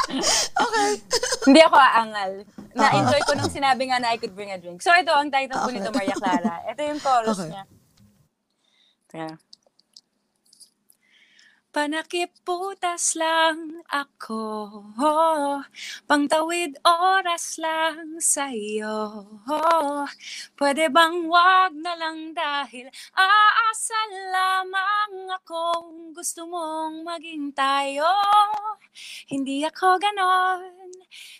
okay. 0.64 0.90
Hindi 1.44 1.60
ako 1.60 1.76
aangal. 1.76 2.32
Na-enjoy 2.72 3.20
ko 3.28 3.32
nung 3.36 3.52
sinabi 3.52 3.92
nga 3.92 4.00
na 4.00 4.10
I 4.10 4.16
could 4.16 4.32
bring 4.32 4.50
a 4.50 4.58
drink. 4.58 4.80
So, 4.80 4.90
ito, 4.96 5.12
ang 5.12 5.28
title 5.28 5.60
po 5.60 5.68
nito, 5.68 5.92
Maria 5.92 6.16
Clara. 6.16 6.64
Ito 6.72 6.80
yung 6.80 7.00
chorus 7.04 7.36
Okay. 7.36 7.50
niya. 7.52 7.64
Yeah. 9.10 9.34
Panakiputas 11.70 13.14
lang 13.14 13.86
ako. 13.86 14.42
Pangtawid 16.10 16.74
oras 16.82 17.62
lang 17.62 18.18
sa'yo. 18.18 19.22
Pwede 20.58 20.90
bang 20.90 21.30
wag 21.30 21.70
na 21.78 21.94
lang 21.94 22.34
dahil 22.34 22.90
Aasal 23.14 24.10
lamang 24.34 25.30
akong 25.30 26.10
gusto 26.10 26.50
mong 26.50 27.06
maging 27.06 27.54
tayo? 27.54 28.10
Hindi 29.30 29.62
ako 29.62 29.94
ganon. 30.02 30.74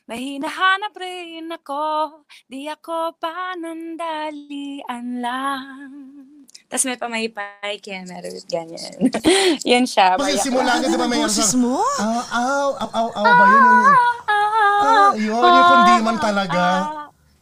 May 0.06 0.38
hinahanap 0.38 0.94
rin 0.94 1.50
ako. 1.50 2.22
Di 2.46 2.70
ako 2.70 3.18
panandalian 3.18 5.18
lang 5.18 6.29
Tapos 6.70 6.86
may 6.86 6.94
pamaypay, 6.94 7.82
kaya 7.82 8.06
meron 8.06 8.30
ganyan. 8.46 8.94
Yan 9.74 9.84
siya. 9.84 10.14
Kasi 10.14 10.38
Maria 10.38 10.38
simula 10.38 10.72
niya, 10.78 10.86
di 10.86 10.94
ba, 10.94 11.02
Ang 11.02 11.10
may 11.10 11.20
boses 11.20 11.50
mo? 11.58 11.82
Aw, 11.82 12.20
aw, 12.30 12.68
aw, 12.78 12.88
aw, 12.94 13.06
aw, 13.10 13.24
ba 13.26 13.44
yun? 13.44 13.64
Yung, 13.66 13.88
Ah, 14.80 15.10
yun, 15.12 15.34
yung 15.34 15.68
kundiman 15.68 16.16
talaga. 16.16 16.62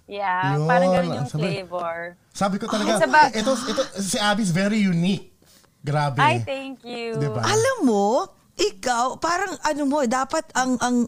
Yeah, 0.08 0.56
Yun, 0.56 0.64
parang 0.64 0.90
ganun 0.90 1.12
yung 1.14 1.28
sabi- 1.28 1.44
flavor. 1.44 2.16
Sabi 2.32 2.56
ko 2.56 2.64
talaga, 2.64 2.96
It's 2.96 3.04
about- 3.04 3.32
ito, 3.36 3.52
ito, 3.68 3.82
si 4.00 4.16
Abby's 4.16 4.48
very 4.48 4.80
unique. 4.80 5.36
Grabe. 5.78 6.16
Ay, 6.18 6.40
thank 6.40 6.80
you. 6.80 7.20
Diba? 7.20 7.44
Alam 7.44 7.76
mo, 7.84 8.24
ikaw, 8.56 9.20
parang 9.20 9.60
ano 9.60 9.82
mo, 9.84 10.08
dapat 10.08 10.48
ang, 10.56 10.80
ang, 10.80 11.04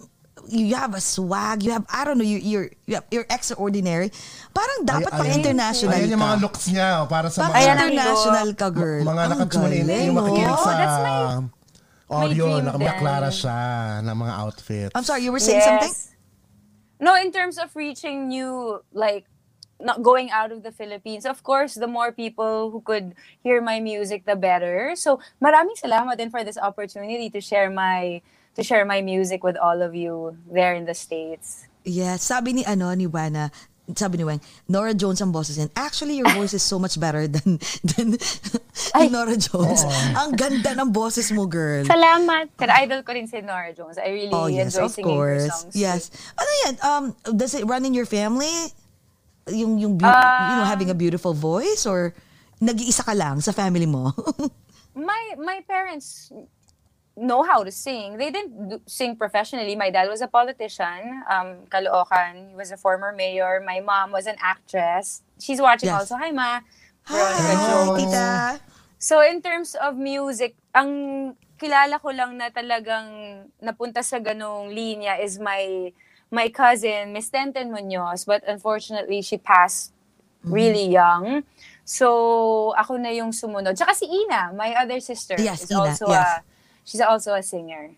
you 0.49 0.75
have 0.75 0.95
a 0.95 1.01
swag, 1.01 1.63
you 1.63 1.73
have, 1.73 1.85
I 1.91 2.05
don't 2.05 2.17
know, 2.17 2.25
you, 2.25 2.39
you're, 2.39 2.71
you 2.87 2.95
have, 2.97 3.05
you're 3.11 3.27
extraordinary. 3.29 4.09
Parang 4.55 4.87
dapat 4.87 5.11
Ay- 5.13 5.19
pang 5.19 5.31
international 5.31 5.93
Ayan 5.99 6.09
yung 6.09 6.23
ka. 6.23 6.27
mga 6.31 6.37
looks 6.41 6.65
niya, 6.69 6.89
oh, 7.03 7.07
para 7.07 7.27
sa 7.29 7.45
Pang 7.45 7.53
mga, 7.53 7.59
Ayan 7.61 7.77
ang 7.77 7.91
international 7.93 8.49
ka, 8.55 8.69
girl. 8.71 9.03
mga 9.05 9.23
Ang 9.23 9.31
nakatune 9.37 9.73
in, 9.73 9.87
galing, 9.87 10.07
yung 10.09 10.17
makikinig 10.17 10.57
oh. 10.57 10.65
sa 10.65 10.73
That's 10.73 10.99
my- 11.03 11.59
audio, 12.11 12.47
dream 12.59 12.67
nakameklara 12.67 13.31
din. 13.31 13.39
siya 13.39 13.59
ng 14.03 14.17
mga 14.19 14.33
outfits. 14.35 14.93
I'm 14.99 15.05
sorry, 15.07 15.23
you 15.23 15.31
were 15.31 15.39
saying 15.39 15.63
something? 15.63 15.95
No, 16.99 17.15
in 17.15 17.31
terms 17.31 17.57
of 17.57 17.71
reaching 17.75 18.29
new, 18.29 18.83
like, 18.93 19.25
not 19.81 20.03
going 20.03 20.29
out 20.29 20.53
of 20.53 20.63
the 20.63 20.73
Philippines, 20.73 21.25
of 21.25 21.41
course, 21.43 21.73
the 21.75 21.87
more 21.87 22.13
people 22.13 22.69
who 22.69 22.83
could 22.83 23.15
hear 23.41 23.63
my 23.63 23.81
music, 23.81 24.27
the 24.27 24.37
better. 24.37 24.93
So, 24.97 25.17
maraming 25.41 25.81
salamat 25.81 26.19
din 26.19 26.29
for 26.29 26.45
this 26.45 26.59
opportunity 26.61 27.31
to 27.31 27.41
share 27.41 27.71
my 27.71 28.21
to 28.61 28.65
share 28.65 28.85
my 28.85 29.01
music 29.01 29.41
with 29.41 29.57
all 29.57 29.81
of 29.81 29.97
you 29.97 30.37
there 30.53 30.77
in 30.77 30.85
the 30.85 30.93
States. 30.95 31.65
Yes, 31.83 32.21
sabi 32.23 32.53
ni 32.53 32.63
ano 32.63 32.93
ni 32.93 33.09
Wana, 33.09 33.49
sabi 33.97 34.21
ni 34.21 34.25
Weng, 34.29 34.39
Nora 34.69 34.93
Jones 34.93 35.19
ang 35.19 35.33
boses 35.33 35.57
niyan. 35.57 35.73
Actually, 35.75 36.21
your 36.21 36.29
voice 36.37 36.53
is 36.53 36.61
so 36.63 36.77
much 36.79 37.01
better 37.01 37.25
than 37.25 37.57
than 37.83 38.21
Ay. 38.95 39.09
Nora 39.09 39.35
Jones. 39.35 39.81
Ang 40.15 40.37
ganda 40.37 40.77
ng 40.77 40.93
boses 40.93 41.33
mo, 41.33 41.49
girl. 41.49 41.89
Salamat. 41.89 42.53
Pero 42.55 42.71
idol 42.77 43.01
ko 43.01 43.17
rin 43.17 43.25
si 43.25 43.41
Nora 43.41 43.73
Jones. 43.73 43.97
I 43.97 44.13
really 44.13 44.31
Oh, 44.31 44.47
yes, 44.47 44.77
enjoy 44.77 44.87
of 44.87 44.93
singing 44.93 45.17
her 45.17 45.41
course. 45.41 45.49
songs. 45.49 45.73
Yes. 45.75 46.03
Ano 46.37 46.51
yan? 46.69 46.75
Um, 46.85 47.05
does 47.33 47.57
it 47.57 47.65
run 47.65 47.83
in 47.83 47.97
your 47.97 48.07
family? 48.07 48.53
Yung, 49.49 49.81
yung, 49.81 49.97
beau- 49.97 50.07
Ah. 50.07 50.53
you 50.53 50.55
know, 50.61 50.69
having 50.69 50.93
a 50.93 50.95
beautiful 50.95 51.33
voice? 51.33 51.89
Or 51.89 52.13
nag-iisa 52.61 53.03
ka 53.03 53.17
lang 53.17 53.41
sa 53.41 53.51
family 53.51 53.89
mo? 53.89 54.13
my 54.95 55.23
my 55.39 55.63
parents 55.65 56.29
know 57.21 57.45
how 57.45 57.63
to 57.63 57.71
sing. 57.71 58.17
They 58.17 58.31
didn't 58.33 58.53
do, 58.69 58.77
sing 58.89 59.15
professionally. 59.15 59.77
My 59.77 59.91
dad 59.93 60.09
was 60.09 60.25
a 60.25 60.29
politician, 60.29 61.23
um, 61.29 61.69
Caloocan. 61.69 62.51
He 62.51 62.57
was 62.57 62.73
a 62.73 62.81
former 62.81 63.13
mayor. 63.13 63.63
My 63.65 63.81
mom 63.85 64.11
was 64.11 64.27
an 64.27 64.37
actress. 64.41 65.23
She's 65.39 65.61
watching 65.61 65.93
Yes. 65.93 66.09
also. 66.09 66.17
Hi, 66.17 66.33
Ma. 66.33 66.61
Veronica 67.05 67.57
Hi, 67.57 67.97
tita. 67.97 68.29
So 68.99 69.21
in 69.25 69.41
terms 69.41 69.77
of 69.77 69.97
music, 69.97 70.57
ang 70.77 70.91
kilala 71.61 72.01
ko 72.01 72.13
lang 72.13 72.37
na 72.37 72.49
talagang 72.53 73.45
napunta 73.61 74.05
sa 74.05 74.21
ganong 74.21 74.73
linya 74.73 75.17
is 75.21 75.37
my 75.41 75.93
my 76.31 76.49
cousin, 76.49 77.13
Miss 77.13 77.29
Tenten 77.29 77.73
Munoz, 77.73 78.25
but 78.25 78.45
unfortunately 78.47 79.21
she 79.21 79.37
passed 79.37 79.93
really 80.45 80.89
young. 80.89 81.43
So 81.85 82.73
ako 82.79 82.97
na 83.03 83.11
yung 83.11 83.33
sumunod. 83.35 83.75
Tsaka 83.75 83.93
si 83.97 84.07
Ina, 84.07 84.53
my 84.55 84.73
other 84.79 85.01
sister, 85.03 85.35
Yes, 85.41 85.67
is 85.67 85.73
Ina, 85.73 85.81
also 85.81 86.07
yes. 86.09 86.23
a 86.23 86.29
she's 86.91 86.99
also 87.07 87.39
a 87.39 87.43
singer. 87.47 87.95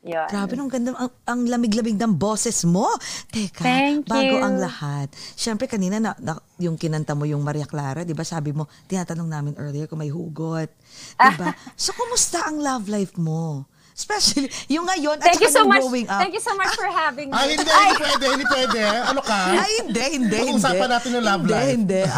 Yun. 0.00 0.28
Grabe, 0.32 0.56
nung 0.56 0.72
ganda, 0.72 0.96
ang, 0.96 1.12
ang 1.28 1.40
lamig-lamig 1.44 1.96
ng 1.96 2.16
boses 2.16 2.64
mo. 2.64 2.88
Teka, 3.28 3.60
Thank 3.60 4.08
bago 4.08 4.32
you. 4.32 4.40
ang 4.40 4.56
lahat. 4.56 5.12
Siyempre, 5.36 5.68
kanina 5.68 6.00
na, 6.00 6.16
na- 6.16 6.40
yung 6.56 6.80
kinanta 6.80 7.12
mo 7.12 7.28
yung 7.28 7.44
Maria 7.44 7.68
Clara, 7.68 8.00
di 8.00 8.16
ba? 8.16 8.24
Sabi 8.24 8.56
mo, 8.56 8.64
tinatanong 8.88 9.28
namin 9.28 9.52
earlier 9.60 9.84
kung 9.84 10.00
may 10.00 10.08
hugot. 10.08 10.72
Di 11.20 11.34
ba? 11.36 11.52
so, 11.76 11.92
kumusta 11.92 12.48
ang 12.48 12.64
love 12.64 12.88
life 12.88 13.12
mo? 13.20 13.68
Especially, 13.92 14.48
yung 14.72 14.88
ngayon 14.88 15.20
at 15.20 15.36
Thank 15.36 15.44
you 15.44 15.52
so 15.52 15.68
much. 15.68 15.84
growing 15.84 16.08
up. 16.08 16.16
Thank 16.24 16.32
you 16.32 16.40
so 16.40 16.56
much 16.56 16.72
for 16.72 16.88
having 16.88 17.28
me. 17.28 17.36
Ay, 17.36 17.60
hindi, 17.60 17.68
hindi 17.68 18.00
pwede, 18.00 18.24
hindi 18.32 18.46
pwede. 18.48 18.80
Ano 19.04 19.20
ka? 19.20 19.40
Ay, 19.52 19.72
hindi, 19.84 20.04
hindi, 20.16 20.38
hindi. 20.40 20.56
Pag-usapan 20.56 20.88
natin 20.88 21.08
yung 21.12 21.26
love 21.28 21.44
hindi, 21.44 21.52
life. 21.52 21.68
Hindi, 21.76 22.02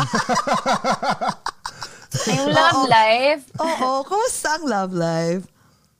Yung 2.39 2.53
love 2.53 2.77
Oo. 2.77 2.87
life, 2.87 3.43
Oo, 3.59 4.05
kumusta 4.05 4.61
ang 4.61 4.65
love 4.69 4.93
life? 4.95 5.49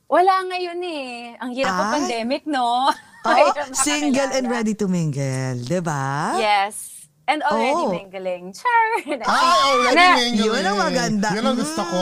Wala 0.05 0.33
ngayon 0.45 0.79
eh. 0.81 1.11
Ang 1.37 1.51
hirap 1.53 1.73
ng 1.73 1.81
Ay. 1.81 1.93
pandemic, 1.95 2.43
no? 2.45 2.89
Oh, 3.23 3.33
Hirap 3.39 3.71
single 3.73 4.31
and 4.31 4.45
ready 4.47 4.73
to 4.73 4.85
mingle, 4.85 5.55
di 5.57 5.79
ba? 5.79 6.35
Yes. 6.35 6.91
And 7.23 7.39
already 7.41 7.71
Oh. 7.79 7.87
mingling. 7.89 8.51
Char! 8.51 8.85
Ay, 9.23 9.47
already 9.63 9.95
Na- 9.95 10.17
mingling. 10.19 10.43
Yun 10.43 10.59
ang 10.61 10.75
maganda. 10.77 11.27
Yun 11.31 11.45
ang 11.45 11.55
gusto 11.55 11.79
ko. 11.81 12.01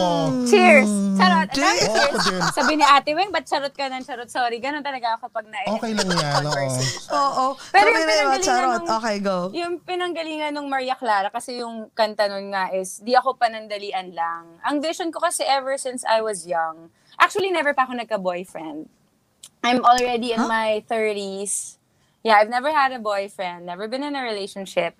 Cheers! 0.49 0.89
Charot! 1.13 1.45
Ang 1.45 1.53
Cheers! 1.53 1.77
dami 1.77 1.85
Oo, 1.85 2.01
ako 2.01 2.17
din. 2.25 2.41
Sabi 2.51 2.71
ni 2.73 2.83
Ate 2.83 3.11
Weng, 3.13 3.29
ba't 3.29 3.45
charot 3.45 3.69
ka 3.69 3.85
ng 3.85 4.01
charot? 4.01 4.25
Sorry, 4.27 4.57
ganun 4.57 4.81
talaga 4.81 5.21
ako 5.21 5.29
pag 5.29 5.45
na 5.45 5.61
Okay 5.69 5.93
lang 5.93 6.09
yan, 6.09 6.41
oo. 6.41 6.65
Oo. 7.13 7.45
Pero 7.69 7.85
Kami 7.85 7.93
yung 7.93 8.01
rin, 8.01 8.09
pinanggalingan 8.09 8.41
charot. 8.41 8.81
nung- 8.81 8.91
Okay, 8.97 9.15
go. 9.21 9.37
Yung 9.53 9.73
pinanggalingan 9.79 10.51
ng 10.51 10.65
Maria 10.65 10.97
Clara, 10.97 11.29
kasi 11.29 11.61
yung 11.61 11.93
kanta 11.93 12.25
nun 12.25 12.49
nga 12.49 12.73
is, 12.73 12.97
di 12.97 13.13
ako 13.13 13.37
panandalian 13.37 14.09
lang. 14.11 14.57
Ang 14.63 14.81
vision 14.81 15.13
ko 15.13 15.21
kasi 15.21 15.45
ever 15.45 15.77
since 15.77 16.01
I 16.03 16.25
was 16.25 16.49
young, 16.49 16.89
actually 17.21 17.53
never 17.53 17.71
pa 17.71 17.85
ako 17.85 17.93
nagka-boyfriend. 17.95 18.89
I'm 19.61 19.85
already 19.85 20.33
in 20.33 20.41
Huh? 20.41 20.49
my 20.49 20.81
30s. 20.89 21.77
Yeah, 22.25 22.37
I've 22.37 22.49
never 22.49 22.69
had 22.69 22.91
a 22.91 22.99
boyfriend, 22.99 23.65
never 23.65 23.87
been 23.87 24.03
in 24.03 24.13
a 24.13 24.21
relationship. 24.21 24.93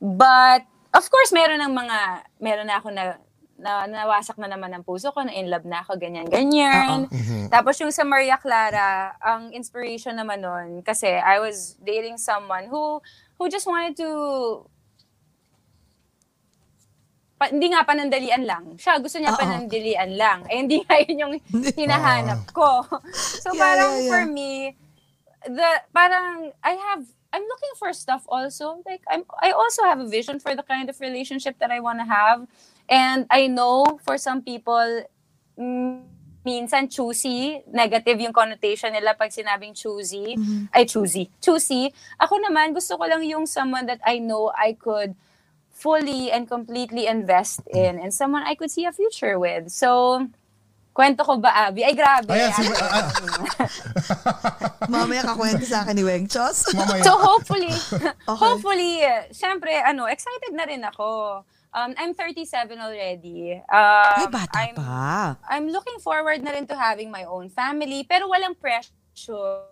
But, 0.00 0.64
of 0.92 1.04
course, 1.08 1.32
meron 1.32 1.60
ng 1.60 1.72
mga, 1.72 1.98
meron 2.36 2.68
na 2.68 2.80
ako 2.80 2.88
na, 2.92 3.16
na 3.56 3.84
nawasak 3.84 4.36
na 4.36 4.48
naman 4.48 4.72
ang 4.72 4.84
puso 4.84 5.12
ko, 5.12 5.20
na 5.20 5.32
in 5.32 5.48
love 5.48 5.64
na 5.64 5.80
ako, 5.80 5.96
ganyan-ganyan. 5.96 7.08
Tapos 7.48 7.76
yung 7.80 7.92
sa 7.92 8.04
Maria 8.04 8.36
Clara, 8.36 9.16
ang 9.20 9.52
inspiration 9.52 10.16
naman 10.16 10.40
nun, 10.40 10.68
kasi 10.80 11.08
I 11.12 11.40
was 11.40 11.76
dating 11.80 12.16
someone 12.16 12.68
who, 12.68 13.00
who 13.36 13.48
just 13.48 13.68
wanted 13.68 13.96
to, 14.00 14.08
pa, 17.40 17.48
hindi 17.48 17.72
nga 17.72 17.88
panandalian 17.88 18.44
lang. 18.44 18.76
Siya, 18.76 19.00
gusto 19.00 19.16
niya 19.16 19.32
Oo. 19.32 19.40
panandalian 19.40 20.10
lang. 20.12 20.44
Eh, 20.52 20.60
hindi 20.60 20.84
nga 20.84 21.00
yun 21.00 21.16
yung 21.16 21.34
hinahanap 21.72 22.52
ko. 22.52 22.84
So, 23.40 23.56
Yeah, 23.56 23.64
parang 23.64 23.92
yeah, 23.96 24.04
yeah. 24.04 24.10
for 24.12 24.22
me, 24.28 24.52
the, 25.48 25.68
parang, 25.96 26.52
I 26.60 26.76
have, 26.76 27.08
I'm 27.32 27.40
looking 27.48 27.74
for 27.80 27.96
stuff 27.96 28.28
also. 28.28 28.84
Like, 28.84 29.00
I'm, 29.08 29.24
I 29.40 29.56
also 29.56 29.88
have 29.88 30.04
a 30.04 30.08
vision 30.08 30.36
for 30.36 30.52
the 30.52 30.60
kind 30.60 30.92
of 30.92 31.00
relationship 31.00 31.56
that 31.64 31.72
I 31.72 31.80
want 31.80 32.04
to 32.04 32.04
have. 32.04 32.44
And 32.92 33.24
I 33.32 33.48
know 33.48 33.88
for 34.04 34.20
some 34.20 34.44
people, 34.44 35.08
mm, 35.56 36.04
minsan 36.44 36.92
choosy, 36.92 37.64
negative 37.72 38.20
yung 38.20 38.32
connotation 38.36 38.92
nila 38.92 39.16
pag 39.16 39.32
sinabing 39.32 39.72
choosy, 39.72 40.36
ay 40.72 40.84
choosy, 40.84 41.28
choosy. 41.40 41.92
Ako 42.20 42.36
naman, 42.40 42.72
gusto 42.76 42.96
ko 43.00 43.04
lang 43.08 43.24
yung 43.24 43.44
someone 43.48 43.84
that 43.88 44.00
I 44.04 44.20
know 44.20 44.52
I 44.52 44.76
could 44.76 45.16
fully 45.80 46.28
and 46.28 46.44
completely 46.44 47.08
invest 47.08 47.64
in 47.72 47.96
and 47.96 48.12
someone 48.12 48.44
I 48.44 48.54
could 48.54 48.70
see 48.70 48.84
a 48.84 48.92
future 48.92 49.40
with. 49.40 49.72
So, 49.72 50.28
kwento 50.92 51.24
ko 51.24 51.40
ba, 51.40 51.72
Abby? 51.72 51.80
Ay, 51.88 51.96
grabe. 51.96 52.28
Ayan, 52.28 52.52
si, 52.52 52.68
ba? 52.68 52.76
ah, 52.92 53.08
Mamaya 54.92 55.24
kakwento 55.24 55.64
sa 55.64 55.80
akin 55.82 55.96
ni 55.96 56.04
Weng 56.04 56.28
Chos. 56.28 56.68
mamaya. 56.76 57.00
So 57.00 57.16
hopefully, 57.16 57.72
hopefully, 58.28 59.00
uh, 59.00 59.24
syempre, 59.32 59.72
ano, 59.80 60.04
excited 60.04 60.52
na 60.52 60.68
rin 60.68 60.84
ako. 60.84 61.40
Um, 61.72 61.94
I'm 61.96 62.12
37 62.18 62.76
already. 62.82 63.62
Um, 63.70 64.18
Ay, 64.20 64.26
bata 64.28 64.58
I'm, 64.58 64.74
pa. 64.74 65.38
I'm 65.48 65.66
looking 65.70 66.02
forward 66.02 66.42
na 66.42 66.50
rin 66.52 66.66
to 66.66 66.76
having 66.76 67.08
my 67.08 67.24
own 67.24 67.48
family, 67.48 68.04
pero 68.04 68.26
walang 68.28 68.58
pressure. 68.58 69.70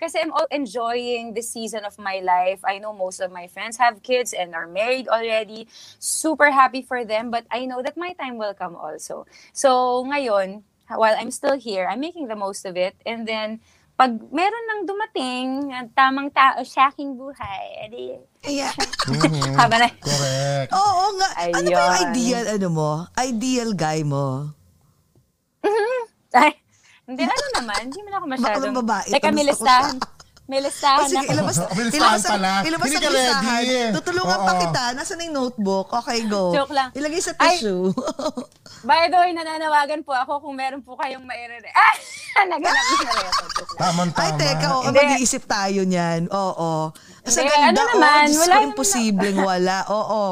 Kasi 0.00 0.18
I'm 0.18 0.32
all 0.32 0.46
enjoying 0.50 1.34
this 1.34 1.50
season 1.50 1.84
of 1.84 1.98
my 1.98 2.20
life. 2.20 2.60
I 2.64 2.78
know 2.78 2.92
most 2.92 3.20
of 3.20 3.30
my 3.30 3.46
friends 3.46 3.76
have 3.78 4.02
kids 4.02 4.32
and 4.32 4.54
are 4.54 4.66
married 4.66 5.08
already. 5.08 5.68
Super 5.98 6.50
happy 6.50 6.82
for 6.82 7.04
them, 7.04 7.30
but 7.30 7.46
I 7.50 7.66
know 7.66 7.82
that 7.82 7.96
my 7.96 8.12
time 8.14 8.38
will 8.38 8.54
come 8.54 8.74
also. 8.76 9.26
So 9.52 10.02
ngayon, 10.06 10.62
while 10.90 11.16
I'm 11.18 11.30
still 11.30 11.58
here, 11.58 11.86
I'm 11.90 12.00
making 12.00 12.28
the 12.28 12.36
most 12.38 12.64
of 12.64 12.76
it. 12.76 12.96
And 13.04 13.28
then, 13.28 13.60
pag 13.98 14.14
meron 14.30 14.64
nang 14.70 14.82
dumating, 14.86 15.74
ang 15.74 15.90
tamang 15.90 16.30
tao 16.30 16.62
sa 16.62 16.88
aking 16.88 17.18
buhay, 17.18 17.90
edi, 17.90 18.14
Yeah. 18.46 18.70
Mhm. 19.10 19.58
haba 19.58 19.76
na. 19.82 19.88
Correct. 19.98 20.70
Oo 20.70 21.04
nga. 21.18 21.28
Ano 21.50 21.66
ba 21.66 21.80
yung 21.82 21.96
Ayun. 21.98 22.02
ideal, 22.14 22.44
ano 22.54 22.68
mo? 22.70 22.90
Ideal 23.18 23.70
guy 23.74 24.06
mo? 24.06 24.54
Ay, 26.30 26.54
hindi, 27.08 27.22
ano 27.24 27.46
naman, 27.56 27.80
hindi 27.88 28.00
mo 28.04 28.08
na 28.12 28.16
ako 28.20 28.26
masyadong. 28.28 28.74
Baka 28.76 28.80
babae, 28.84 29.08
Teka, 29.16 29.28
may 29.32 29.46
listahan. 29.48 29.96
May 30.48 30.64
listahan 30.64 31.04
sige, 31.12 31.28
ako. 31.28 31.32
ilabas, 31.36 31.56
Bilisan 31.76 32.00
ilabas, 32.00 32.24
pala. 32.24 32.50
ilabas 32.64 32.86
Hindi 32.88 32.96
ang 32.96 33.04
ka 33.04 33.52
ready. 33.52 33.80
Tutulungan 34.00 34.38
pa 34.48 34.52
kita. 34.56 34.82
Nasaan 34.96 35.16
na 35.20 35.24
yung 35.28 35.36
notebook? 35.36 35.86
Okay, 35.92 36.18
go. 36.24 36.56
Joke 36.56 36.72
lang. 36.72 36.88
Ilagay 36.96 37.20
sa 37.20 37.36
tissue. 37.36 37.92
By 38.88 39.12
the 39.12 39.18
way, 39.20 39.36
nananawagan 39.36 40.00
po 40.08 40.16
ako 40.16 40.40
kung 40.40 40.56
meron 40.56 40.80
po 40.80 40.96
kayong 40.96 41.20
mairere. 41.24 41.68
Ah! 41.76 41.94
Naganap 42.48 42.64
na 42.80 43.12
rin. 43.12 43.28
Tamang 43.76 44.10
tama. 44.16 44.24
Ay, 44.24 44.30
teka, 44.40 44.68
Hindi. 44.72 44.96
mag-iisip 44.96 45.42
tayo 45.44 45.80
niyan. 45.84 46.32
Oo. 46.32 46.96
Sa 47.28 47.44
Hindi, 47.44 47.52
ganda, 47.52 47.68
ano 47.68 47.80
naman, 47.92 48.24
oh, 48.24 48.28
Diyos 48.32 48.40
wala 48.40 48.56
imposibleng 48.64 49.38
wala. 49.44 49.76
Oo. 49.92 50.22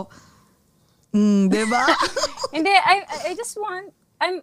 Mm, 1.12 1.52
di 1.52 1.64
ba? 1.68 1.84
Hindi, 2.56 2.72
I, 2.72 2.96
I 3.28 3.30
just 3.36 3.52
want, 3.60 3.92
I'm, 4.16 4.40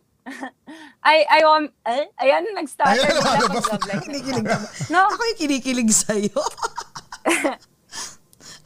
I, 1.04 1.26
I 1.28 1.40
want, 1.44 1.72
eh? 1.86 2.06
Ayan, 2.22 2.56
nag-start. 2.56 2.96
Ayan, 2.96 3.12
life 3.12 3.86
na. 3.88 3.96
Kinikilig? 4.00 4.46
No, 4.90 5.12
Ako 5.12 5.20
yung 5.20 5.40
kinikilig 5.40 5.92
sa'yo. 5.92 6.32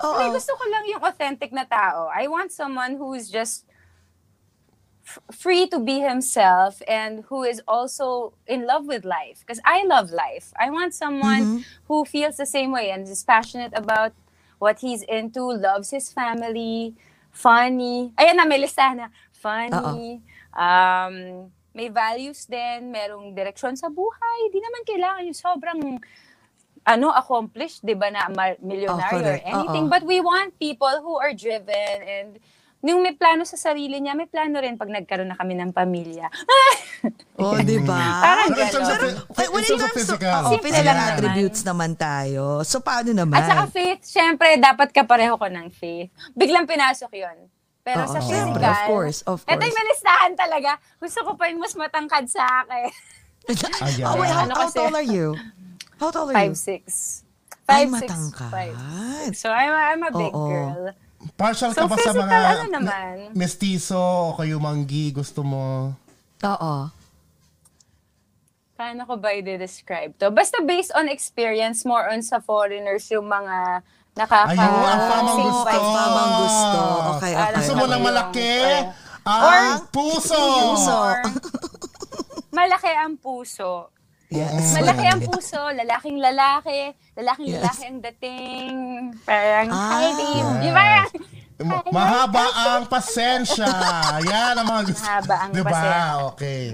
Oo. 0.06 0.20
Hindi, 0.22 0.38
gusto 0.38 0.54
ko 0.54 0.64
lang 0.70 0.86
yung 0.86 1.02
authentic 1.02 1.50
na 1.50 1.66
tao. 1.66 2.10
I 2.14 2.30
want 2.30 2.54
someone 2.54 3.02
who's 3.02 3.34
just 3.34 3.66
f- 5.02 5.18
free 5.34 5.66
to 5.74 5.82
be 5.82 6.00
himself 6.06 6.78
and 6.86 7.26
who 7.34 7.42
is 7.42 7.62
also 7.66 8.38
in 8.46 8.70
love 8.70 8.86
with 8.86 9.02
life. 9.06 9.42
Because 9.42 9.58
I 9.66 9.82
love 9.90 10.14
life. 10.14 10.54
I 10.60 10.70
want 10.70 10.94
someone 10.94 11.66
who 11.90 12.06
feels 12.06 12.38
the 12.38 12.46
same 12.46 12.70
way 12.72 12.94
and 12.94 13.10
is 13.10 13.26
passionate 13.26 13.74
about 13.74 14.14
what 14.62 14.86
he's 14.86 15.02
into, 15.02 15.42
loves 15.42 15.90
his 15.90 16.14
family, 16.14 16.94
funny. 17.34 18.14
Ayan 18.22 18.38
na, 18.38 18.46
may 18.46 18.62
listahan 18.62 19.02
na. 19.02 19.08
Funny. 19.34 20.22
Um, 20.58 21.14
may 21.72 21.94
values 21.94 22.50
din, 22.50 22.90
merong 22.90 23.38
direksyon 23.38 23.78
sa 23.78 23.88
buhay. 23.88 24.40
Di 24.50 24.58
naman 24.58 24.82
kailangan 24.82 25.22
yung 25.24 25.38
sobrang 25.38 25.80
ano, 26.82 27.08
accomplished, 27.14 27.84
di 27.84 27.94
ba, 27.94 28.10
na 28.10 28.26
millionaire 28.58 29.14
Oh, 29.14 29.22
or 29.22 29.38
anything. 29.38 29.86
Oo. 29.86 29.92
But 29.92 30.04
we 30.04 30.18
want 30.18 30.58
people 30.58 31.04
who 31.04 31.20
are 31.20 31.36
driven 31.36 31.98
and 32.02 32.30
yung 32.80 33.02
may 33.02 33.12
plano 33.12 33.44
sa 33.44 33.60
sarili 33.60 34.00
niya, 34.00 34.16
may 34.16 34.26
plano 34.26 34.58
rin 34.58 34.78
pag 34.78 34.88
nagkaroon 34.88 35.28
na 35.28 35.38
kami 35.38 35.54
ng 35.54 35.72
pamilya. 35.72 36.28
Oh, 37.38 37.54
di 37.62 37.78
ba? 37.86 38.02
Parang 38.26 38.50
Pero 38.50 38.58
in 38.58 38.74
terms 38.74 38.90
of, 38.90 38.98
gano'n. 38.98 39.16
phy- 39.30 39.52
in 39.54 39.78
terms 39.78 40.10
of 40.10 40.18
naman. 40.98 41.14
attributes 41.14 41.62
naman 41.62 41.92
tayo. 41.94 42.66
So, 42.66 42.82
paano 42.82 43.14
naman? 43.14 43.38
At 43.38 43.46
saka 43.46 43.64
faith, 43.70 44.02
syempre, 44.02 44.58
dapat 44.58 44.90
kapareho 44.90 45.38
ko 45.38 45.46
ng 45.46 45.70
faith. 45.70 46.10
Biglang 46.34 46.66
pinasok 46.66 47.14
yon 47.14 47.38
Pero 47.88 48.04
Oo, 48.04 48.12
sa 48.12 48.20
syempre, 48.20 48.60
physical, 48.60 48.76
of 48.76 48.82
course, 48.84 49.20
of 49.24 49.40
Ito 49.40 49.48
course. 49.48 49.64
yung 49.64 49.78
may 49.80 49.88
listahan 49.88 50.34
talaga. 50.36 50.72
Gusto 51.00 51.20
ko 51.24 51.32
pa 51.40 51.48
yung 51.48 51.64
mas 51.64 51.72
matangkad 51.72 52.28
sa 52.28 52.44
akin. 52.44 52.92
Ayan. 53.88 54.12
oh, 54.12 54.20
wait, 54.20 54.28
how, 54.28 54.44
Ano 54.44 54.54
how 54.60 54.68
kasi? 54.68 54.76
tall 54.76 54.92
are 54.92 55.08
you? 55.08 55.40
How 55.96 56.12
tall 56.12 56.28
are 56.28 56.36
you? 56.36 56.52
5'6". 56.52 57.24
Ay, 57.64 57.88
5'6", 57.88 57.96
matangkad. 57.96 58.52
5'6". 59.32 59.40
So, 59.40 59.48
I'm, 59.48 59.72
I'm 59.72 60.04
a 60.04 60.12
big 60.12 60.36
Oo. 60.36 60.52
girl. 60.52 60.84
Partial 61.40 61.72
So, 61.72 61.88
ka 61.88 61.88
ba 61.88 61.96
sa 61.96 62.12
physical, 62.12 62.28
mga 62.28 62.38
ano 62.44 62.66
naman? 62.76 63.16
mestizo 63.32 63.96
o 63.96 64.36
kayo 64.36 64.60
manggi 64.60 65.16
gusto 65.16 65.48
mo? 65.48 65.96
Oo. 66.44 66.76
Paano 68.76 69.02
ko 69.08 69.16
ba 69.16 69.32
i-describe 69.32 70.12
to? 70.20 70.28
Basta 70.30 70.60
based 70.60 70.92
on 70.92 71.08
experience, 71.08 71.88
more 71.88 72.06
on 72.12 72.20
sa 72.20 72.44
foreigners, 72.44 73.08
yung 73.10 73.26
mga 73.26 73.82
nakaka... 74.18 74.52
Ayun, 74.52 74.84
ang 74.84 75.04
famang 75.08 75.38
gusto. 75.40 75.70
Ang 75.70 75.88
famang 75.94 76.32
gusto. 76.42 76.80
Okay, 77.14 77.32
Alam 77.32 77.46
okay. 77.46 77.56
Gusto 77.56 77.74
mo 77.74 77.86
ng 77.86 78.02
malaki? 78.02 78.54
Or- 79.24 79.46
Ang 79.54 79.82
puso! 79.88 80.40
Puso. 80.40 80.96
Or, 80.96 81.20
malaki 82.58 82.92
ang 82.92 83.14
puso. 83.16 83.72
Yes. 84.28 84.76
Malaki 84.76 85.06
ang 85.08 85.22
puso, 85.24 85.62
lalaking 85.72 86.20
lalaki, 86.20 86.92
lalaking 87.16 87.48
Yes. 87.48 87.64
lalaki 87.64 87.84
ang 87.86 88.00
dating. 88.04 88.76
Parang, 89.24 89.68
Ah. 89.72 89.90
hi 89.96 90.08
babe. 90.12 90.52
Di 90.60 90.70
ba? 90.70 90.86
Ma- 91.58 91.86
Mahaba 91.90 92.46
ang 92.54 92.84
pasensya. 92.86 93.66
Yan 94.22 94.54
ang 94.54 94.68
mga 94.68 94.84
gusto. 94.86 95.02
Mahaba 95.02 95.36
ang 95.40 95.52
diba? 95.52 95.66
pasensya. 95.66 96.02
Okay. 96.30 96.66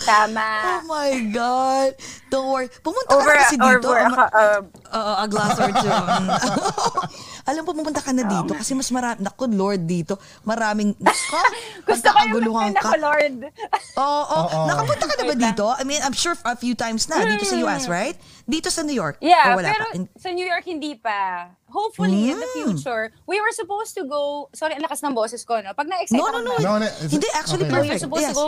Tama. 0.00 0.48
Oh 0.64 0.82
my 0.86 1.10
God. 1.28 1.92
Don't 2.28 2.48
worry. 2.48 2.68
Pumunta 2.80 3.12
Over, 3.12 3.26
ka 3.26 3.34
na 3.34 3.42
kasi 3.42 3.56
dito. 3.56 3.86
over, 3.86 4.02
ma- 4.08 4.32
uh, 4.32 4.60
Oo, 4.90 5.12
a 5.18 5.26
glass 5.26 5.56
or 5.56 5.70
two. 5.70 5.88
Mm. 6.10 6.28
Alam 7.50 7.62
po, 7.64 7.72
pumunta 7.72 7.98
ka 7.98 8.12
na 8.12 8.22
dito 8.22 8.52
kasi 8.52 8.72
mas 8.72 8.88
marami, 8.88 9.20
naku 9.20 9.48
Lord, 9.48 9.82
dito, 9.82 10.16
maraming, 10.42 10.92
naku, 10.96 11.36
gusto 11.88 12.08
ko 12.08 12.18
yung 12.22 12.74
ka. 12.74 12.94
Lord. 12.96 13.36
Oo, 13.96 14.04
oo. 14.22 14.44
Oo. 14.46 14.66
Nakapunta 14.66 15.04
ka 15.04 15.14
na 15.16 15.24
ba 15.24 15.34
dito? 15.34 15.64
I 15.72 15.82
mean, 15.82 16.00
I'm 16.00 16.12
sure 16.12 16.36
a 16.44 16.54
few 16.54 16.74
times 16.74 17.08
na, 17.08 17.24
dito 17.24 17.44
sa 17.44 17.56
US, 17.60 17.88
right? 17.88 18.14
Dito 18.44 18.68
sa 18.68 18.82
New 18.82 18.94
York? 18.94 19.18
Yeah, 19.20 19.54
O 19.54 19.58
wala 19.58 19.72
pero 19.72 19.84
pa? 19.84 19.96
In- 19.96 20.10
sa 20.14 20.30
New 20.30 20.44
York 20.44 20.64
hindi 20.64 20.94
pa. 20.94 21.48
Hopefully, 21.70 22.30
in 22.30 22.38
the 22.38 22.50
Mm. 22.50 22.74
future, 22.74 23.14
we 23.24 23.38
were 23.38 23.54
supposed 23.54 23.94
to 23.94 24.02
go, 24.04 24.50
sorry, 24.52 24.74
ang 24.74 24.82
lakas 24.82 25.00
ng 25.00 25.14
boses 25.14 25.42
ko, 25.42 25.62
no? 25.62 25.70
Pag 25.70 25.86
na-excite 25.86 26.18
no, 26.18 26.26
ako 26.26 26.38
no, 26.38 26.44
no. 26.44 26.54
ba- 26.54 26.62
No, 26.62 26.72
no, 26.76 26.86
is 26.86 27.10
Hindi, 27.10 27.28
actually 27.32 27.66
okay. 27.66 27.72
No, 27.72 27.78
we 27.78 27.88
were 27.88 27.94
perfect. 27.94 28.04
supposed 28.04 28.26
yes. 28.26 28.34
to 28.34 28.38
go, 28.38 28.46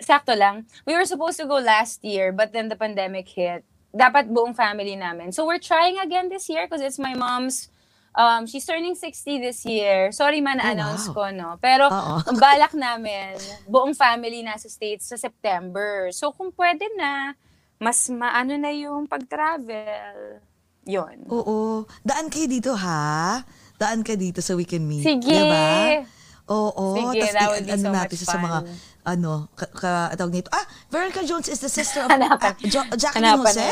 sakto 0.00 0.36
lang, 0.36 0.66
we 0.84 0.94
were 0.94 1.08
supposed 1.08 1.38
to 1.40 1.46
go 1.46 1.58
last 1.58 2.04
year, 2.04 2.32
but 2.32 2.52
then 2.52 2.68
the 2.68 2.76
pandemic 2.76 3.28
hit. 3.28 3.64
Dapat 3.96 4.28
buong 4.28 4.52
family 4.52 4.96
namin. 4.96 5.32
So 5.32 5.46
we're 5.48 5.62
trying 5.62 5.96
again 5.98 6.28
this 6.28 6.48
year 6.52 6.68
because 6.68 6.84
it's 6.84 7.00
my 7.00 7.16
mom's, 7.16 7.72
um, 8.12 8.44
she's 8.44 8.66
turning 8.68 8.94
60 8.94 9.40
this 9.40 9.64
year. 9.64 10.12
Sorry 10.12 10.40
man, 10.44 10.60
announce 10.60 11.08
wow. 11.08 11.14
ko, 11.14 11.22
no? 11.32 11.50
Pero 11.62 11.88
ang 12.28 12.36
balak 12.36 12.76
namin, 12.76 13.40
buong 13.64 13.96
family 13.96 14.44
nasa 14.44 14.68
States 14.68 15.08
sa 15.08 15.16
September. 15.16 16.12
So 16.12 16.32
kung 16.32 16.52
pwede 16.52 16.84
na, 16.96 17.32
mas 17.80 18.08
maano 18.12 18.56
na 18.56 18.72
yung 18.72 19.08
pag-travel. 19.08 20.40
Yun. 20.86 21.26
Oo. 21.32 21.84
Daan 22.04 22.30
kayo 22.30 22.46
dito, 22.46 22.72
ha? 22.76 23.42
Daan 23.76 24.00
ka 24.00 24.16
dito 24.16 24.40
sa 24.40 24.56
Weekend 24.56 24.86
Me. 24.88 25.04
Sige. 25.04 25.28
Diba? 25.28 26.15
Oo. 26.48 26.86
Sige, 27.10 27.20
tas 27.22 27.34
that 27.34 27.48
would 27.50 27.62
be 27.62 27.72
ano 27.72 27.82
so 27.82 27.90
natin 27.90 28.06
much 28.08 28.14
siya 28.16 28.28
sa 28.28 28.38
mga, 28.38 28.58
fun. 28.60 28.74
ano, 29.04 29.30
ka, 29.52 29.66
ka, 29.68 29.90
tawag 30.14 30.32
nito. 30.32 30.48
Ah, 30.48 30.62
Veronica 30.86 31.22
Jones 31.22 31.46
is 31.46 31.58
the 31.58 31.68
sister 31.68 32.00
of 32.00 32.08
Hanapan. 32.08 32.38
ah, 32.48 32.54
jo- 32.64 32.90
Jacqueline 32.94 33.34
Hanapan 33.34 33.50
Jose? 33.50 33.68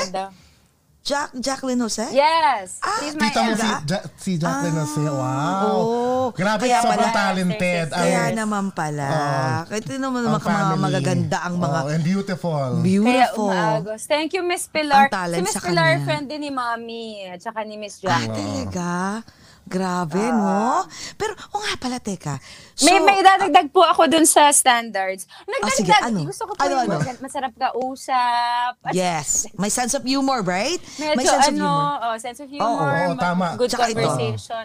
Jack, 1.05 1.37
Jacqueline 1.37 1.77
Jose? 1.79 2.07
Yes. 2.11 2.81
Ah, 2.81 2.97
she's 2.99 3.13
my 3.13 3.29
Tita 3.29 3.45
mo 3.45 3.53
si, 3.53 3.69
ja- 3.85 4.09
si 4.17 4.31
Jacqueline 4.35 4.73
Jose. 4.75 5.05
Wow. 5.05 5.69
oo. 5.69 6.33
Grabe, 6.33 6.65
Kaya 6.65 6.81
sobrang 6.81 6.97
pala- 7.05 7.19
talented. 7.29 7.87
Kaya 7.93 8.01
Kaya 8.01 8.23
naman 8.33 8.65
pala. 8.73 9.07
Oo. 9.07 9.69
Kaya 9.69 9.79
ito 9.79 9.93
naman 9.95 10.25
ang 10.25 10.35
mga, 10.35 10.75
magaganda 10.81 11.39
ang 11.45 11.55
mga 11.61 11.79
Oh, 11.79 11.93
and 11.93 12.03
beautiful. 12.03 12.57
Kaya 12.57 12.81
beautiful. 12.81 13.53
umaagos. 13.53 14.01
Thank 14.03 14.33
you, 14.33 14.43
Miss 14.43 14.65
Pilar. 14.65 15.07
Ang 15.07 15.13
talent 15.13 15.39
si 15.39 15.45
Miss 15.45 15.61
Pilar, 15.61 15.91
kanya. 15.93 16.05
friend 16.09 16.25
din 16.27 16.41
ni 16.41 16.51
Mommy. 16.51 17.07
At 17.29 17.39
saka 17.39 17.63
ni 17.63 17.77
Miss 17.77 18.01
Ah, 18.01 18.19
Jack. 18.19 18.33
talaga? 18.33 18.93
Grabe, 19.65 20.21
no? 20.21 20.85
Pero, 21.17 21.33
o 21.49 21.57
nga 21.59 21.75
pala, 21.75 21.97
teka. 21.97 22.37
So, 22.73 22.85
may 22.85 23.01
may 23.01 23.21
dadagdag 23.21 23.73
po 23.73 23.81
ako 23.81 24.05
dun 24.07 24.25
sa 24.25 24.49
standards. 24.51 25.25
Nagdagdag, 25.43 25.65
Ah, 25.65 25.75
sige, 25.75 25.95
ano? 26.05 26.21
gusto 26.25 26.45
ko 26.45 26.53
po 26.53 26.61
Ano, 26.61 26.75
yung 26.79 26.93
ano? 26.93 27.17
masarap 27.19 27.53
ka 27.55 27.69
usap. 27.75 28.77
At 28.83 28.93
yes. 28.93 29.49
May 29.55 29.69
sense 29.69 29.93
of 29.93 30.03
humor, 30.03 30.41
right? 30.41 30.79
Medyo 30.95 31.17
May 31.17 31.25
sense 31.25 31.49
of 31.49 31.55
ano, 31.55 31.65
humor. 31.65 31.93
oh, 32.05 32.17
sense 32.19 32.39
of 32.39 32.49
humor. 32.49 32.69
oo, 32.69 33.09
mag- 33.11 33.19
tama. 33.19 33.47
Good 33.57 33.71
Tsaka 33.71 33.89
ito. 33.89 33.99
conversation. 33.99 34.65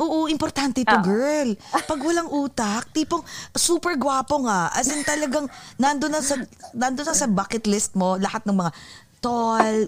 Oo, 0.00 0.24
importante 0.26 0.80
to, 0.80 0.88
Ah. 0.90 1.04
girl. 1.04 1.50
Pag 1.90 2.00
walang 2.00 2.32
utak, 2.32 2.88
tipong 2.90 3.20
super 3.52 3.92
gwapo 3.94 4.40
nga. 4.40 4.72
As 4.72 4.88
in 4.88 5.04
talagang 5.04 5.44
nandun 5.76 6.08
na 6.08 6.24
sa, 6.24 6.40
nandun 6.72 7.04
na 7.04 7.12
sa 7.12 7.28
bucket 7.28 7.68
list 7.68 7.92
mo 7.92 8.16
lahat 8.16 8.40
ng 8.42 8.56
mga 8.56 8.72
tall, 9.20 9.84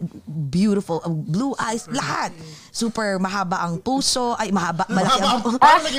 beautiful, 0.53 1.01
uh, 1.03 1.11
blue 1.11 1.57
eyes, 1.57 1.89
lahat. 1.89 2.31
Super 2.73 3.17
mahaba 3.17 3.65
ang 3.65 3.81
puso, 3.81 4.37
ay 4.37 4.53
mahaba, 4.53 4.85
malaki 4.89 5.21
ang, 5.25 5.41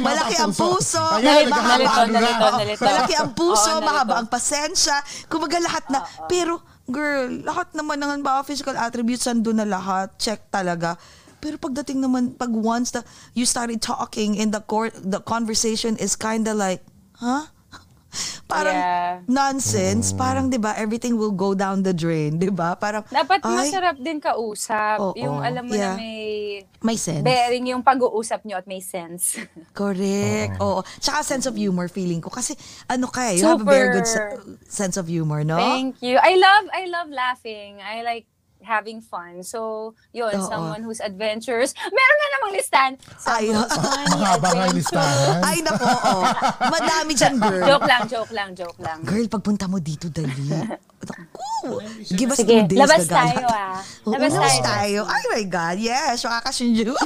malaki 0.02 0.36
ang 0.38 0.54
puso. 0.54 1.02
mahaba, 1.50 2.50
malaki 2.78 3.14
ang 3.18 3.32
puso, 3.34 3.72
mahaba 3.82 4.14
ang 4.22 4.28
pasensya, 4.30 5.02
kumaga 5.30 5.58
lahat 5.62 5.86
na. 5.90 6.06
Pero, 6.30 6.62
girl, 6.86 7.42
lahat 7.42 7.74
naman 7.74 7.98
ng 8.02 8.22
mga 8.22 8.42
physical 8.46 8.78
attributes, 8.78 9.26
nandun 9.26 9.62
na 9.62 9.68
lahat, 9.68 10.14
check 10.22 10.50
talaga. 10.54 10.98
Pero 11.44 11.60
pagdating 11.60 12.00
naman, 12.00 12.38
pag 12.40 12.54
once 12.54 12.96
the, 12.96 13.04
you 13.36 13.44
started 13.44 13.84
talking 13.84 14.40
and 14.40 14.56
the, 14.56 14.64
cor- 14.64 14.96
the 14.96 15.20
conversation 15.20 16.00
is 16.00 16.16
kind 16.16 16.48
of 16.48 16.56
like, 16.56 16.80
huh? 17.20 17.53
Parang 18.52 18.76
Yeah. 18.76 19.12
nonsense. 19.26 20.14
Parang, 20.14 20.48
di 20.48 20.58
ba, 20.58 20.74
everything 20.76 21.16
will 21.16 21.34
go 21.34 21.54
down 21.54 21.82
the 21.82 21.92
drain, 21.92 22.38
di 22.38 22.50
ba? 22.50 22.76
Parang, 22.76 23.02
Dapat 23.06 23.42
ay, 23.42 23.50
masarap 23.66 23.96
din 23.98 24.18
kausap. 24.18 24.98
Oo, 25.00 25.14
yung 25.16 25.42
alam 25.42 25.66
mo 25.66 25.74
yeah. 25.74 25.94
na 25.94 26.00
may 26.00 26.22
May 26.84 26.98
sense. 26.98 27.24
bearing 27.24 27.66
yung 27.66 27.82
pag-uusap 27.82 28.44
nyo 28.44 28.58
at 28.58 28.68
may 28.68 28.80
sense. 28.80 29.40
Correct. 29.80 30.60
Oo. 30.60 30.82
Tsaka 31.00 31.24
sense 31.24 31.46
of 31.46 31.56
humor 31.56 31.88
feeling 31.88 32.20
ko. 32.20 32.30
Kasi 32.30 32.54
ano 32.86 33.08
ka 33.08 33.32
eh, 33.32 33.40
you 33.40 33.46
have 33.46 33.62
a 33.62 33.66
very 33.66 33.90
good 33.92 34.06
se- 34.06 34.20
Super. 34.20 34.58
sense 34.68 34.96
of 34.96 35.08
humor, 35.08 35.42
no? 35.42 35.58
Thank 35.58 36.02
you. 36.02 36.20
I 36.20 36.36
love 36.36 36.66
I 36.70 36.84
love 36.88 37.10
laughing. 37.10 37.80
I 37.80 38.04
like 38.04 38.26
having 38.64 39.00
fun. 39.00 39.40
So, 39.42 39.92
yun, 40.10 40.34
Oo. 40.34 40.48
someone 40.48 40.82
who's 40.82 41.00
adventurous. 41.00 41.72
Meron 41.78 42.16
nga 42.16 42.28
namang 42.34 42.52
listan. 42.54 42.92
Ay, 43.22 43.48
Someone 43.48 43.60
who's 43.62 43.78
funny, 43.86 44.16
Mahaba 44.16 44.50
nga 44.50 44.64
yung 44.66 44.78
listahan. 44.78 45.40
Ay, 45.40 45.58
nako, 45.60 45.86
oo. 45.86 46.24
Madami 46.66 47.12
dyan, 47.14 47.34
girl. 47.38 47.68
Joke 47.68 47.86
lang, 47.86 48.02
joke 48.06 48.32
lang, 48.32 48.50
joke 48.54 48.80
lang. 48.80 49.00
Girl, 49.02 49.28
pagpunta 49.28 49.66
mo 49.66 49.78
dito, 49.78 50.08
dali. 50.08 50.48
Naku, 51.04 51.84
give 52.10 52.32
us 52.32 52.40
Sige, 52.40 52.64
two 52.64 52.64
days 52.66 52.80
labas 52.80 53.04
na 53.04 53.06
gala. 53.06 53.20
tayo, 53.30 53.46
ah. 53.46 53.76
Oo, 54.08 54.12
Labas 54.16 54.32
labas 54.34 54.56
tayo. 54.56 54.64
tayo. 54.64 55.00
Ay 55.06 55.24
my 55.30 55.44
God, 55.46 55.78
yes. 55.78 56.24
Makakashinju. 56.24 56.96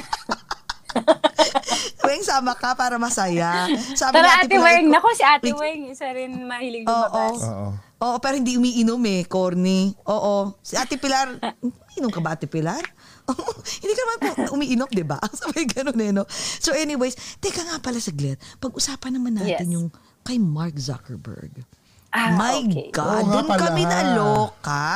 Weng, 2.08 2.24
sama 2.24 2.56
ka 2.56 2.72
para 2.74 2.96
masaya. 2.96 3.68
Sabi 3.94 4.16
Pero 4.16 4.26
ni 4.26 4.36
Ate 4.40 4.58
Weng, 4.58 4.86
nako 4.88 5.08
si 5.12 5.24
Ate. 5.28 5.52
Weng, 5.52 5.92
isa 5.92 6.08
rin 6.10 6.48
mahilig 6.48 6.88
Oo. 6.88 6.90
lumabas. 6.90 7.40
Oo. 7.44 7.68
Oo, 7.98 8.16
pero 8.22 8.38
hindi 8.38 8.56
umiinom 8.56 9.02
eh, 9.10 9.26
corny. 9.26 9.92
Oo. 10.06 10.56
Si 10.62 10.78
Ate 10.78 10.96
Pilar, 10.96 11.34
umiinom 11.60 12.14
ka 12.14 12.22
ba 12.22 12.38
Ate 12.38 12.48
Pilar? 12.48 12.82
hindi 13.84 13.92
ka 13.92 14.02
naman 14.02 14.18
po 14.18 14.30
umiinom, 14.56 14.88
di 14.88 15.04
ba? 15.04 15.20
Sabay 15.38 15.68
ganun 15.68 16.00
eh, 16.00 16.16
no? 16.16 16.24
So 16.58 16.72
anyways, 16.72 17.18
teka 17.38 17.60
nga 17.62 17.82
pala 17.82 18.00
saglit. 18.00 18.40
Pag-usapan 18.58 19.20
naman 19.20 19.36
natin 19.36 19.68
Yes. 19.68 19.76
yung 19.76 19.88
kay 20.24 20.40
Mark 20.40 20.80
Zuckerberg. 20.80 21.52
Ah, 22.18 22.34
My 22.34 22.66
okay. 22.66 22.90
God, 22.90 23.06
Oo 23.06 23.22
nga 23.22 23.34
doon 23.38 23.46
pala. 23.46 23.62
kami 23.62 23.84
naloka. 23.86 24.90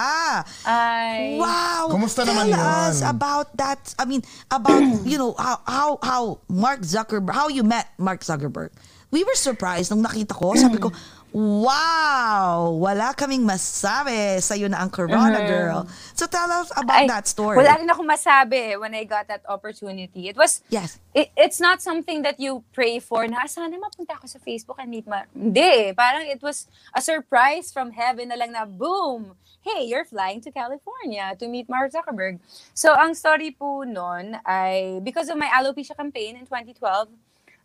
Ay. 0.66 1.38
Wow. 1.38 1.94
Kumusta 1.94 2.26
Tell 2.26 2.34
naman 2.34 2.50
us 2.50 2.98
yun? 2.98 3.14
about 3.14 3.54
that. 3.54 3.78
I 3.96 4.10
mean, 4.10 4.26
about, 4.50 4.82
you 5.06 5.22
know, 5.22 5.38
how, 5.38 5.62
how, 5.70 5.90
how 6.02 6.24
Mark 6.50 6.82
Zuckerberg, 6.82 7.30
how 7.30 7.46
you 7.48 7.62
met 7.62 7.94
Mark 7.96 8.26
Zuckerberg. 8.26 8.74
We 9.12 9.22
were 9.22 9.36
surprised 9.36 9.92
nung 9.92 10.02
nakita 10.02 10.34
ko. 10.34 10.56
Sabi 10.56 10.80
ko, 10.80 10.90
wow, 11.34 12.72
wala 12.76 13.14
kaming 13.16 13.44
masabi. 13.48 14.38
Sa'yo 14.40 14.68
na 14.68 14.84
ang 14.84 14.92
Corona 14.92 15.42
girl. 15.48 15.88
So 16.14 16.28
tell 16.28 16.50
us 16.52 16.70
about 16.76 17.04
Ay, 17.04 17.08
that 17.08 17.28
story. 17.28 17.58
Wala 17.58 17.80
rin 17.80 17.90
ako 17.90 18.04
masabi 18.04 18.78
when 18.80 18.94
I 18.94 19.04
got 19.04 19.28
that 19.28 19.42
opportunity. 19.48 20.28
It 20.28 20.38
was, 20.38 20.62
Yes. 20.70 21.00
it, 21.16 21.32
it's 21.36 21.60
not 21.60 21.82
something 21.82 22.22
that 22.22 22.40
you 22.40 22.64
pray 22.74 23.00
for 23.00 23.26
na, 23.28 23.44
"Ah, 23.44 23.48
sana 23.48 23.72
mapunta 23.76 24.16
ako 24.20 24.28
sa 24.28 24.40
Facebook 24.40 24.78
and 24.80 24.92
meet 24.92 25.08
ma... 25.08 25.24
Hindi. 25.34 25.94
Parang 25.96 26.28
it 26.28 26.44
was 26.44 26.68
a 26.94 27.02
surprise 27.02 27.72
from 27.72 27.92
heaven 27.92 28.30
na 28.30 28.36
lang 28.36 28.52
na, 28.52 28.66
boom! 28.68 29.36
Hey, 29.62 29.86
you're 29.86 30.06
flying 30.06 30.42
to 30.42 30.50
California 30.50 31.38
to 31.38 31.46
meet 31.46 31.70
Mark 31.70 31.94
Zuckerberg. 31.94 32.42
So, 32.74 32.98
ang 32.98 33.14
story 33.14 33.54
po 33.54 33.86
nun 33.86 34.42
ay, 34.42 34.98
because 35.06 35.30
of 35.30 35.38
my 35.38 35.46
alopecia 35.54 35.94
campaign 35.94 36.34
in 36.34 36.50
2012, 36.50 37.14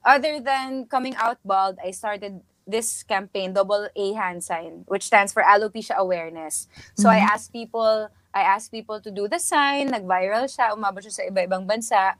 other 0.04 0.36
than 0.38 0.84
coming 0.86 1.16
out 1.16 1.40
bald, 1.40 1.80
I 1.80 1.90
started 1.96 2.44
this 2.66 3.06
campaign, 3.06 3.54
double 3.54 3.88
A 3.94 4.06
hand 4.12 4.42
sign, 4.42 4.82
which 4.90 5.06
stands 5.06 5.32
for 5.32 5.42
alopecia 5.46 5.94
awareness. 5.94 6.66
So 6.98 7.08
I 7.08 7.22
asked 7.22 7.54
people, 7.54 8.10
I 8.34 8.42
asked 8.42 8.74
people 8.74 9.00
to 9.00 9.10
do 9.10 9.30
the 9.30 9.38
sign, 9.38 9.94
nag-viral 9.94 10.50
siya, 10.50 10.74
umabot 10.74 11.00
siya 11.00 11.14
sa 11.14 11.24
iba-ibang 11.30 11.64
bansa. 11.64 12.18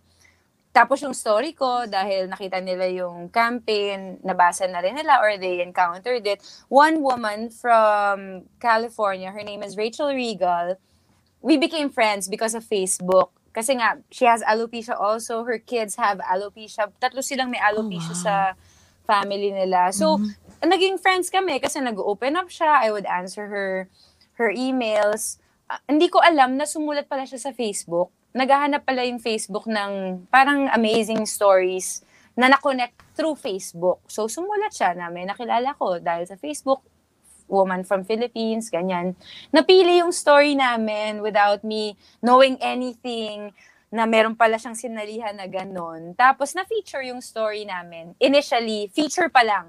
Tapos 0.71 1.03
yung 1.03 1.17
story 1.17 1.57
ko, 1.57 1.89
dahil 1.89 2.29
nakita 2.31 2.61
nila 2.61 2.87
yung 2.87 3.33
campaign, 3.33 4.21
nabasa 4.23 4.69
na 4.71 4.85
rin 4.85 4.95
nila 4.95 5.19
or 5.19 5.35
they 5.41 5.65
encountered 5.65 6.23
it. 6.29 6.45
One 6.69 7.03
woman 7.03 7.51
from 7.51 8.47
California, 8.61 9.33
her 9.33 9.43
name 9.43 9.65
is 9.65 9.75
Rachel 9.75 10.15
Regal, 10.15 10.77
we 11.41 11.57
became 11.57 11.91
friends 11.91 12.29
because 12.29 12.55
of 12.55 12.63
Facebook. 12.63 13.33
Kasi 13.57 13.81
nga, 13.81 13.97
she 14.13 14.29
has 14.29 14.45
alopecia 14.45 14.93
also. 14.93 15.41
Her 15.49 15.57
kids 15.57 15.97
have 15.97 16.21
alopecia. 16.21 16.93
Tatlo 17.01 17.25
silang 17.25 17.49
may 17.49 17.57
alopecia 17.57 18.13
sa 18.13 18.35
family 19.07 19.55
nila. 19.55 19.95
So, 19.95 20.19
naging 20.61 20.99
friends 20.99 21.31
kami 21.31 21.63
kasi 21.63 21.79
nag-open 21.79 22.35
up 22.37 22.51
siya. 22.51 22.83
I 22.83 22.91
would 22.91 23.07
answer 23.07 23.47
her 23.47 23.71
her 24.37 24.53
emails. 24.53 25.41
Ah, 25.67 25.81
hindi 25.89 26.11
ko 26.13 26.21
alam 26.21 26.61
na 26.61 26.69
sumulat 26.69 27.09
pala 27.09 27.25
siya 27.25 27.41
sa 27.41 27.51
Facebook. 27.55 28.13
Naghahanap 28.37 28.85
pala 28.85 29.07
yung 29.09 29.19
Facebook 29.19 29.65
ng 29.65 30.25
parang 30.29 30.69
amazing 30.77 31.25
stories 31.25 32.05
na 32.37 32.53
na-connect 32.53 33.01
through 33.17 33.35
Facebook. 33.41 34.05
So, 34.13 34.29
sumulat 34.29 34.77
siya 34.77 34.93
na 34.93 35.09
may 35.09 35.25
nakilala 35.25 35.73
ko 35.81 35.97
dahil 35.97 36.29
sa 36.29 36.37
Facebook, 36.37 36.85
woman 37.49 37.87
from 37.87 38.05
Philippines, 38.05 38.69
ganyan. 38.69 39.17
Napili 39.55 40.05
yung 40.05 40.13
story 40.13 40.53
namin 40.53 41.25
without 41.25 41.65
me 41.65 41.97
knowing 42.21 42.61
anything 42.61 43.57
na 43.91 44.05
meron 44.05 44.35
pala 44.35 44.59
siyang 44.59 44.75
sinalihan 44.75 45.35
na 45.35 45.47
ganon. 45.47 46.13
Tapos 46.19 46.53
na-feature 46.53 47.07
yung 47.07 47.23
story 47.23 47.63
namin. 47.63 48.13
Initially, 48.19 48.91
feature 48.91 49.31
pa 49.31 49.43
lang. 49.47 49.67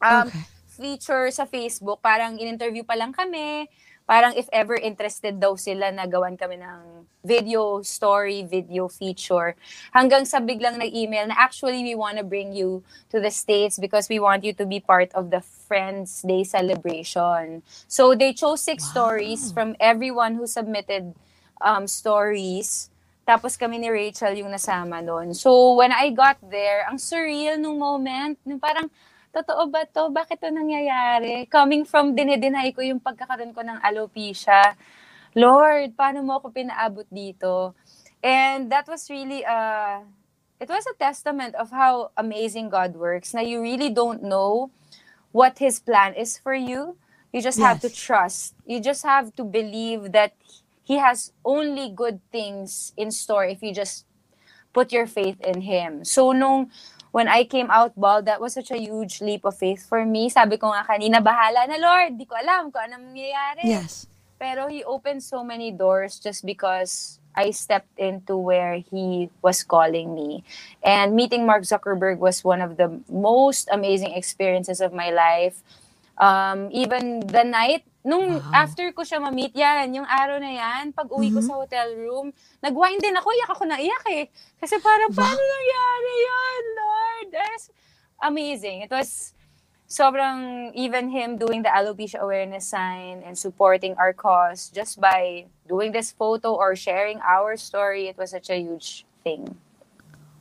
Um, 0.00 0.28
Okay. 0.28 0.44
Feature 0.80 1.28
sa 1.28 1.44
Facebook, 1.44 2.00
parang 2.00 2.40
in-interview 2.40 2.80
pa 2.80 2.96
lang 2.96 3.12
kami. 3.12 3.68
Parang 4.08 4.32
if 4.32 4.48
ever 4.48 4.74
interested 4.74 5.36
daw 5.36 5.52
sila 5.54 5.92
na 5.92 6.08
gawan 6.08 6.40
kami 6.40 6.56
ng 6.56 7.04
video 7.20 7.84
story, 7.84 8.42
video 8.42 8.88
feature. 8.88 9.54
Hanggang 9.92 10.24
sa 10.24 10.40
biglang 10.40 10.80
nag-email 10.80 11.28
na 11.28 11.36
actually 11.36 11.84
we 11.84 11.92
want 11.92 12.16
to 12.16 12.24
bring 12.24 12.56
you 12.56 12.80
to 13.12 13.20
the 13.20 13.30
States 13.30 13.76
because 13.76 14.08
we 14.08 14.16
want 14.18 14.40
you 14.40 14.56
to 14.56 14.64
be 14.64 14.80
part 14.80 15.12
of 15.12 15.28
the 15.28 15.44
Friends 15.68 16.24
Day 16.24 16.48
celebration. 16.48 17.60
So 17.86 18.16
they 18.16 18.32
chose 18.32 18.64
six 18.64 18.88
stories 18.88 19.52
from 19.52 19.76
everyone 19.78 20.34
who 20.40 20.48
submitted 20.48 21.12
um, 21.60 21.84
stories. 21.86 22.88
Tapos 23.30 23.54
kami 23.54 23.78
ni 23.78 23.86
Rachel 23.86 24.42
yung 24.42 24.50
nasama 24.50 24.98
doon. 25.06 25.38
So 25.38 25.78
when 25.78 25.94
I 25.94 26.10
got 26.10 26.42
there, 26.42 26.82
ang 26.90 26.98
surreal 26.98 27.62
nung 27.62 27.78
moment, 27.78 28.34
nung 28.42 28.58
parang, 28.58 28.90
totoo 29.30 29.70
ba 29.70 29.86
to? 29.86 30.10
Bakit 30.10 30.42
to 30.42 30.50
nangyayari? 30.50 31.46
Coming 31.46 31.86
from 31.86 32.18
dinedeny 32.18 32.74
ko 32.74 32.82
yung 32.82 32.98
pagkakaroon 32.98 33.54
ko 33.54 33.62
ng 33.62 33.78
alopecia. 33.86 34.74
Lord, 35.38 35.94
paano 35.94 36.26
mo 36.26 36.42
ako 36.42 36.50
pinaabot 36.50 37.06
dito? 37.06 37.78
And 38.18 38.66
that 38.74 38.90
was 38.90 39.06
really 39.06 39.46
a, 39.46 40.02
it 40.58 40.66
was 40.66 40.82
a 40.90 40.98
testament 40.98 41.54
of 41.54 41.70
how 41.70 42.10
amazing 42.18 42.66
God 42.66 42.98
works, 42.98 43.30
na 43.30 43.46
you 43.46 43.62
really 43.62 43.94
don't 43.94 44.26
know 44.26 44.74
what 45.30 45.62
His 45.62 45.78
plan 45.78 46.18
is 46.18 46.34
for 46.34 46.58
you. 46.58 46.98
You 47.30 47.38
just 47.46 47.62
have 47.62 47.78
to 47.86 47.90
Yes. 47.90 47.94
trust. 47.94 48.58
You 48.66 48.82
just 48.82 49.06
have 49.06 49.30
to 49.38 49.46
believe 49.46 50.10
that 50.18 50.34
He 50.90 50.98
has 50.98 51.30
only 51.46 51.94
good 51.94 52.18
things 52.34 52.90
in 52.98 53.14
store 53.14 53.46
if 53.46 53.62
you 53.62 53.70
just 53.70 54.10
put 54.74 54.90
your 54.90 55.06
faith 55.06 55.38
in 55.38 55.62
Him. 55.62 56.02
So 56.02 56.34
nung 56.34 56.74
when 57.14 57.30
I 57.30 57.46
came 57.46 57.70
out 57.70 57.94
bald, 57.94 58.26
that 58.26 58.42
was 58.42 58.58
such 58.58 58.74
a 58.74 58.78
huge 58.78 59.22
leap 59.22 59.46
of 59.46 59.54
faith 59.54 59.86
for 59.86 60.02
me. 60.02 60.26
Sabi 60.34 60.58
ko 60.58 60.74
nga 60.74 60.82
kanina, 60.82 61.22
bahala 61.22 61.70
na 61.70 61.78
Lord, 61.78 62.18
di 62.18 62.26
ko 62.26 62.34
alam 62.34 62.74
kung 62.74 62.90
anong 62.90 63.14
mangyayari. 63.14 63.70
Yes. 63.70 64.10
Pero 64.34 64.66
He 64.66 64.82
opened 64.82 65.22
so 65.22 65.46
many 65.46 65.70
doors 65.70 66.18
just 66.18 66.42
because 66.42 67.22
I 67.38 67.54
stepped 67.54 67.94
into 67.94 68.34
where 68.34 68.82
He 68.82 69.30
was 69.46 69.62
calling 69.62 70.10
me. 70.10 70.42
And 70.82 71.14
meeting 71.14 71.46
Mark 71.46 71.62
Zuckerberg 71.62 72.18
was 72.18 72.42
one 72.42 72.58
of 72.58 72.82
the 72.82 72.90
most 73.06 73.70
amazing 73.70 74.18
experiences 74.18 74.82
of 74.82 74.90
my 74.90 75.14
life. 75.14 75.62
Um, 76.18 76.66
even 76.74 77.22
the 77.30 77.46
night 77.46 77.86
nung 78.00 78.40
after 78.52 78.88
ko 78.96 79.04
siya 79.04 79.20
ma-meet, 79.20 79.52
yan, 79.52 79.92
yung 79.92 80.08
araw 80.08 80.40
na 80.40 80.52
yan, 80.52 80.92
pag 80.92 81.08
uwi 81.12 81.28
ko 81.28 81.40
sa 81.44 81.60
hotel 81.60 81.92
room, 82.00 82.32
nag-wine 82.64 83.00
din 83.00 83.16
ako, 83.16 83.28
iyak 83.28 83.50
ako 83.52 83.64
na 83.68 83.76
iyak 83.76 84.04
eh. 84.08 84.24
Kasi 84.56 84.80
parang, 84.80 85.12
paano 85.12 85.36
nangyari 85.36 86.14
yun, 86.16 86.64
Lord? 86.80 87.26
That's 87.36 87.64
amazing. 88.24 88.88
It 88.88 88.90
was 88.90 89.36
sobrang, 89.84 90.72
even 90.72 91.12
him 91.12 91.36
doing 91.36 91.60
the 91.60 91.68
alopecia 91.68 92.24
awareness 92.24 92.72
sign 92.72 93.20
and 93.20 93.36
supporting 93.36 93.92
our 94.00 94.16
cause 94.16 94.72
just 94.72 95.00
by 95.00 95.44
doing 95.68 95.92
this 95.92 96.12
photo 96.12 96.56
or 96.56 96.72
sharing 96.76 97.20
our 97.20 97.56
story, 97.56 98.08
it 98.08 98.16
was 98.16 98.30
such 98.32 98.48
a 98.48 98.56
huge 98.56 99.04
thing. 99.20 99.60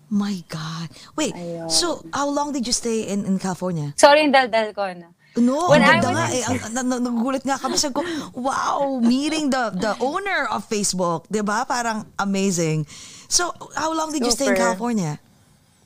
My 0.09 0.41
God. 0.49 0.89
Wait, 1.15 1.35
Ayun. 1.35 1.69
so 1.69 2.01
how 2.13 2.27
long 2.29 2.51
did 2.51 2.65
you 2.65 2.73
stay 2.73 3.05
in, 3.05 3.25
in 3.25 3.37
California? 3.37 3.93
Sorry, 3.93 4.25
yung 4.25 4.33
daldal 4.33 4.73
ko 4.73 4.89
na. 4.89 5.13
No, 5.37 5.69
When 5.69 5.85
ang 5.85 5.85
I 5.85 5.93
ganda 6.01 6.09
was 6.09 6.17
nga 6.17 6.27
eh. 6.33 6.43
Ang, 6.43 6.57
na, 6.73 6.81
na- 6.81 7.03
nagugulat 7.05 7.45
nga 7.45 7.61
kami. 7.61 7.77
Sabi 7.77 7.93
ko, 7.93 8.03
wow, 8.33 8.97
meeting 8.97 9.53
the 9.53 9.69
the 9.77 9.93
owner 10.01 10.49
of 10.49 10.65
Facebook. 10.65 11.29
'di 11.29 11.45
ba 11.45 11.69
Parang 11.69 12.09
amazing. 12.17 12.89
So, 13.29 13.53
how 13.77 13.93
long 13.93 14.09
did 14.09 14.25
you 14.25 14.33
stay 14.33 14.49
in 14.49 14.57
Super. 14.57 14.73
California? 14.73 15.21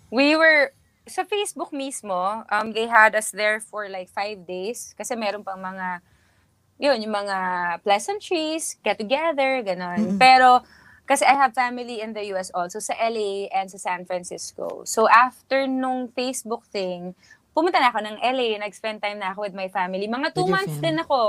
We 0.08 0.40
were, 0.40 0.72
sa 1.04 1.28
Facebook 1.28 1.76
mismo, 1.76 2.48
um, 2.48 2.72
they 2.72 2.88
had 2.88 3.12
us 3.20 3.36
there 3.36 3.60
for 3.60 3.92
like 3.92 4.08
five 4.08 4.48
days. 4.48 4.96
Kasi 4.96 5.20
meron 5.20 5.44
pang 5.44 5.60
mga, 5.60 6.00
yun, 6.80 7.04
yung 7.04 7.12
mga 7.12 7.38
pleasantries, 7.84 8.80
get 8.80 8.96
together, 8.96 9.60
ganon. 9.60 10.16
Pero, 10.24 10.64
kasi 11.04 11.28
I 11.28 11.36
have 11.36 11.52
family 11.52 12.00
in 12.00 12.16
the 12.16 12.24
US 12.32 12.48
also, 12.56 12.80
sa 12.80 12.96
LA 12.96 13.52
and 13.52 13.68
sa 13.68 13.76
San 13.76 14.08
Francisco. 14.08 14.88
So, 14.88 15.12
after 15.12 15.68
nung 15.68 16.08
Facebook 16.16 16.64
thing, 16.72 17.12
pumunta 17.54 17.78
na 17.78 17.90
ako 17.90 18.02
ng 18.02 18.16
LA, 18.20 18.58
nag-spend 18.58 19.00
time 19.00 19.18
na 19.18 19.32
ako 19.32 19.42
with 19.42 19.54
my 19.54 19.70
family. 19.70 20.06
Mga 20.06 20.34
two 20.34 20.44
With 20.44 20.54
months 20.54 20.76
family. 20.76 20.86
din 20.90 20.96
ako 21.00 21.20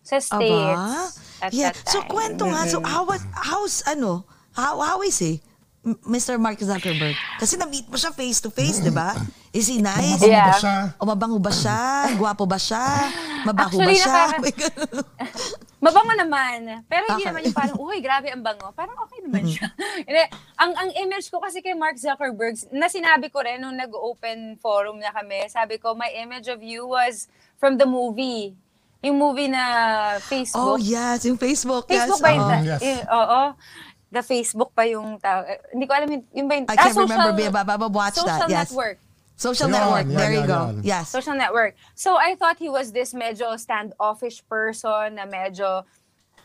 sa 0.00 0.16
States 0.18 0.76
Aba? 0.76 1.08
at 1.40 1.50
Yeah. 1.50 1.72
that 1.72 1.80
So, 1.84 1.98
time. 1.98 2.08
kwento 2.08 2.44
nga. 2.44 2.62
So, 2.66 2.78
how, 2.80 3.02
was- 3.02 3.28
how's, 3.34 3.80
ano, 3.84 4.22
how, 4.52 4.78
how 4.78 5.00
is 5.00 5.16
he? 5.16 5.40
Mr. 6.06 6.38
Mark 6.38 6.60
Zuckerberg. 6.60 7.18
Kasi 7.36 7.58
na-meet 7.58 7.90
mo 7.90 7.98
siya 7.98 8.14
face 8.14 8.38
to 8.38 8.48
face, 8.48 8.78
di 8.78 8.88
ba? 8.88 9.18
Is 9.50 9.66
he 9.66 9.82
nice? 9.82 10.14
Mabango 10.14 10.30
Yeah. 10.30 10.46
ba 10.46 10.54
siya? 10.54 10.76
O 10.94 11.02
mabango 11.04 11.38
ba 11.40 11.50
siya? 11.50 11.78
Gwapo 12.14 12.44
ba 12.46 12.54
siya? 12.54 12.84
Mabaho 13.42 13.66
Actually, 13.74 13.98
ba 13.98 13.98
siya? 13.98 14.14
nakaka-. 14.30 14.70
Mabango 15.82 16.14
naman. 16.14 16.86
Pero 16.86 17.02
hindi 17.10 17.20
Okay. 17.20 17.28
naman 17.28 17.42
yung 17.42 17.58
parang, 17.58 17.76
uy, 17.76 17.98
grabe 17.98 18.30
ang 18.30 18.38
bango. 18.40 18.70
Parang 18.70 18.94
okay 19.02 19.18
naman 19.20 19.42
siya. 19.44 19.66
Ang, 20.62 20.78
ang 20.78 20.90
image 20.94 21.26
ko 21.26 21.42
kasi 21.42 21.58
kay 21.58 21.74
Mark 21.74 21.98
Zuckerberg, 21.98 22.54
na 22.70 22.86
sinabi 22.86 23.26
ko 23.26 23.42
rin 23.42 23.58
nung 23.58 23.74
nag-open 23.74 24.54
forum 24.56 25.02
na 25.02 25.10
kami, 25.10 25.42
sabi 25.50 25.74
ko, 25.76 25.90
my 25.92 26.06
image 26.14 26.46
of 26.46 26.62
you 26.62 26.86
was 26.86 27.26
from 27.58 27.74
the 27.74 27.84
movie. 27.84 28.54
Yung 29.02 29.18
movie 29.18 29.50
na 29.50 29.62
Oh, 30.14 30.22
Facebook. 30.22 30.78
yes. 30.80 31.26
Yung 31.26 31.34
Facebook. 31.34 31.90
Facebook 31.90 32.22
yes. 32.22 32.22
ba 32.22 32.30
yun? 32.30 32.38
oo. 32.40 32.54
Um, 32.54 32.62
yes. 32.64 32.80
Eh, 32.80 33.00
Oo. 33.02 33.40
The 34.06 34.22
Facebook 34.22 34.70
pa 34.70 34.84
yung 34.84 35.18
tao. 35.18 35.42
eh, 35.42 35.58
Hindi 35.74 35.84
ko 35.84 35.92
alam 35.92 36.06
yun, 36.06 36.22
yun 36.30 36.46
ba 36.46 36.54
yung... 36.54 36.66
I 36.68 36.76
can't 36.78 36.94
remember, 36.94 37.32
babe, 37.34 37.50
but 37.50 37.66
I've 37.66 37.90
watched 37.90 38.22
social 38.22 38.38
that. 38.38 38.46
Yes. 38.46 38.70
network. 38.70 39.02
Social 39.42 39.66
Yun, 39.66 39.74
network. 39.74 40.06
yan, 40.06 40.14
there 40.14 40.32
you 40.32 40.44
yan, 40.46 40.46
go. 40.46 40.60
yan. 40.70 40.74
Yes. 40.86 41.10
social 41.10 41.34
network. 41.34 41.74
So 41.98 42.14
I 42.14 42.38
thought 42.38 42.62
he 42.62 42.70
was 42.70 42.94
this 42.94 43.10
medyo 43.10 43.58
standoffish 43.58 44.46
person 44.46 45.18
na 45.18 45.26
medyo 45.26 45.82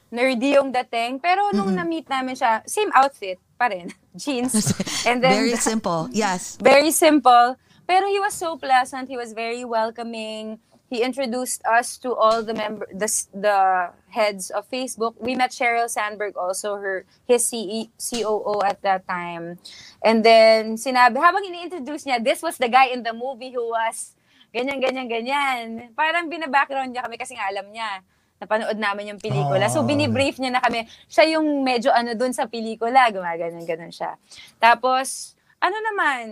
nerdy 0.09 0.57
yung 0.57 0.73
dating. 0.73 1.21
Pero 1.21 1.53
nung 1.53 1.77
na-meet 1.77 2.09
namin 2.09 2.33
siya, 2.33 2.65
same 2.65 2.89
outfit 2.97 3.37
pa 3.55 3.69
rin. 3.69 3.93
Jeans. 4.17 4.73
And 5.07 5.21
then, 5.21 5.29
Very 5.37 5.53
simple. 5.55 6.09
Yes. 6.09 6.57
very 6.57 6.89
simple. 6.89 7.53
Pero 7.85 8.03
he 8.09 8.19
was 8.19 8.33
so 8.33 8.57
pleasant. 8.57 9.07
He 9.07 9.15
was 9.15 9.31
very 9.31 9.63
welcoming. 9.63 10.59
He 10.87 11.03
introduced 11.03 11.59
us 11.67 11.99
to 11.99 12.15
all 12.15 12.39
the 12.43 12.55
member, 12.55 12.87
the, 12.87 13.11
the 13.35 13.91
heads 14.09 14.49
of 14.49 14.69
Facebook. 14.71 15.19
We 15.19 15.35
met 15.35 15.51
Sheryl 15.51 15.91
Sandberg 15.91 16.39
also, 16.39 16.79
her 16.79 17.03
his 17.27 17.43
CE, 17.43 17.91
COO 17.99 18.63
at 18.63 18.81
that 18.87 19.03
time. 19.07 19.59
And 19.99 20.23
then 20.23 20.79
sinabi, 20.79 21.19
habang 21.19 21.43
ini-introduce 21.43 22.07
niya, 22.07 22.23
this 22.23 22.39
was 22.39 22.55
the 22.55 22.71
guy 22.71 22.87
in 22.87 23.03
the 23.03 23.11
movie 23.11 23.51
who 23.51 23.67
was 23.67 24.15
ganyan, 24.55 24.79
ganyan, 24.79 25.11
ganyan. 25.11 25.91
Parang 25.91 26.31
bina-background 26.31 26.95
niya 26.95 27.03
kami 27.03 27.19
kasi 27.19 27.35
nga 27.35 27.51
alam 27.51 27.67
niya 27.67 27.99
napanood 28.37 28.77
namin 28.77 29.11
yung 29.11 29.21
pelikula. 29.21 29.65
So, 29.67 29.81
Oh. 29.81 29.87
binibrief 29.89 30.37
niya 30.37 30.53
na 30.55 30.61
kami. 30.61 30.85
Siya 31.09 31.35
yung 31.37 31.65
medyo 31.65 31.89
ano 31.89 32.13
dun 32.13 32.31
sa 32.31 32.45
pelikula, 32.45 33.09
gumaganon 33.09 33.65
ganon 33.65 33.89
siya. 33.89 34.13
Tapos, 34.61 35.33
ano 35.57 35.73
naman, 35.73 36.23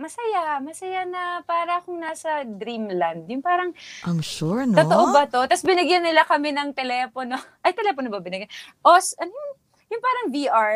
masaya, 0.00 0.42
masaya 0.58 1.04
na 1.04 1.22
para 1.44 1.78
akong 1.78 2.00
nasa 2.00 2.42
dreamland. 2.42 3.28
Yung 3.28 3.44
parang, 3.44 3.76
I'm 4.02 4.18
sure, 4.18 4.64
no? 4.64 4.74
totoo 4.74 5.12
ba 5.12 5.28
to? 5.28 5.44
Tapos 5.44 5.60
binigyan 5.62 6.00
nila 6.00 6.24
kami 6.24 6.50
ng 6.50 6.72
telepono. 6.72 7.36
Ay, 7.64 7.76
telepono 7.76 8.08
ba 8.08 8.18
binigyan? 8.18 8.48
Os, 8.80 9.12
ano 9.14 9.28
yun? 9.28 9.50
Yung 9.90 10.02
parang 10.02 10.26
VR. 10.30 10.74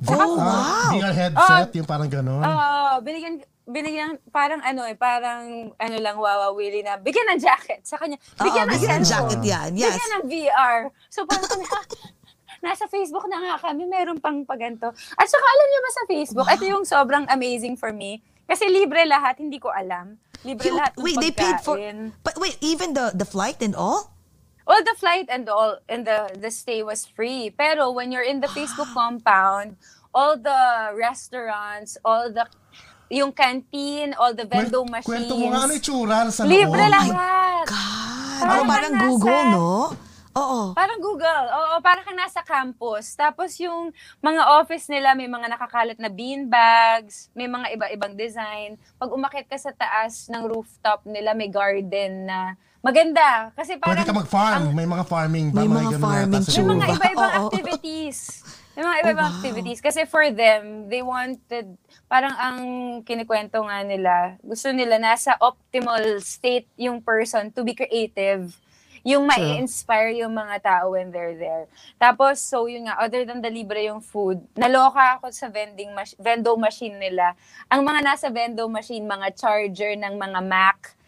Oh, 0.00 0.14
Ah, 0.14 0.30
wow. 0.30 0.90
VR 0.92 1.10
headset, 1.12 1.70
yung 1.74 1.86
parang 1.86 2.06
gano'n. 2.06 2.38
Oo, 2.38 3.02
binigyan, 3.02 3.34
binigyan, 3.64 4.10
parang 4.30 4.62
ano 4.62 4.86
eh, 4.86 4.94
parang 4.94 5.74
ano 5.74 5.96
lang, 5.98 6.14
wawawili 6.16 6.82
na, 6.82 6.96
bigyan 6.96 7.34
ng 7.34 7.40
jacket 7.40 7.82
sa 7.82 7.98
kanya. 7.98 8.14
Bigyan 8.36 8.66
Oo, 8.66 8.70
ng 8.70 8.74
bigyan 8.74 8.90
ng 8.94 9.02
cellphone. 9.02 9.26
jacket 9.28 9.42
yan. 9.44 9.70
Yes. 9.74 9.90
Bigyan 9.90 10.12
ng 10.12 10.24
VR. 10.24 10.78
So 11.10 11.26
parang 11.26 11.46
kami, 11.46 11.64
ha, 11.66 11.80
nasa 12.58 12.86
Facebook 12.86 13.24
na 13.26 13.38
nga 13.38 13.70
kami, 13.70 13.86
meron 13.86 14.18
pang 14.18 14.42
paganto. 14.42 14.90
At 14.90 15.26
saka 15.26 15.46
alam 15.46 15.66
niyo 15.68 15.80
ba 15.80 15.90
sa 15.90 16.02
Facebook, 16.06 16.48
ito 16.48 16.64
yung 16.66 16.84
sobrang 16.84 17.24
amazing 17.30 17.78
for 17.78 17.92
me. 17.92 18.20
Kasi 18.48 18.64
libre 18.66 19.04
lahat, 19.04 19.38
hindi 19.38 19.60
ko 19.60 19.68
alam. 19.68 20.16
Libre 20.42 20.72
You- 20.72 20.78
lahat 20.78 20.92
ng 20.96 21.04
wait, 21.04 21.16
they 21.20 21.34
paid 21.34 21.58
for... 21.60 21.76
pagkain. 21.76 22.16
But 22.24 22.40
wait, 22.40 22.56
even 22.60 22.94
the 22.94 23.12
the 23.12 23.26
flight 23.28 23.60
and 23.60 23.76
all? 23.76 24.14
Well, 24.68 24.84
the 24.84 24.96
flight 25.00 25.32
and 25.32 25.48
all 25.48 25.80
and 25.88 26.04
the 26.04 26.28
the 26.36 26.52
stay 26.52 26.84
was 26.84 27.08
free. 27.08 27.48
Pero 27.48 27.88
when 27.88 28.12
you're 28.12 28.24
in 28.26 28.40
the 28.40 28.50
Facebook 28.52 28.88
compound, 28.98 29.76
all 30.12 30.36
the 30.36 30.92
restaurants, 30.92 31.96
all 32.04 32.28
the 32.28 32.44
yung 33.08 33.32
canteen, 33.32 34.12
all 34.20 34.36
the 34.36 34.44
vending 34.44 34.72
Kwen- 34.72 34.92
machines. 34.92 35.28
Kwento 35.28 35.34
mo 35.40 35.46
nga 35.52 35.60
ano 35.64 35.72
yung 35.72 35.84
tsura 35.84 36.16
sa 36.28 36.44
loob. 36.44 36.52
Libre 36.52 36.84
my 36.84 36.92
lahat. 36.92 37.64
God. 37.64 37.66
Parang 38.38 38.64
oh, 38.64 38.68
parang 38.68 38.92
nasa- 38.92 39.04
Google, 39.08 39.44
no? 39.50 39.68
Oo. 40.34 40.72
Parang 40.72 41.00
Google. 41.00 41.46
Oo, 41.48 41.74
parang 41.80 42.04
kang 42.04 42.18
nasa 42.18 42.44
campus. 42.44 43.14
Tapos 43.14 43.56
yung 43.56 43.90
mga 44.20 44.42
office 44.60 44.88
nila, 44.88 45.16
may 45.16 45.26
mga 45.26 45.48
nakakalat 45.48 45.98
na 45.98 46.12
bean 46.12 46.46
bags, 46.46 47.32
may 47.32 47.48
mga 47.48 47.72
iba-ibang 47.74 48.12
design. 48.12 48.76
Pag 48.96 49.10
umakit 49.10 49.46
ka 49.46 49.56
sa 49.56 49.72
taas 49.72 50.28
ng 50.28 50.44
rooftop 50.44 51.04
nila, 51.04 51.32
may 51.32 51.48
garden 51.48 52.28
na 52.28 52.54
maganda. 52.78 53.50
Kasi 53.54 53.76
parang... 53.76 53.98
Pwede 53.98 54.08
ka 54.08 54.14
mag-farm. 54.14 54.70
ang- 54.70 54.76
may 54.76 54.86
mga 54.86 55.04
farming 55.06 55.46
ba? 55.50 55.60
May 55.62 55.68
mga 55.68 55.90
ganun 55.96 56.02
farming 56.02 56.44
May 56.44 56.66
mga 56.66 56.86
iba-ibang 56.94 57.32
Oo. 57.38 57.48
activities. 57.48 58.18
May 58.78 58.82
mga 58.86 58.96
iba-ibang 59.02 59.28
activities. 59.34 59.80
Kasi 59.82 60.06
for 60.06 60.30
them, 60.30 60.86
they 60.86 61.02
wanted, 61.02 61.74
parang 62.06 62.34
ang 62.38 62.58
kinikwento 63.02 63.58
nga 63.66 63.82
nila, 63.82 64.38
gusto 64.38 64.70
nila 64.70 65.02
nasa 65.02 65.34
optimal 65.42 65.98
state 66.22 66.70
yung 66.78 67.02
person 67.02 67.50
to 67.50 67.66
be 67.66 67.74
creative. 67.74 68.54
Yung 69.06 69.26
ma-inspire 69.26 70.14
yung 70.18 70.34
mga 70.34 70.56
tao 70.62 70.94
when 70.94 71.10
they're 71.10 71.36
there. 71.36 71.66
Tapos, 71.98 72.42
so 72.42 72.66
yun 72.66 72.86
nga, 72.86 72.98
other 72.98 73.22
than 73.26 73.42
the 73.42 73.50
libre 73.50 73.84
yung 73.86 74.02
food, 74.02 74.42
naloka 74.54 75.18
ako 75.18 75.30
sa 75.30 75.46
vending 75.50 75.92
mach- 75.94 76.18
vendo 76.18 76.54
machine 76.58 76.96
nila. 76.96 77.34
Ang 77.70 77.86
mga 77.86 78.00
nasa 78.02 78.26
vendo 78.30 78.66
machine, 78.66 79.04
mga 79.04 79.34
charger 79.34 79.94
ng 79.94 80.14
mga 80.18 80.40
Mac, 80.42 80.98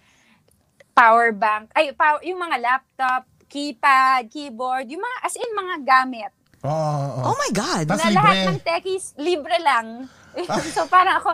power 0.93 1.33
bank, 1.33 1.73
ay, 1.75 1.95
power, 1.97 2.21
yung 2.23 2.39
mga 2.39 2.57
laptop, 2.61 3.23
keypad, 3.51 4.31
keyboard, 4.31 4.87
yung 4.91 5.03
mga, 5.03 5.17
as 5.27 5.35
in, 5.35 5.51
mga 5.57 5.77
gamit. 5.83 6.33
Oo, 6.61 6.71
oo, 6.71 7.09
oo. 7.25 7.25
Oh 7.33 7.37
my 7.41 7.51
God. 7.57 7.85
Tas 7.89 8.05
na 8.05 8.13
libre. 8.13 8.21
lahat 8.21 8.37
ng 8.53 8.61
techies, 8.61 9.07
libre 9.17 9.57
lang. 9.65 10.07
so, 10.77 10.85
parang 10.87 11.19
ako, 11.19 11.31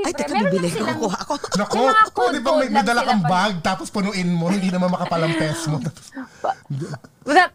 libre. 0.00 0.08
Ay, 0.08 0.14
teka, 0.14 0.32
Meron 0.32 0.50
bibili. 0.50 0.68
silang- 0.68 0.96
Kukuha 0.96 1.16
ako. 1.18 1.32
Nako, 1.54 1.76
mga 1.80 2.02
pwede 2.12 2.38
bang 2.38 2.56
may, 2.56 2.68
may 2.70 2.84
dala 2.84 3.02
kang 3.02 3.24
bag 3.24 3.52
tapos 3.60 3.86
punuin 3.88 4.30
mo, 4.30 4.46
hindi 4.48 4.68
naman 4.68 4.88
makapalampas 4.88 5.60
mo. 5.66 5.78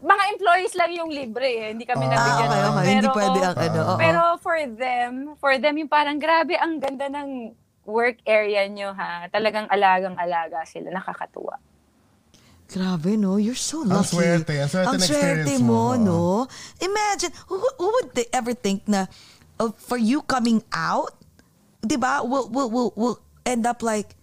Mga 0.00 0.24
employees 0.32 0.74
lang 0.74 0.90
yung 0.92 1.10
libre 1.10 1.48
eh. 1.50 1.68
Hindi 1.72 1.82
kami 1.82 2.06
Ah, 2.06 2.10
nabigyan. 2.12 2.46
okay, 2.46 2.62
okay. 2.62 2.84
Hindi 2.86 3.08
pwede 3.10 3.38
ang 3.42 3.56
ano, 3.56 3.80
oo. 3.84 3.96
Pero 3.96 4.20
for 4.38 4.56
them, 4.70 5.12
for 5.36 5.52
them 5.56 5.74
yung 5.76 5.90
parang 5.90 6.16
grabe 6.16 6.54
ang 6.54 6.78
ganda 6.78 7.10
ng 7.10 7.50
work 7.82 8.22
area 8.24 8.64
nyo 8.64 8.94
ha. 8.94 9.26
Talagang 9.28 9.66
alagang-alaga 9.66 10.62
sila. 10.62 10.90
Nakakatuwa. 10.90 11.58
Grabe, 12.64 13.14
no? 13.14 13.36
You're 13.36 13.58
so 13.58 13.82
Ang 13.82 13.92
lucky. 13.92 14.14
swerte, 14.14 14.54
ang 14.56 14.70
swerte 14.70 14.88
Ang 14.88 14.96
swerte 14.96 15.10
experience 15.42 15.60
mo, 15.60 15.92
mo, 15.92 15.98
no? 15.98 16.22
Imagine, 16.80 17.34
who, 17.44 17.58
who 17.76 17.86
would 17.92 18.14
they 18.14 18.24
ever 18.30 18.54
think 18.54 18.86
na 18.86 19.04
uh, 19.58 19.68
for 19.76 19.98
you 19.98 20.22
coming 20.22 20.62
out, 20.70 21.12
di 21.84 21.96
ba, 21.96 22.20
will, 22.24 22.48
will, 22.48 22.70
will, 22.70 22.92
will 22.96 23.18
end 23.46 23.66
up 23.66 23.82
like 23.82 24.14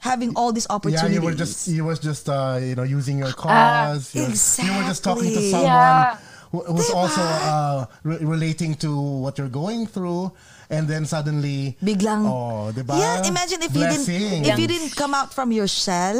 having 0.00 0.34
all 0.36 0.52
these 0.52 0.66
opportunities. 0.68 1.14
Yeah, 1.14 1.18
opportunities. 1.18 1.22
you 1.22 1.24
were 1.24 1.34
just 1.34 1.68
you 1.68 1.84
was 1.84 1.98
just 1.98 2.28
uh, 2.28 2.58
you 2.60 2.74
know 2.74 2.82
using 2.84 3.18
your 3.18 3.32
cause. 3.32 4.14
you, 4.14 4.22
you 4.66 4.72
were 4.76 4.84
just 4.86 5.02
talking 5.04 5.32
to 5.32 5.40
someone 5.50 5.64
Yeah. 5.72 6.16
who 6.52 6.60
who's 6.64 6.88
Diba? 6.90 6.94
also 6.96 7.22
uh, 7.22 7.86
re- 8.04 8.20
relating 8.24 8.74
to 8.84 8.90
what 9.24 9.38
you're 9.38 9.52
going 9.52 9.86
through, 9.86 10.32
and 10.68 10.88
then 10.88 11.04
suddenly 11.06 11.76
Biglang, 11.84 12.24
oh, 12.28 12.72
diba? 12.72 12.98
yeah, 12.98 13.24
imagine 13.28 13.62
if 13.62 13.72
you 13.76 13.84
didn't, 13.84 14.44
if 14.44 14.58
you 14.58 14.66
didn't 14.68 14.96
come 14.96 15.14
out 15.14 15.32
from 15.32 15.52
your 15.52 15.68
shell, 15.68 16.16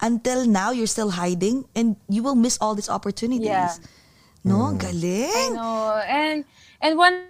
until 0.00 0.46
now 0.46 0.70
you're 0.70 0.88
still 0.88 1.10
hiding 1.10 1.64
and 1.76 1.96
you 2.08 2.22
will 2.22 2.36
miss 2.36 2.56
all 2.60 2.74
these 2.74 2.88
opportunities. 2.88 3.46
Yeah. 3.48 3.72
No, 4.44 4.72
I 4.72 4.80
galing. 4.80 5.52
know. 5.56 6.00
And 6.08 6.44
and 6.80 6.96
one 6.96 7.28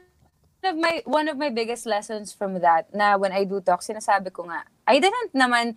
of 0.65 0.77
my 0.77 1.03
one 1.05 1.29
of 1.29 1.37
my 1.37 1.51
biggest 1.51 1.87
lessons 1.87 2.33
from 2.33 2.61
that 2.61 2.93
na 2.95 3.17
when 3.17 3.33
I 3.33 3.45
do 3.45 3.61
talk, 3.61 3.81
sinasabi 3.81 4.33
ko 4.33 4.45
nga, 4.49 4.65
I 4.87 4.99
didn't 4.99 5.33
naman 5.35 5.77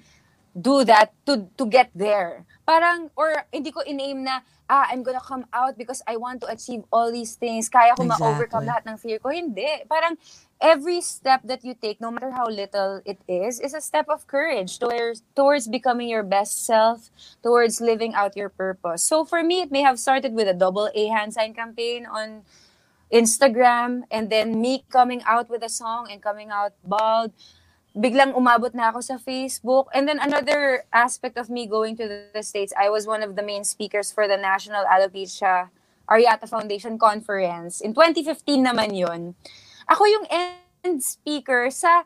do 0.53 0.85
that 0.85 1.11
to 1.25 1.49
to 1.57 1.65
get 1.65 1.89
there. 1.95 2.45
Parang 2.65 3.09
or 3.17 3.45
hindi 3.51 3.71
ko 3.73 3.81
in-aim 3.81 4.23
na 4.23 4.41
ah, 4.69 4.87
I'm 4.89 5.03
gonna 5.03 5.21
come 5.21 5.45
out 5.53 5.77
because 5.77 6.01
I 6.07 6.17
want 6.17 6.41
to 6.41 6.47
achieve 6.47 6.83
all 6.91 7.11
these 7.11 7.35
things. 7.35 7.69
Kaya 7.69 7.95
ko 7.95 8.03
ma-overcome 8.05 8.63
Exactly. 8.63 8.69
lahat 8.69 8.83
ng 8.87 8.97
fear 9.01 9.17
ko. 9.19 9.29
Hindi. 9.29 9.85
Parang 9.89 10.15
every 10.61 11.01
step 11.01 11.41
that 11.43 11.65
you 11.65 11.75
take, 11.75 11.99
no 11.99 12.09
matter 12.09 12.31
how 12.31 12.47
little 12.47 13.01
it 13.03 13.19
is, 13.27 13.59
is 13.59 13.73
a 13.73 13.81
step 13.81 14.07
of 14.07 14.25
courage 14.27 14.79
towards 14.79 15.21
towards 15.35 15.67
becoming 15.67 16.07
your 16.07 16.23
best 16.23 16.65
self, 16.65 17.09
towards 17.43 17.81
living 17.81 18.13
out 18.13 18.37
your 18.37 18.49
purpose. 18.49 19.03
So 19.03 19.25
for 19.25 19.43
me, 19.43 19.61
it 19.61 19.71
may 19.71 19.81
have 19.81 19.99
started 19.99 20.33
with 20.33 20.47
a 20.47 20.55
double 20.55 20.89
A 20.93 21.07
hand 21.09 21.33
sign 21.33 21.53
campaign 21.53 22.05
on 22.05 22.43
Instagram 23.13 24.09
and 24.09 24.33
then 24.33 24.57
me 24.57 24.83
coming 24.89 25.21
out 25.29 25.45
with 25.45 25.61
a 25.61 25.69
song 25.69 26.09
and 26.09 26.17
coming 26.17 26.49
out 26.49 26.73
bald. 26.81 27.29
Biglang 27.93 28.33
umabot 28.33 28.73
na 28.73 28.89
ako 28.89 29.05
sa 29.05 29.21
Facebook. 29.21 29.85
And 29.93 30.09
then 30.09 30.17
another 30.17 30.89
aspect 30.89 31.37
of 31.37 31.53
me 31.53 31.69
going 31.69 31.93
to 32.01 32.09
the 32.33 32.41
States, 32.41 32.73
I 32.73 32.89
was 32.89 33.05
one 33.05 33.21
of 33.21 33.37
the 33.37 33.45
main 33.45 33.61
speakers 33.61 34.09
for 34.09 34.25
the 34.25 34.33
National 34.33 34.81
Alopecia 34.89 35.69
Areata 36.09 36.49
Foundation 36.49 36.97
Conference. 36.97 37.85
In 37.85 37.93
2015 37.93 38.65
naman 38.65 38.97
yon. 38.97 39.37
Ako 39.85 40.09
yung 40.09 40.25
end 40.33 41.05
speaker 41.05 41.69
sa 41.69 42.01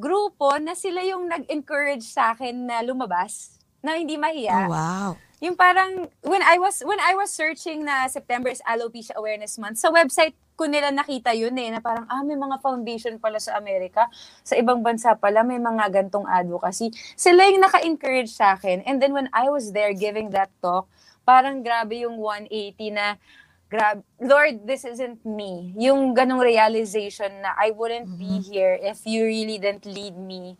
grupo 0.00 0.56
na 0.56 0.72
sila 0.72 1.04
yung 1.04 1.28
nag-encourage 1.28 2.08
sa 2.08 2.32
akin 2.32 2.64
na 2.64 2.80
lumabas, 2.80 3.60
na 3.84 4.00
hindi 4.00 4.16
mahiya. 4.16 4.66
Oh, 4.66 4.72
wow. 4.72 5.10
Yung 5.44 5.52
parang 5.52 6.08
when 6.24 6.40
I 6.40 6.56
was 6.56 6.80
when 6.80 6.96
I 6.96 7.12
was 7.12 7.28
searching 7.28 7.84
na 7.84 8.08
September 8.08 8.48
is 8.48 8.64
Alopecia 8.64 9.12
Awareness 9.20 9.60
Month, 9.60 9.84
sa 9.84 9.92
website 9.92 10.32
ko 10.56 10.64
nila 10.66 10.88
nakita 10.90 11.36
yun 11.36 11.52
eh, 11.60 11.68
na 11.70 11.84
parang, 11.84 12.08
ah, 12.08 12.24
may 12.24 12.34
mga 12.34 12.58
foundation 12.64 13.20
pala 13.20 13.36
sa 13.36 13.60
Amerika. 13.60 14.08
Sa 14.40 14.56
ibang 14.56 14.80
bansa 14.80 15.12
pala, 15.14 15.44
may 15.44 15.60
mga 15.60 15.92
gantong 15.92 16.24
advocacy. 16.24 16.90
Sila 17.14 17.44
yung 17.46 17.62
naka-encourage 17.62 18.32
sa 18.32 18.56
akin. 18.56 18.80
And 18.88 18.98
then 18.98 19.12
when 19.12 19.28
I 19.36 19.52
was 19.52 19.70
there 19.76 19.92
giving 19.92 20.32
that 20.32 20.48
talk, 20.64 20.88
parang 21.28 21.60
grabe 21.60 22.02
yung 22.08 22.16
180 22.18 22.96
na, 22.96 23.20
grab 23.68 24.02
Lord, 24.22 24.64
this 24.64 24.86
isn't 24.86 25.20
me. 25.26 25.74
Yung 25.76 26.14
ganong 26.14 26.40
realization 26.40 27.42
na 27.42 27.52
I 27.58 27.74
wouldn't 27.74 28.16
be 28.16 28.40
here 28.40 28.78
if 28.80 29.04
you 29.04 29.26
really 29.26 29.58
didn't 29.58 29.84
lead 29.84 30.16
me 30.16 30.56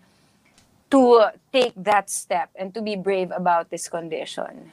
to 0.90 1.30
take 1.50 1.74
that 1.74 2.10
step 2.10 2.50
and 2.54 2.74
to 2.74 2.82
be 2.82 2.94
brave 2.94 3.30
about 3.34 3.70
this 3.70 3.88
condition. 3.88 4.70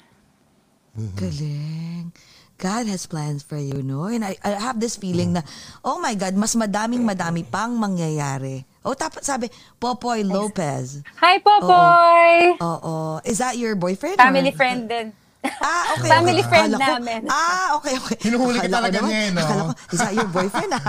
Galing. 0.93 2.13
God 2.57 2.87
has 2.87 3.05
plans 3.05 3.43
for 3.43 3.57
you, 3.57 3.83
no? 3.83 4.05
And 4.05 4.23
I, 4.23 4.37
I 4.43 4.55
have 4.55 4.79
this 4.79 4.95
feeling 4.95 5.33
na, 5.33 5.41
oh 5.83 5.99
my 5.99 6.15
God, 6.15 6.35
mas 6.35 6.55
madaming 6.55 7.03
madami 7.03 7.43
pang 7.43 7.75
mangyayari. 7.75 8.63
Oh, 8.85 8.93
tapos 8.93 9.23
sabi, 9.23 9.49
Popoy 9.79 10.23
Lopez. 10.23 11.03
Hi, 11.19 11.39
Popoy! 11.39 12.55
Oo. 12.59 13.19
Is 13.23 13.39
that 13.39 13.57
your 13.57 13.75
boyfriend? 13.75 14.15
Family 14.15 14.51
or- 14.51 14.59
friend 14.59 14.87
din. 14.87 15.07
Ah, 15.43 15.99
okay. 15.99 16.07
Family 16.07 16.39
okay. 16.39 16.47
friend 16.47 16.71
Akala 16.71 16.79
ko- 16.79 16.93
namin. 17.03 17.21
Ah, 17.27 17.67
okay, 17.75 17.93
okay. 17.99 18.15
Hinuhuli 18.31 18.63
ka 18.63 18.69
talaga 18.71 19.03
niya 19.03 19.19
eh, 19.27 19.29
no? 19.35 19.43
Akala 19.43 19.61
ko, 19.67 19.71
is 19.91 19.99
that 19.99 20.15
your 20.15 20.29
boyfriend? 20.31 20.71
ah? 20.71 20.83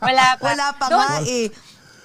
Wala 0.00 0.24
pa. 0.40 0.44
Wala 0.48 0.66
pa 0.72 0.84
don't, 0.88 1.04
nga 1.04 1.20
eh. 1.28 1.46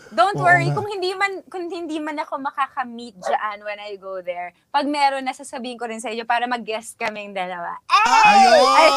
Don't 0.10 0.36
Oo 0.36 0.41
worry, 0.41 0.68
nga. 0.68 0.76
kung 0.76 0.86
hindi 0.86 1.12
man 1.12 1.32
kung 1.45 1.66
hindi 1.66 1.97
man 1.97 2.18
ako 2.18 2.39
makaka-meet 2.39 3.16
dyan 3.16 3.57
when 3.62 3.78
I 3.78 3.93
go 3.95 4.20
there, 4.20 4.51
pag 4.70 4.86
meron 4.86 5.22
na 5.22 5.32
sasabihin 5.32 5.76
ko 5.76 5.86
rin 5.86 5.97
sa 5.97 6.10
inyo 6.10 6.24
para 6.24 6.45
mag-guest 6.45 6.95
kaming 6.95 7.32
dalawa. 7.32 7.78
Ayun! 7.88 8.89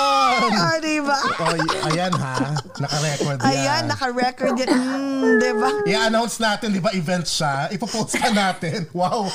Ah, 0.53 0.77
di 0.81 0.99
ba? 0.99 1.19
Oh, 1.39 1.55
ayan 1.87 2.13
ha. 2.13 2.35
Naka-record 2.75 3.37
yan. 3.39 3.47
Ayan, 3.47 3.83
naka-record 3.87 4.55
yan. 4.57 4.71
Mm, 4.73 5.33
di 5.37 5.51
ba? 5.53 5.69
I-announce 5.85 6.37
natin, 6.39 6.73
di 6.73 6.81
ba, 6.81 6.91
event 6.93 7.25
siya. 7.25 7.69
Ipopost 7.69 8.17
ka 8.17 8.33
natin. 8.33 8.89
Wow. 8.93 9.29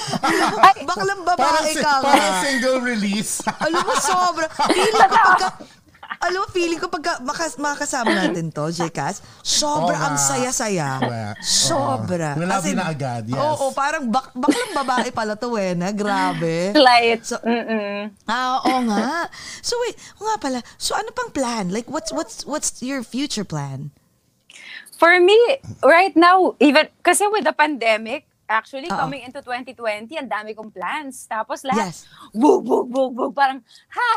Baklang 0.82 1.22
parang, 1.24 1.38
babae 1.62 1.72
si- 1.72 1.80
ka 1.80 2.02
parang 2.02 2.36
single 2.42 2.80
release. 2.82 3.40
Alam 3.46 3.82
mo, 3.84 3.94
sobra. 3.96 4.48
Feeling 4.50 4.94
ko 4.94 5.06
pagka, 5.08 5.48
alam 6.20 6.38
mo, 6.38 6.48
feeling 6.48 6.76
ko 6.76 6.88
pagka 6.88 7.20
makas, 7.20 7.56
makakasama 7.56 8.10
natin 8.20 8.50
to, 8.50 8.68
Jcas, 8.68 9.20
sobra 9.40 9.94
Oo 9.94 10.04
ang 10.04 10.16
saya-saya. 10.16 10.98
Sobra. 11.40 12.34
oo. 12.34 12.44
Love 12.44 12.66
you 12.66 12.76
na 12.76 12.88
agad, 12.88 13.24
yes. 13.26 13.38
Oo, 13.38 13.70
parang 13.72 14.06
bak 14.06 14.34
baklang 14.34 14.74
babae 14.74 15.10
pala 15.10 15.34
to 15.34 15.54
eh, 15.56 15.72
na 15.72 15.90
grabe. 15.90 16.72
Slight. 16.78 17.22
So- 17.24 17.42
Mm-mm. 17.42 18.12
Ah, 18.24 18.60
oo 18.60 18.80
nga. 18.86 19.30
So 19.60 19.78
wait, 19.82 19.96
oo 20.16 20.26
nga 20.26 20.38
pala. 20.38 20.60
So 20.76 20.94
ano 20.94 21.10
pang 21.12 21.30
plan? 21.30 21.70
Like 21.70 21.88
what's 21.88 22.10
what's 22.10 22.44
what's 22.44 22.82
your 22.82 23.02
future 23.02 23.46
plan? 23.46 23.94
For 24.96 25.14
me, 25.20 25.38
right 25.80 26.14
now, 26.14 26.58
even, 26.58 26.90
kasi 27.00 27.30
with 27.30 27.46
the 27.46 27.54
pandemic, 27.54 28.26
actually, 28.50 28.90
Oo. 28.90 28.98
coming 28.98 29.22
into 29.22 29.46
2020, 29.46 29.78
ang 30.16 30.26
dami 30.26 30.58
kong 30.58 30.74
plans. 30.74 31.30
Tapos 31.30 31.62
lahat, 31.62 31.94
Yes. 31.94 32.10
bug, 32.34 32.66
bug, 32.66 32.90
bug, 32.90 33.14
bug, 33.14 33.32
parang, 33.32 33.62
ha! 33.94 34.12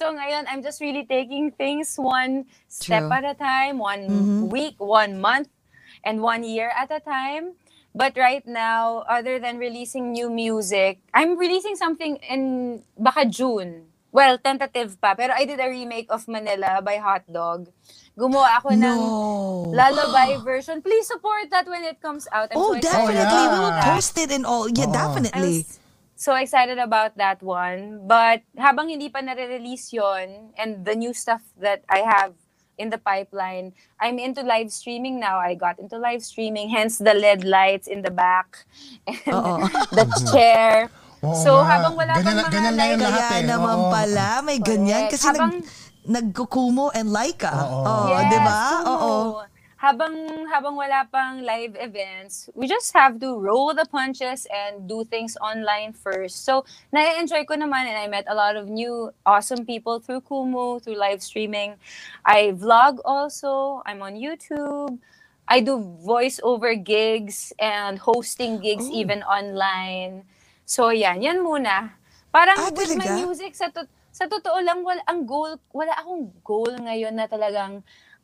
So 0.00 0.16
ngayon, 0.16 0.48
I'm 0.48 0.64
just 0.64 0.80
really 0.80 1.04
taking 1.04 1.52
things 1.52 2.00
one 2.00 2.48
step 2.72 3.04
True. 3.04 3.12
at 3.12 3.24
a 3.28 3.36
time, 3.36 3.76
one 3.76 4.48
week, 4.48 4.80
one 4.80 5.20
month, 5.20 5.52
and 6.00 6.24
one 6.24 6.40
year 6.40 6.72
at 6.72 6.88
a 6.88 7.04
time. 7.04 7.52
But 7.92 8.16
right 8.16 8.40
now, 8.48 9.04
other 9.04 9.36
than 9.36 9.60
releasing 9.60 10.16
new 10.16 10.32
music, 10.32 11.04
I'm 11.12 11.36
releasing 11.36 11.76
something 11.76 12.16
in 12.24 12.80
baka 12.96 13.28
June. 13.28 13.92
Well, 14.08 14.40
tentative 14.40 14.96
pa. 15.04 15.12
Pero 15.12 15.36
I 15.36 15.44
did 15.44 15.60
a 15.60 15.68
remake 15.68 16.08
of 16.08 16.24
Manila 16.32 16.80
by 16.80 16.96
Hot 16.96 17.28
Dog. 17.28 17.68
Gumawa 18.16 18.56
ako 18.56 18.72
ng 18.72 18.80
No. 18.80 19.68
lullaby 19.68 20.40
version. 20.48 20.80
Please 20.80 21.06
support 21.12 21.52
that 21.52 21.68
when 21.68 21.84
it 21.84 22.00
comes 22.00 22.24
out. 22.32 22.48
I'm 22.50 22.56
Oh, 22.56 22.72
so 22.72 22.80
definitely. 22.80 23.44
We 23.52 23.58
will 23.68 23.76
post 23.84 24.16
it 24.16 24.32
and 24.32 24.48
all. 24.48 24.64
Yeah, 24.66 24.88
Oo. 24.88 24.96
definitely. 24.96 25.68
I'm 25.68 25.79
so 26.20 26.36
excited 26.36 26.76
about 26.76 27.16
that 27.16 27.40
one. 27.40 28.04
But 28.04 28.44
habang 28.54 28.92
hindi 28.92 29.08
pa 29.08 29.24
nare-release 29.24 29.96
yon 29.96 30.52
and 30.54 30.84
the 30.84 30.92
new 30.92 31.16
stuff 31.16 31.40
that 31.56 31.80
I 31.88 32.04
have 32.04 32.36
in 32.76 32.88
the 32.88 33.00
pipeline, 33.00 33.72
I'm 33.96 34.20
into 34.20 34.44
live 34.44 34.68
streaming 34.68 35.16
now. 35.16 35.40
I 35.40 35.56
got 35.56 35.80
into 35.80 35.96
live 35.96 36.20
streaming, 36.20 36.68
hence 36.68 37.00
the 37.00 37.12
LED 37.12 37.44
lights 37.44 37.88
in 37.88 38.04
the 38.04 38.12
back 38.12 38.68
and 39.08 39.32
Oo. 39.32 39.64
the 39.96 40.04
chair. 40.28 40.92
Oo 41.20 41.36
so 41.36 41.56
nga. 41.56 41.76
habang 41.76 41.96
wala 41.96 42.16
Ganyan 42.16 42.24
pang 42.24 42.36
na- 42.36 42.44
mga 42.44 42.52
ganyan 42.52 42.72
na 42.72 42.80
live 42.80 42.90
yun 42.90 43.00
lahat 43.04 43.20
Kaya 43.20 43.40
eh. 43.40 43.48
naman 43.48 43.76
Oo. 43.76 43.88
pala, 43.88 44.28
may 44.40 44.58
ganyan. 44.58 45.00
Correct. 45.04 45.12
Kasi 45.16 45.26
Habang- 45.28 45.52
nag, 45.52 45.64
nagkukumo 46.00 46.86
and 46.92 47.08
Laika. 47.12 47.52
Oo. 47.64 47.80
Oh, 47.84 48.04
Yes, 48.08 48.24
di 48.26 48.38
ba? 48.40 48.60
oo. 48.82 48.96
Oo. 48.96 49.40
Habang 49.80 50.12
habang 50.52 50.76
wala 50.76 51.08
pang 51.08 51.40
live 51.40 51.72
events, 51.80 52.52
we 52.52 52.68
just 52.68 52.92
have 52.92 53.16
to 53.16 53.40
roll 53.40 53.72
the 53.72 53.88
punches 53.88 54.44
and 54.52 54.84
do 54.84 55.08
things 55.08 55.40
online 55.40 55.96
first. 55.96 56.44
So, 56.44 56.68
na-enjoy 56.92 57.48
ko 57.48 57.56
naman 57.56 57.88
and 57.88 57.96
I 57.96 58.04
met 58.04 58.28
a 58.28 58.36
lot 58.36 58.60
of 58.60 58.68
new 58.68 59.08
awesome 59.24 59.64
people 59.64 59.96
through 59.96 60.20
Kumu, 60.28 60.84
through 60.84 61.00
live 61.00 61.24
streaming. 61.24 61.80
I 62.28 62.52
vlog 62.52 63.00
also. 63.08 63.80
I'm 63.88 64.04
on 64.04 64.20
YouTube. 64.20 65.00
I 65.48 65.64
do 65.64 65.80
voiceover 66.04 66.76
gigs 66.76 67.56
and 67.56 67.96
hosting 68.04 68.60
gigs 68.60 68.84
Oh. 68.84 69.00
even 69.00 69.24
online. 69.24 70.28
So, 70.68 70.92
yan. 70.92 71.24
Yan 71.24 71.40
muna. 71.40 71.96
Parang 72.28 72.68
Ah, 72.68 72.68
with 72.68 72.92
my 73.00 73.16
music, 73.16 73.56
sa, 73.56 73.72
to- 73.72 73.88
sa 74.12 74.28
totoo 74.28 74.60
lang, 74.60 74.84
wala, 74.84 75.00
ang 75.08 75.24
goal, 75.24 75.56
wala 75.72 75.96
akong 75.96 76.28
goal 76.44 76.68
ngayon 76.84 77.16
na 77.16 77.24
talagang 77.24 77.80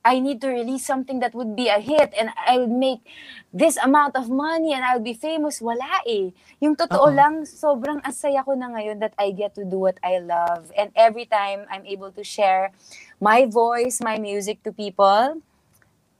I 0.06 0.22
need 0.22 0.38
to 0.46 0.48
release 0.54 0.86
something 0.86 1.18
that 1.18 1.34
would 1.34 1.58
be 1.58 1.66
a 1.66 1.82
hit 1.82 2.14
and 2.14 2.30
I 2.38 2.62
would 2.62 2.70
make 2.70 3.02
this 3.50 3.74
amount 3.74 4.14
of 4.14 4.30
money 4.30 4.70
and 4.70 4.86
I 4.86 4.94
would 4.94 5.02
be 5.02 5.18
famous. 5.18 5.58
Wala 5.58 6.06
eh. 6.06 6.30
Yung 6.62 6.78
totoo 6.78 7.10
Oo. 7.10 7.16
lang, 7.18 7.42
sobrang 7.42 7.98
asaya 8.06 8.46
ko 8.46 8.54
na 8.54 8.70
ngayon 8.70 9.02
that 9.02 9.18
I 9.18 9.34
get 9.34 9.58
to 9.58 9.66
do 9.66 9.82
what 9.82 9.98
I 10.06 10.22
love. 10.22 10.70
And 10.78 10.94
every 10.94 11.26
time 11.26 11.66
I'm 11.66 11.82
able 11.82 12.14
to 12.14 12.22
share 12.22 12.70
my 13.18 13.50
voice, 13.50 13.98
my 13.98 14.22
music 14.22 14.62
to 14.62 14.70
people, 14.70 15.42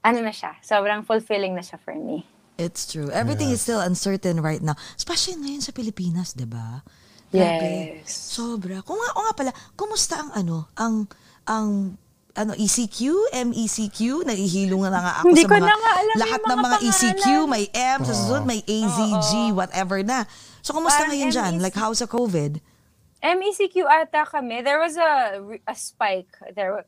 ano 0.03 0.19
na 0.19 0.35
siya, 0.35 0.59
sobrang 0.59 1.07
fulfilling 1.07 1.55
na 1.55 1.63
siya 1.63 1.79
for 1.79 1.95
me. 1.95 2.27
It's 2.59 2.89
true. 2.89 3.07
Everything 3.13 3.53
is 3.55 3.63
still 3.63 3.79
uncertain 3.79 4.43
right 4.43 4.59
now. 4.59 4.75
Especially 4.99 5.39
ngayon 5.39 5.63
sa 5.63 5.71
Pilipinas, 5.71 6.35
di 6.35 6.43
ba? 6.43 6.83
Grabe. 7.31 8.01
Yes. 8.03 8.11
Sobra. 8.11 8.81
Kung 8.81 8.97
nga, 8.97 9.09
o 9.15 9.19
nga 9.29 9.33
pala, 9.37 9.51
kumusta 9.77 10.17
ang 10.17 10.31
ano, 10.33 10.57
ang, 10.73 11.05
ang, 11.45 11.95
ano, 12.37 12.53
ECQ, 12.53 12.99
MECQ, 13.33 14.21
nahihilo 14.29 14.85
nga 14.85 14.89
na 14.93 14.99
nga 15.01 15.13
ako 15.19 15.25
Hindi 15.33 15.43
sa 15.43 15.49
ko 15.49 15.55
mga, 15.57 15.65
na 15.65 15.75
nga 15.75 15.91
alam 15.97 16.15
lahat 16.21 16.41
yung 16.41 16.47
ng 16.47 16.57
mga 16.57 16.67
mga 16.67 16.77
ECQ, 16.85 17.25
pangaralan. 17.25 17.49
may 17.49 17.65
M, 17.73 17.99
sa 18.05 18.13
susunod 18.13 18.45
may 18.45 18.61
AZG, 18.61 19.31
whatever 19.57 19.97
na. 20.05 20.19
So, 20.61 20.77
kumusta 20.77 21.01
Parang 21.01 21.17
ngayon 21.17 21.29
dyan? 21.33 21.53
MEC. 21.57 21.63
Like, 21.65 21.77
how's 21.81 21.99
the 21.99 22.07
COVID? 22.07 22.61
MECQ 23.25 23.75
E 23.81 23.89
ata 23.89 24.29
kami, 24.29 24.61
there 24.61 24.77
was 24.77 24.93
a, 24.95 25.41
a 25.65 25.73
spike. 25.73 26.29
There, 26.53 26.85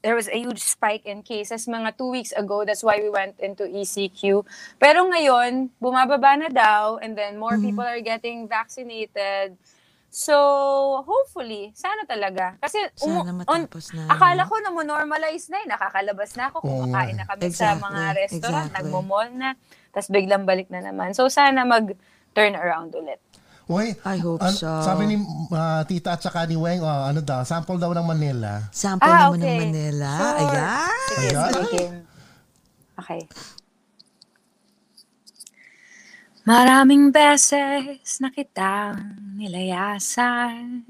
there 0.00 0.16
was 0.16 0.32
a 0.32 0.38
huge 0.40 0.64
spike 0.64 1.04
in 1.04 1.20
cases 1.20 1.68
mga 1.68 2.00
two 2.00 2.08
weeks 2.08 2.32
ago. 2.32 2.64
That's 2.64 2.80
why 2.80 2.96
we 3.02 3.12
went 3.12 3.36
into 3.36 3.68
ECQ. 3.68 4.48
Pero 4.80 5.04
ngayon, 5.04 5.68
bumababa 5.76 6.40
na 6.40 6.48
daw 6.48 6.96
and 6.96 7.12
then 7.12 7.36
more 7.36 7.60
people 7.60 7.84
are 7.84 8.00
getting 8.00 8.48
vaccinated. 8.48 9.60
So, 10.16 10.32
hopefully, 11.04 11.76
sana 11.76 12.08
talaga. 12.08 12.56
Kasi, 12.56 12.80
Sana 12.96 13.20
umu- 13.20 13.44
matapos 13.44 13.92
na. 13.92 14.08
akala 14.08 14.48
ko 14.48 14.56
na 14.58 14.72
mo 14.72 14.80
normalize 14.80 15.52
na 15.52 15.60
eh. 15.60 15.68
Nakakalabas 15.68 16.32
na 16.32 16.48
ako, 16.48 16.56
Oo 16.58 16.68
kumakain 16.82 17.12
nga. 17.12 17.20
na 17.20 17.28
kami 17.28 17.40
sa 17.42 17.76
Exactly, 17.76 17.84
mga 17.84 18.02
restaurant, 18.16 18.40
exactly. 18.64 18.76
nagmo-mall 18.80 19.28
na, 19.30 19.48
tapos 19.92 20.08
biglang 20.08 20.48
balik 20.48 20.72
na 20.72 20.80
naman. 20.80 21.12
So, 21.12 21.28
sana 21.28 21.68
mag-turn 21.68 22.56
around 22.56 22.96
ulit. 22.96 23.20
Uy, 23.66 23.92
I 24.00 24.16
hope 24.16 24.40
an- 24.40 24.56
so. 24.56 24.70
Sabi 24.80 25.04
ni 25.04 25.16
ah, 25.50 25.84
tita 25.84 26.14
at 26.14 26.22
saka 26.22 26.48
ni 26.48 26.56
Weng, 26.56 26.80
ah, 26.80 27.12
ano 27.12 27.20
daw, 27.20 27.44
sample 27.44 27.76
daw 27.76 27.92
ng 27.92 28.06
Manila. 28.06 28.64
Sample 28.72 29.04
Ah, 29.04 29.28
naman 29.28 29.36
ng 29.36 29.44
okay. 29.44 29.58
Manila. 29.60 30.10
Sure. 30.14 30.36
Ayan. 30.40 30.96
Sige, 31.04 31.28
Ayan. 31.28 31.52
Okay. 32.96 33.20
Maraming 36.42 37.10
beses 37.10 38.16
na 38.16 38.30
kitang 38.30 39.18
nilayasan. 39.36 40.80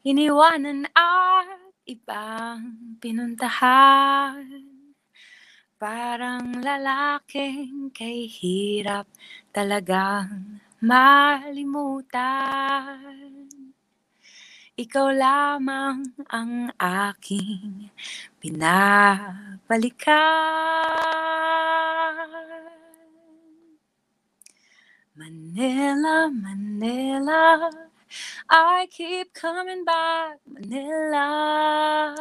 Iniwanan 0.00 0.88
at 0.96 1.76
ibang 1.84 2.96
pinuntahan. 2.96 4.64
Parang 5.76 6.60
lalaking 6.60 7.92
kay 7.92 8.24
hirap 8.24 9.04
talagang 9.52 10.60
malimutan. 10.80 12.16
Ikaw 14.80 15.08
lamang 15.12 16.16
ang 16.32 16.72
aking 16.80 17.92
pinabalikan 18.40 19.60
Manila, 25.20 26.30
Manila, 26.32 27.70
I 28.48 28.88
keep 28.90 29.34
coming 29.34 29.84
back, 29.84 30.38
Manila. 30.48 32.16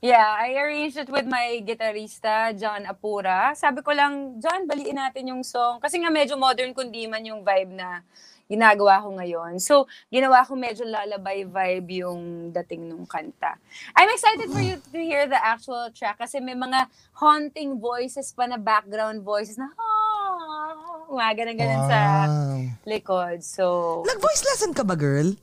Yeah, 0.00 0.32
I 0.32 0.56
arranged 0.56 0.96
it 0.96 1.12
with 1.12 1.28
my 1.28 1.60
guitarista, 1.60 2.56
John 2.56 2.88
Apura. 2.88 3.52
Sabi 3.52 3.84
ko 3.84 3.92
lang, 3.92 4.40
John, 4.40 4.64
baliin 4.64 4.96
natin 4.96 5.28
yung 5.28 5.44
song. 5.44 5.76
Kasi 5.76 6.00
nga 6.00 6.08
medyo 6.08 6.40
modern 6.40 6.72
kundi 6.72 7.04
man 7.04 7.20
yung 7.20 7.44
vibe 7.44 7.76
na 7.76 8.00
ginagawa 8.48 9.04
ko 9.04 9.12
ngayon. 9.20 9.60
So, 9.60 9.84
ginawa 10.08 10.48
ko 10.48 10.56
medyo 10.56 10.88
lullaby 10.88 11.44
vibe 11.44 12.00
yung 12.00 12.48
dating 12.48 12.88
nung 12.88 13.04
kanta. 13.04 13.60
I'm 13.92 14.08
excited 14.08 14.48
for 14.48 14.64
you 14.64 14.80
to 14.80 14.98
hear 15.04 15.28
the 15.28 15.36
actual 15.36 15.92
track 15.92 16.16
kasi 16.16 16.40
may 16.40 16.56
mga 16.56 16.88
haunting 17.20 17.76
voices 17.76 18.32
pa 18.32 18.48
na 18.48 18.56
background 18.56 19.20
voices 19.20 19.60
na, 19.60 19.68
ah, 19.76 20.72
mga 21.12 21.44
ganun-ganun 21.44 21.84
sa 21.84 21.98
Wow. 22.24 22.56
likod. 22.88 23.38
So, 23.44 23.64
Nag-voice 24.08 24.48
lesson 24.48 24.72
ka 24.72 24.80
ba, 24.80 24.96
girl? 24.96 25.36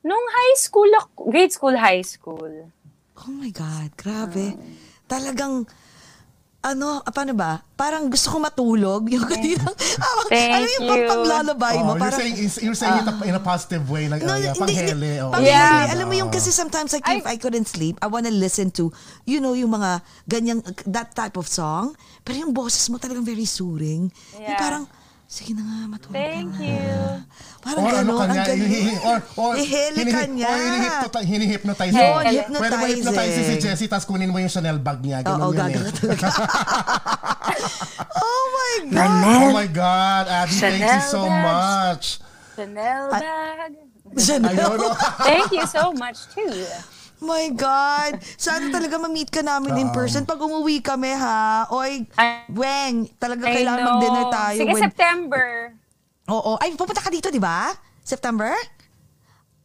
nung 0.00 0.26
high 0.32 0.56
school, 0.56 0.88
grade 1.28 1.52
school, 1.52 1.76
high 1.76 2.00
school. 2.00 2.72
Oh 3.16 3.32
my 3.32 3.50
God, 3.50 3.90
grabe. 3.96 4.56
Talagang, 5.04 5.66
ano, 6.60 7.00
ah, 7.00 7.12
paano 7.12 7.32
ba? 7.32 7.60
Parang 7.72 8.08
gusto 8.08 8.32
ko 8.32 8.36
matulog. 8.38 9.08
Yung 9.08 9.24
kaninang, 9.24 9.72
ah, 10.00 10.24
Thank 10.28 10.52
ano 10.52 10.66
yung 10.76 10.84
you. 10.84 10.92
pagpaglalabay 10.92 11.76
mo? 11.80 11.84
Oh, 11.84 11.96
you're 11.96 12.00
parang, 12.00 12.20
saying, 12.20 12.34
you're 12.60 12.76
saying 12.78 12.96
it 13.00 13.08
in 13.24 13.34
a 13.34 13.42
positive 13.42 13.84
way. 13.88 14.08
Like, 14.08 14.24
No, 14.24 14.36
oh, 14.36 14.40
yeah, 14.40 14.52
hindi, 14.52 14.72
panghele. 14.72 14.92
hindi. 14.92 15.12
oh. 15.20 15.30
Panghele. 15.32 15.52
Yeah. 15.52 15.92
Alam 15.92 16.06
mo 16.08 16.14
yung 16.16 16.30
kasi 16.30 16.48
sometimes 16.50 16.92
like 16.92 17.04
if 17.08 17.24
I 17.24 17.36
couldn't 17.36 17.68
sleep, 17.68 17.96
I 18.00 18.08
wanna 18.08 18.32
listen 18.32 18.70
to, 18.80 18.92
you 19.24 19.40
know, 19.40 19.52
yung 19.52 19.72
mga 19.72 20.00
ganyang, 20.28 20.60
that 20.88 21.12
type 21.12 21.36
of 21.36 21.44
song. 21.44 21.96
Pero 22.24 22.40
yung 22.40 22.52
boses 22.52 22.88
mo 22.88 22.96
talagang 22.96 23.24
very 23.24 23.44
soothing. 23.44 24.08
Yung 24.36 24.44
Yeah. 24.44 24.56
parang, 24.56 24.84
sige 25.30 25.54
na 25.54 25.62
nga, 25.62 25.78
matulog 25.86 26.10
ka 26.10 26.18
Thank 26.18 26.50
na. 26.58 26.66
you. 26.66 26.90
Parang 27.62 27.82
Or 27.86 27.92
ano 27.94 28.12
ka 28.18 28.24
ang 28.26 28.30
niya, 28.34 28.44
galing. 28.44 28.66
hihi- 28.66 29.00
or, 29.06 29.18
or, 29.38 29.52
Ihili 29.54 29.94
ka 29.94 30.26
hinihip- 30.26 30.32
niya. 30.34 30.48
Or 30.50 30.58
hinihipnoti- 30.58 31.26
hinihipnotize 31.30 31.92
Yun, 31.92 32.02
mo. 32.02 32.18
hypnotizing. 32.18 32.58
Pwede 32.58 32.74
mo 32.74 32.86
hypnotize 32.90 33.34
si 33.38 33.54
Jessie, 33.56 33.86
tapos 33.86 34.04
kunin 34.04 34.26
mo 34.26 34.38
yung 34.38 34.50
Chanel 34.50 34.76
bag 34.76 34.98
niya. 34.98 35.22
Oo, 35.22 35.30
Ganun 35.30 35.46
yun 35.46 35.54
gaga 35.54 35.78
eh. 35.78 35.84
ka 35.86 35.92
talaga. 35.94 36.26
oh 38.20 38.44
my 38.50 38.74
God. 38.90 39.22
Oh 39.22 39.46
my 39.52 39.68
God, 39.70 40.24
Abby, 40.26 40.54
thank 40.56 40.82
you 40.82 40.88
Chanel 40.90 41.06
so 41.06 41.20
bags. 41.22 41.38
much. 41.46 42.04
Chanel 42.56 43.02
bag. 43.08 43.70
Chanel. 44.18 44.58
Oh. 44.82 44.94
Thank 45.22 45.48
you 45.54 45.64
so 45.64 45.94
much 45.94 46.18
too. 46.34 46.50
My 47.20 47.52
God. 47.52 48.16
Sana 48.34 48.68
talaga 48.68 48.96
ma-meet 48.96 49.28
ka 49.28 49.40
namin 49.40 49.76
in 49.78 49.88
Oo. 49.88 49.94
person 49.94 50.24
pag 50.24 50.36
umuwi 50.36 50.80
kami, 50.80 51.12
ha? 51.12 51.68
Oy, 51.68 52.08
Weng, 52.48 53.12
talaga 53.14 53.44
I 53.46 53.60
kailangan 53.60 53.78
know. 53.78 53.88
mag-dinner 53.94 54.26
tayo. 54.26 54.58
Sige, 54.58 54.72
when- 54.72 54.82
September. 54.82 55.46
Oo. 56.26 56.56
Ay, 56.56 56.72
pupunta 56.72 56.98
ka 56.98 57.08
dito, 57.08 57.28
di 57.28 57.36
ba? 57.36 57.76
September? 58.00 58.48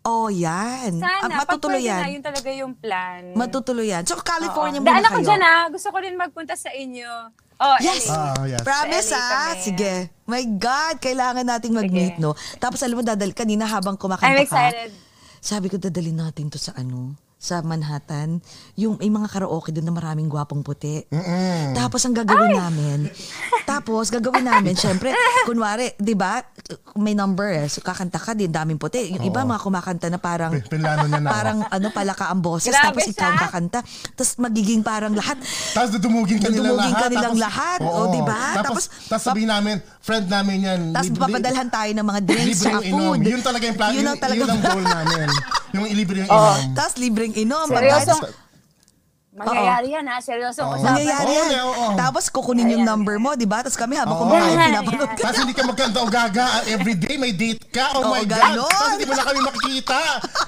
Oh, 0.04 0.28
yan. 0.28 1.02
Sana, 1.02 1.26
Ah, 1.26 1.42
matutuloy 1.42 1.82
pag 1.82 1.82
pwede 1.82 1.90
yan. 1.90 2.02
na, 2.02 2.12
yun 2.12 2.24
talaga 2.24 2.50
yung 2.52 2.74
plan. 2.76 3.22
Matutuloy 3.34 3.88
yan. 3.90 4.04
So, 4.06 4.20
California 4.20 4.78
Oo. 4.78 4.86
muna 4.86 4.92
Daan 4.92 5.06
ako 5.08 5.18
kayo. 5.18 5.26
dyan 5.26 5.42
ah. 5.42 5.64
Gusto 5.66 5.88
ko 5.90 5.98
rin 5.98 6.14
magpunta 6.14 6.54
sa 6.54 6.70
inyo. 6.70 7.10
Oh, 7.56 7.78
Yes. 7.80 8.06
LA. 8.06 8.14
Ah, 8.14 8.44
yes. 8.46 8.62
Promise 8.62 9.10
LA 9.10 9.18
ah. 9.18 9.32
kami. 9.50 9.64
Sige. 9.64 9.94
My 10.26 10.44
God, 10.46 10.96
kailangan 11.00 11.42
nating 11.44 11.74
mag-meet, 11.74 12.20
no? 12.20 12.36
Tapos 12.60 12.84
alam 12.84 13.00
mo, 13.00 13.04
dadal 13.04 13.32
kanina 13.32 13.66
habang 13.66 13.96
kumakanta 13.96 14.30
I'm 14.30 14.44
ka. 14.44 14.46
excited. 14.46 14.92
Sabi 15.40 15.70
ko, 15.70 15.80
dadalhin 15.80 16.20
natin 16.20 16.50
to 16.50 16.60
sa 16.60 16.76
ano, 16.76 17.18
sa 17.46 17.62
Manhattan. 17.62 18.42
Yung 18.74 18.98
may 18.98 19.14
mga 19.14 19.30
karaoke 19.30 19.70
doon 19.70 19.86
na 19.86 19.94
maraming 19.94 20.26
gwapong 20.26 20.66
puti. 20.66 21.06
Tapos 21.78 22.02
ang 22.02 22.18
gagawin 22.18 22.58
namin, 22.58 23.00
tapos 23.70 24.10
gagawin 24.10 24.50
namin, 24.50 24.74
syempre, 24.82 25.14
kunwari, 25.46 25.94
di 26.02 26.18
ba, 26.18 26.42
may 26.96 27.12
number 27.12 27.52
eh, 27.54 27.68
so 27.68 27.80
kakanta 27.80 28.16
ka 28.16 28.32
din, 28.32 28.48
daming 28.48 28.76
puti. 28.76 29.12
Yung 29.12 29.20
iba 29.22 29.44
mga 29.44 29.60
kumakanta 29.60 30.08
na 30.08 30.16
parang, 30.16 30.56
Pinlano 30.64 31.04
niya 31.06 31.20
na. 31.20 31.28
parang 31.28 31.60
ano, 31.62 31.92
palaka 31.92 32.32
ang 32.32 32.40
boses, 32.40 32.72
Grabe 32.72 32.96
tapos 32.96 33.04
ikaw 33.06 33.28
ang 33.28 33.40
kakanta. 33.42 33.80
Tapos 34.16 34.32
magiging 34.38 34.80
parang 34.80 35.12
lahat, 35.12 35.36
Tapos 35.70 35.92
dudumugin 35.92 36.40
ka 36.40 36.48
nilang 36.48 36.72
Dudumugin 36.72 36.88
lahat. 36.90 37.02
ka 37.02 37.08
nilang 37.10 37.24
tapos- 37.30 37.44
lahat. 37.44 37.80
O, 37.82 38.00
diba? 38.10 38.40
Tapos, 38.54 38.64
Tapos, 38.64 38.84
tapos 39.06 39.24
sabihin 39.26 39.50
namin, 39.50 39.76
friend 40.00 40.26
namin 40.26 40.58
yan. 40.62 40.82
tapos 40.90 41.08
lib- 41.10 41.20
papadalhan 41.20 41.68
tayo 41.70 41.92
ng 41.92 42.06
mga 42.06 42.22
drinks, 42.24 42.48
libre 42.48 42.64
sa 42.64 42.70
yung 42.72 42.84
inom. 42.86 43.04
food. 43.12 43.20
Yun 43.28 43.42
talaga 43.44 43.64
yung 43.66 43.76
plan. 43.76 43.90
Yun 43.90 43.98
Yun, 43.98 44.08
ang 44.08 44.18
talaga. 44.18 44.40
yun 44.40 44.50
ang 44.50 44.62
goal 44.64 44.86
namin. 44.96 45.28
Yung 45.76 45.86
ilibre 45.86 46.16
yung 46.18 46.30
inom. 46.32 46.60
Tapos 46.72 46.94
libreng 46.96 47.34
inom. 47.36 47.68
Seryosong, 47.68 48.22
Mangyayari 49.36 49.92
yan 49.92 50.08
ha, 50.08 50.18
seryoso. 50.18 50.64
Oo. 50.64 50.80
usapan. 50.80 50.96
Mangyayari 50.96 51.28
Oo, 51.28 51.44
yan. 51.44 51.60
oo, 51.60 51.74
oo. 51.76 51.96
Tapos 52.00 52.24
kukunin 52.32 52.72
yung 52.72 52.88
number 52.88 53.20
mo, 53.20 53.36
di 53.36 53.44
ba? 53.44 53.60
Tapos 53.60 53.76
kami 53.76 54.00
habang 54.00 54.16
Oo. 54.16 54.24
kumakain, 54.26 54.56
Yan, 54.56 54.70
pinapanood 54.72 55.12
ka. 55.12 55.22
Tapos 55.22 55.38
hindi 55.44 55.52
ka 55.52 55.64
magkanta 55.66 55.98
o 56.00 56.08
gaga 56.08 56.46
everyday 56.66 57.20
may 57.20 57.36
date 57.36 57.60
ka. 57.68 58.00
Oh 58.00 58.08
Oo, 58.08 58.16
my 58.16 58.24
ganon. 58.24 58.64
God. 58.64 58.72
Tapos 58.72 58.90
hindi 58.96 59.06
mo 59.06 59.14
na 59.14 59.24
kami 59.28 59.40
makikita. 59.44 60.00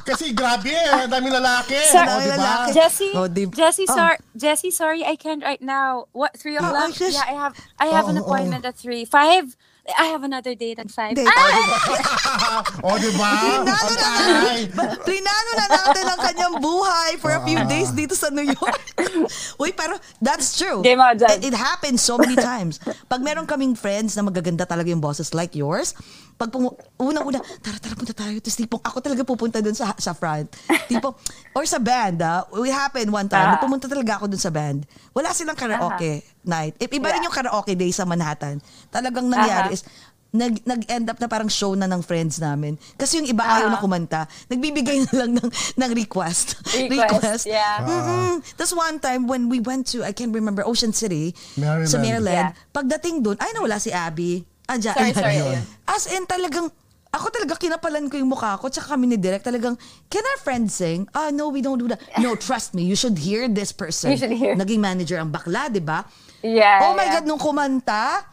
Kasi 0.08 0.26
grabe, 0.32 0.72
ang 0.72 1.12
daming 1.12 1.36
lalaki. 1.36 1.76
Sir, 1.84 2.00
oh, 2.00 2.08
daming 2.08 2.32
diba? 2.32 2.40
lalaki. 2.40 2.70
Jessie, 2.72 3.12
Oh, 3.12 3.28
di- 3.28 3.52
Jessie, 3.52 3.88
oh. 3.88 3.94
sorry, 3.94 4.18
Jessie, 4.34 4.72
sorry, 4.72 5.02
I 5.04 5.20
can't 5.20 5.44
right 5.44 5.60
now. 5.60 6.08
What 6.16 6.40
three 6.40 6.56
Oh, 6.56 6.64
o'clock? 6.64 6.96
gosh. 6.96 7.12
yeah, 7.12 7.28
I 7.28 7.36
have, 7.36 7.54
I 7.76 7.88
have 7.92 8.08
Oh, 8.08 8.16
an 8.16 8.18
oh, 8.18 8.24
appointment 8.24 8.64
at 8.64 8.80
three. 8.80 9.04
Five. 9.04 9.52
I 9.88 10.12
have 10.12 10.28
another 10.28 10.52
date 10.52 10.84
at 10.84 10.92
five. 10.92 11.16
Date. 11.16 11.32
Ah! 11.32 12.60
oh, 12.86 13.00
di 13.00 13.08
ba? 13.16 13.32
Plinano 13.64 13.92
na, 13.96 14.04
taray. 14.04 14.62
plinano 15.00 15.52
na 15.56 15.66
natin 15.72 16.04
ang 16.04 16.20
kanyang 16.20 16.56
buhay 16.60 17.16
for 17.24 17.32
a 17.32 17.40
few 17.48 17.56
days 17.72 17.96
dito 17.96 18.12
sa 18.12 18.28
New 18.28 18.44
York. 18.44 18.82
Uy, 19.64 19.72
pero 19.72 19.96
that's 20.20 20.60
true. 20.60 20.84
Game 20.84 21.00
on. 21.00 21.16
It, 21.16 21.52
it 21.52 21.56
happens 21.56 22.04
so 22.04 22.20
many 22.20 22.36
times. 22.36 22.84
Pag 23.08 23.24
meron 23.24 23.48
kaming 23.48 23.80
friends 23.80 24.20
na 24.20 24.28
magaganda 24.28 24.68
talaga 24.68 24.92
yung 24.92 25.00
bosses 25.00 25.32
like 25.32 25.56
yours, 25.56 25.96
pag 26.36 26.52
pumu- 26.52 26.76
unang-una, 27.00 27.40
tara, 27.64 27.80
tara, 27.80 27.96
punta 27.96 28.12
tayo. 28.12 28.36
Tapos 28.44 28.60
tipong, 28.60 28.84
ako 28.84 28.98
talaga 29.00 29.24
pupunta 29.24 29.64
dun 29.64 29.74
sa, 29.74 29.96
sa 29.96 30.12
front. 30.12 30.52
Tipo, 30.92 31.16
or 31.56 31.64
sa 31.64 31.80
band, 31.80 32.20
ah. 32.20 32.44
We 32.52 32.76
happened 32.76 33.08
one 33.08 33.32
time, 33.32 33.56
Ah. 33.56 33.60
pumunta 33.64 33.88
talaga 33.88 34.20
ako 34.20 34.28
dun 34.28 34.42
sa 34.44 34.52
band. 34.52 34.84
Wala 35.16 35.32
silang 35.32 35.56
karaoke 35.56 36.22
night. 36.48 36.74
I- 36.78 36.88
Iba 36.88 37.12
rin 37.12 37.20
Yeah. 37.20 37.28
yung 37.28 37.36
karaoke 37.36 37.76
day 37.76 37.92
sa 37.92 38.04
Manhattan. 38.04 38.58
Talagang 38.90 39.28
nangyari 39.28 39.70
Aha. 39.70 39.76
is, 39.76 39.84
nag, 40.28 40.60
nag-end 40.64 41.08
up 41.08 41.18
na 41.18 41.28
parang 41.28 41.48
show 41.48 41.72
na 41.72 41.86
ng 41.86 42.00
friends 42.00 42.38
namin. 42.38 42.76
Kasi 42.96 43.18
yung 43.18 43.28
iba 43.28 43.44
ayaw 43.44 43.68
na 43.68 43.80
Ah. 43.80 43.82
kumanta. 43.82 44.22
Nagbibigay 44.48 45.04
na 45.08 45.14
lang 45.18 45.32
ng, 45.34 45.50
ng 45.76 45.92
request. 45.94 46.60
Request, 46.76 47.48
yeah. 47.48 47.80
Mm-mm. 47.82 48.44
Tapos 48.54 48.72
one 48.72 48.98
time 48.98 49.26
when 49.26 49.48
we 49.48 49.60
went 49.60 49.88
to, 49.88 50.04
I 50.04 50.12
can't 50.12 50.32
remember, 50.32 50.64
Ocean 50.64 50.92
City, 50.92 51.32
Maryland. 51.56 51.90
sa 51.90 51.98
Maryland, 51.98 52.52
Yeah. 52.52 52.72
pagdating 52.72 53.24
doon, 53.24 53.38
ay 53.38 53.52
nawala 53.52 53.78
si 53.78 53.90
Abby. 53.90 54.44
Andiyan, 54.68 54.94
Sorry, 54.94 55.06
ayan. 55.06 55.16
sorry, 55.16 55.36
ayun. 55.38 55.64
As 55.86 56.04
in 56.08 56.28
talagang, 56.28 56.68
ako 57.08 57.32
talaga 57.32 57.56
kinapalan 57.56 58.12
ko 58.12 58.20
yung 58.20 58.28
mukha 58.28 58.60
ko, 58.60 58.68
tsaka 58.68 58.94
kami 58.94 59.08
ni 59.08 59.16
Direk 59.16 59.42
talagang, 59.42 59.80
can 60.06 60.22
our 60.28 60.40
friends 60.44 60.76
sing? 60.76 61.08
Ah, 61.14 61.32
no, 61.32 61.48
we 61.48 61.64
don't 61.64 61.80
do 61.80 61.88
that. 61.88 62.04
No, 62.20 62.36
trust 62.36 62.76
me, 62.76 62.84
you 62.84 62.94
should 62.94 63.16
hear 63.16 63.48
this 63.48 63.72
person. 63.72 64.12
You 64.12 64.20
should 64.20 64.36
hear. 64.36 64.54
Naging 64.54 64.84
manager 64.84 65.16
ang 65.16 65.32
bakla, 65.32 65.72
di 65.72 65.80
ba? 65.80 66.04
Yeah, 66.42 66.80
Oh 66.84 66.94
my 66.94 67.06
yeah. 67.06 67.14
God, 67.20 67.26
nung 67.26 67.40
kumanta, 67.40 68.24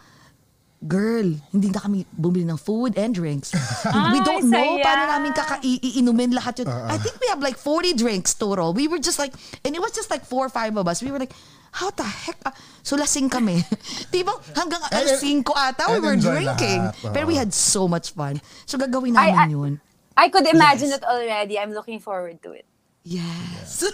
girl, 0.85 1.25
hindi 1.49 1.73
na 1.73 1.81
kami 1.81 2.05
bumili 2.13 2.45
ng 2.45 2.61
food 2.61 2.99
and 2.99 3.15
drinks. 3.15 3.53
we 4.13 4.21
Ay, 4.21 4.21
don't 4.21 4.51
know 4.53 4.77
saya. 4.77 4.85
paano 4.85 5.03
namin 5.09 5.33
kakaiinumin 5.33 6.31
lahat 6.37 6.61
yun. 6.61 6.69
I 6.69 7.01
think 7.01 7.17
we 7.21 7.29
have 7.33 7.41
like 7.41 7.57
40 7.57 7.97
drinks 7.97 8.35
total. 8.37 8.77
We 8.77 8.89
were 8.89 9.01
just 9.01 9.17
like, 9.19 9.33
and 9.65 9.73
it 9.75 9.81
was 9.81 9.93
just 9.97 10.13
like 10.13 10.29
four 10.29 10.45
or 10.45 10.53
five 10.53 10.77
of 10.77 10.85
us. 10.87 11.01
We 11.01 11.09
were 11.11 11.19
like, 11.19 11.33
how 11.73 11.89
the 11.91 12.05
heck? 12.05 12.37
ah, 12.45 12.53
So 12.85 12.97
lasing 13.01 13.31
kami. 13.33 13.65
Diba 14.13 14.37
hanggang 14.53 14.85
alas 14.93 15.25
5 15.25 15.41
ata, 15.49 15.89
we 15.97 16.05
were 16.05 16.21
drinking. 16.21 16.85
lahat. 16.93 17.13
Pero 17.17 17.25
we 17.27 17.35
had 17.35 17.51
so 17.57 17.89
much 17.89 18.13
fun. 18.13 18.37
So 18.69 18.77
gagawin 18.77 19.17
I- 19.17 19.33
namin 19.33 19.49
I- 19.49 19.49
yun. 19.51 19.73
I 20.15 20.29
could 20.31 20.47
imagine 20.47 20.95
Yes. 20.95 21.01
it 21.01 21.05
already. 21.09 21.59
I'm 21.59 21.73
looking 21.75 21.99
forward 21.99 22.39
to 22.47 22.53
it. 22.55 22.63
Yes. 23.03 23.83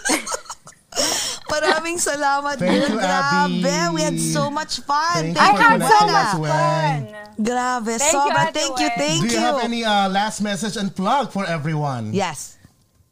Maraming 1.51 1.99
salamat. 1.99 2.59
Thank 2.59 2.87
girl. 2.87 2.91
you, 2.95 2.99
Abby. 3.01 3.63
Grabe, 3.63 3.95
we 3.95 4.01
had 4.03 4.19
so 4.19 4.51
much 4.51 4.81
fun. 4.83 5.35
Thank 5.35 5.39
I 5.39 5.51
you 5.51 5.57
for 5.57 5.63
had 5.63 5.83
so 5.83 5.99
connecting 6.07 6.13
much 6.13 6.35
us, 6.35 6.51
fun. 6.51 6.99
Grabe, 7.41 7.93
Thank 7.99 8.13
you, 8.13 8.19
sobra. 8.19 8.43
Ate 8.51 8.55
Thank 8.55 8.77
you, 8.81 8.91
Wen. 8.91 8.99
thank 8.99 9.21
Do 9.23 9.27
you. 9.27 9.33
you 9.35 9.41
have 9.41 9.61
any 9.63 9.83
uh, 9.85 10.09
last 10.09 10.41
message 10.41 10.77
and 10.77 10.95
plug 10.95 11.31
for 11.31 11.47
everyone? 11.47 12.13
Yes. 12.15 12.59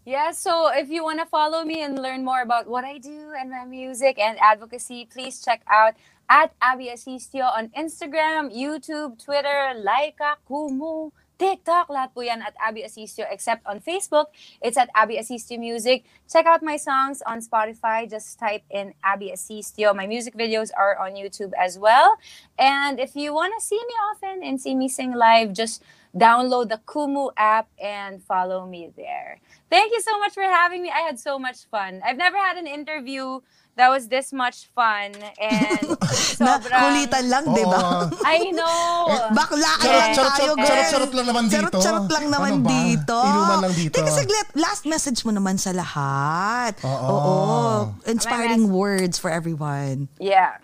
Yeah, 0.05 0.33
so 0.33 0.73
if 0.73 0.89
you 0.89 1.05
want 1.05 1.21
to 1.21 1.27
follow 1.27 1.65
me 1.65 1.83
and 1.85 2.01
learn 2.01 2.25
more 2.25 2.41
about 2.41 2.67
what 2.67 2.85
I 2.85 2.97
do 2.97 3.33
and 3.37 3.51
my 3.51 3.65
music 3.69 4.17
and 4.19 4.39
advocacy, 4.41 5.05
please 5.13 5.45
check 5.45 5.61
out 5.69 5.95
at 6.31 6.53
Abby 6.63 6.89
Asistio 6.89 7.45
on 7.45 7.69
Instagram, 7.77 8.49
YouTube, 8.49 9.23
Twitter, 9.23 9.77
Laika, 9.85 10.41
Kumu, 10.49 11.13
TikTok, 11.39 11.87
lahat 11.87 12.11
po 12.11 12.27
yan 12.27 12.43
at 12.43 12.59
Abby 12.59 12.83
Asistio 12.83 13.23
except 13.31 13.63
on 13.63 13.79
Facebook. 13.79 14.35
It's 14.59 14.75
at 14.75 14.91
Abby 14.91 15.23
Asistio 15.23 15.55
Music. 15.55 16.03
Check 16.27 16.51
out 16.51 16.67
my 16.67 16.75
songs 16.75 17.23
on 17.23 17.39
Spotify. 17.39 18.11
Just 18.11 18.43
type 18.43 18.67
in 18.75 18.93
Abby 19.07 19.31
Asistio. 19.31 19.95
My 19.95 20.11
music 20.11 20.35
videos 20.35 20.75
are 20.75 20.99
on 20.99 21.15
YouTube 21.15 21.55
as 21.55 21.79
well. 21.79 22.19
And 22.59 22.99
if 22.99 23.15
you 23.15 23.31
want 23.33 23.55
to 23.55 23.63
see 23.63 23.79
me 23.79 23.95
often 24.11 24.43
and 24.43 24.59
see 24.59 24.75
me 24.75 24.91
sing 24.91 25.15
live, 25.15 25.55
just 25.55 25.87
download 26.11 26.75
the 26.75 26.81
Kumu 26.91 27.31
app 27.37 27.71
and 27.79 28.19
follow 28.19 28.67
me 28.67 28.91
there. 28.97 29.39
Thank 29.71 29.93
you 29.93 30.01
so 30.03 30.19
much 30.19 30.35
for 30.35 30.43
having 30.43 30.83
me. 30.83 30.91
I 30.91 31.07
had 31.07 31.21
so 31.21 31.39
much 31.39 31.71
fun. 31.71 32.03
I've 32.05 32.19
never 32.19 32.37
had 32.37 32.57
an 32.57 32.67
interview 32.67 33.41
that 33.79 33.89
was 33.89 34.11
this 34.11 34.35
much 34.35 34.67
fun 34.75 35.15
and 35.39 35.79
Na 36.43 36.59
sobrang... 36.59 36.83
kulitan 36.83 37.25
lang, 37.31 37.45
di 37.55 37.63
ba? 37.63 37.79
Oo. 37.79 38.27
I 38.27 38.51
know. 38.51 39.07
Baklaan 39.39 39.79
Charot, 39.79 39.95
lang 39.95 40.11
charot, 40.13 40.33
tayo, 40.35 40.35
charot, 40.35 40.59
girl. 40.59 40.67
charot, 40.67 40.87
charot 40.91 41.13
lang 41.15 41.27
naman 41.31 41.43
dito. 41.47 41.57
Charot-charot 41.57 42.09
lang 42.11 42.27
naman 42.29 42.51
Ano 42.59 42.67
ba? 42.67 42.71
dito. 42.75 43.17
Inuman 43.23 43.59
lang 43.63 43.75
dito. 43.79 43.95
Teka 43.95 44.11
saglit, 44.11 44.49
last 44.59 44.83
message 44.85 45.23
mo 45.23 45.31
naman 45.31 45.57
sa 45.57 45.71
lahat. 45.71 46.75
Oo. 46.83 47.95
Inspiring 48.05 48.69
words 48.69 49.17
for 49.17 49.31
everyone. 49.31 50.11
Yeah. 50.19 50.59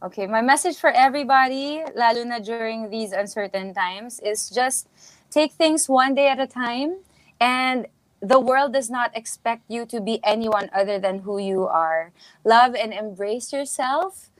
Okay, 0.00 0.24
my 0.26 0.40
message 0.40 0.76
for 0.76 0.92
everybody, 0.92 1.80
lalo 1.96 2.24
na 2.24 2.36
during 2.40 2.88
these 2.92 3.12
uncertain 3.12 3.72
times, 3.72 4.20
is 4.20 4.52
just 4.52 4.88
take 5.28 5.52
things 5.56 5.88
one 5.88 6.12
day 6.12 6.28
at 6.28 6.36
a 6.40 6.48
time. 6.48 7.00
And 7.40 7.88
the 8.24 8.40
world 8.40 8.72
does 8.72 8.90
not 8.90 9.14
expect 9.16 9.64
you 9.68 9.84
to 9.86 10.00
be 10.00 10.18
anyone 10.24 10.70
other 10.74 10.98
than 10.98 11.20
who 11.20 11.38
you 11.38 11.66
are. 11.66 12.12
Love 12.44 12.74
and 12.74 12.92
embrace 12.94 13.52
yourself. 13.52 14.30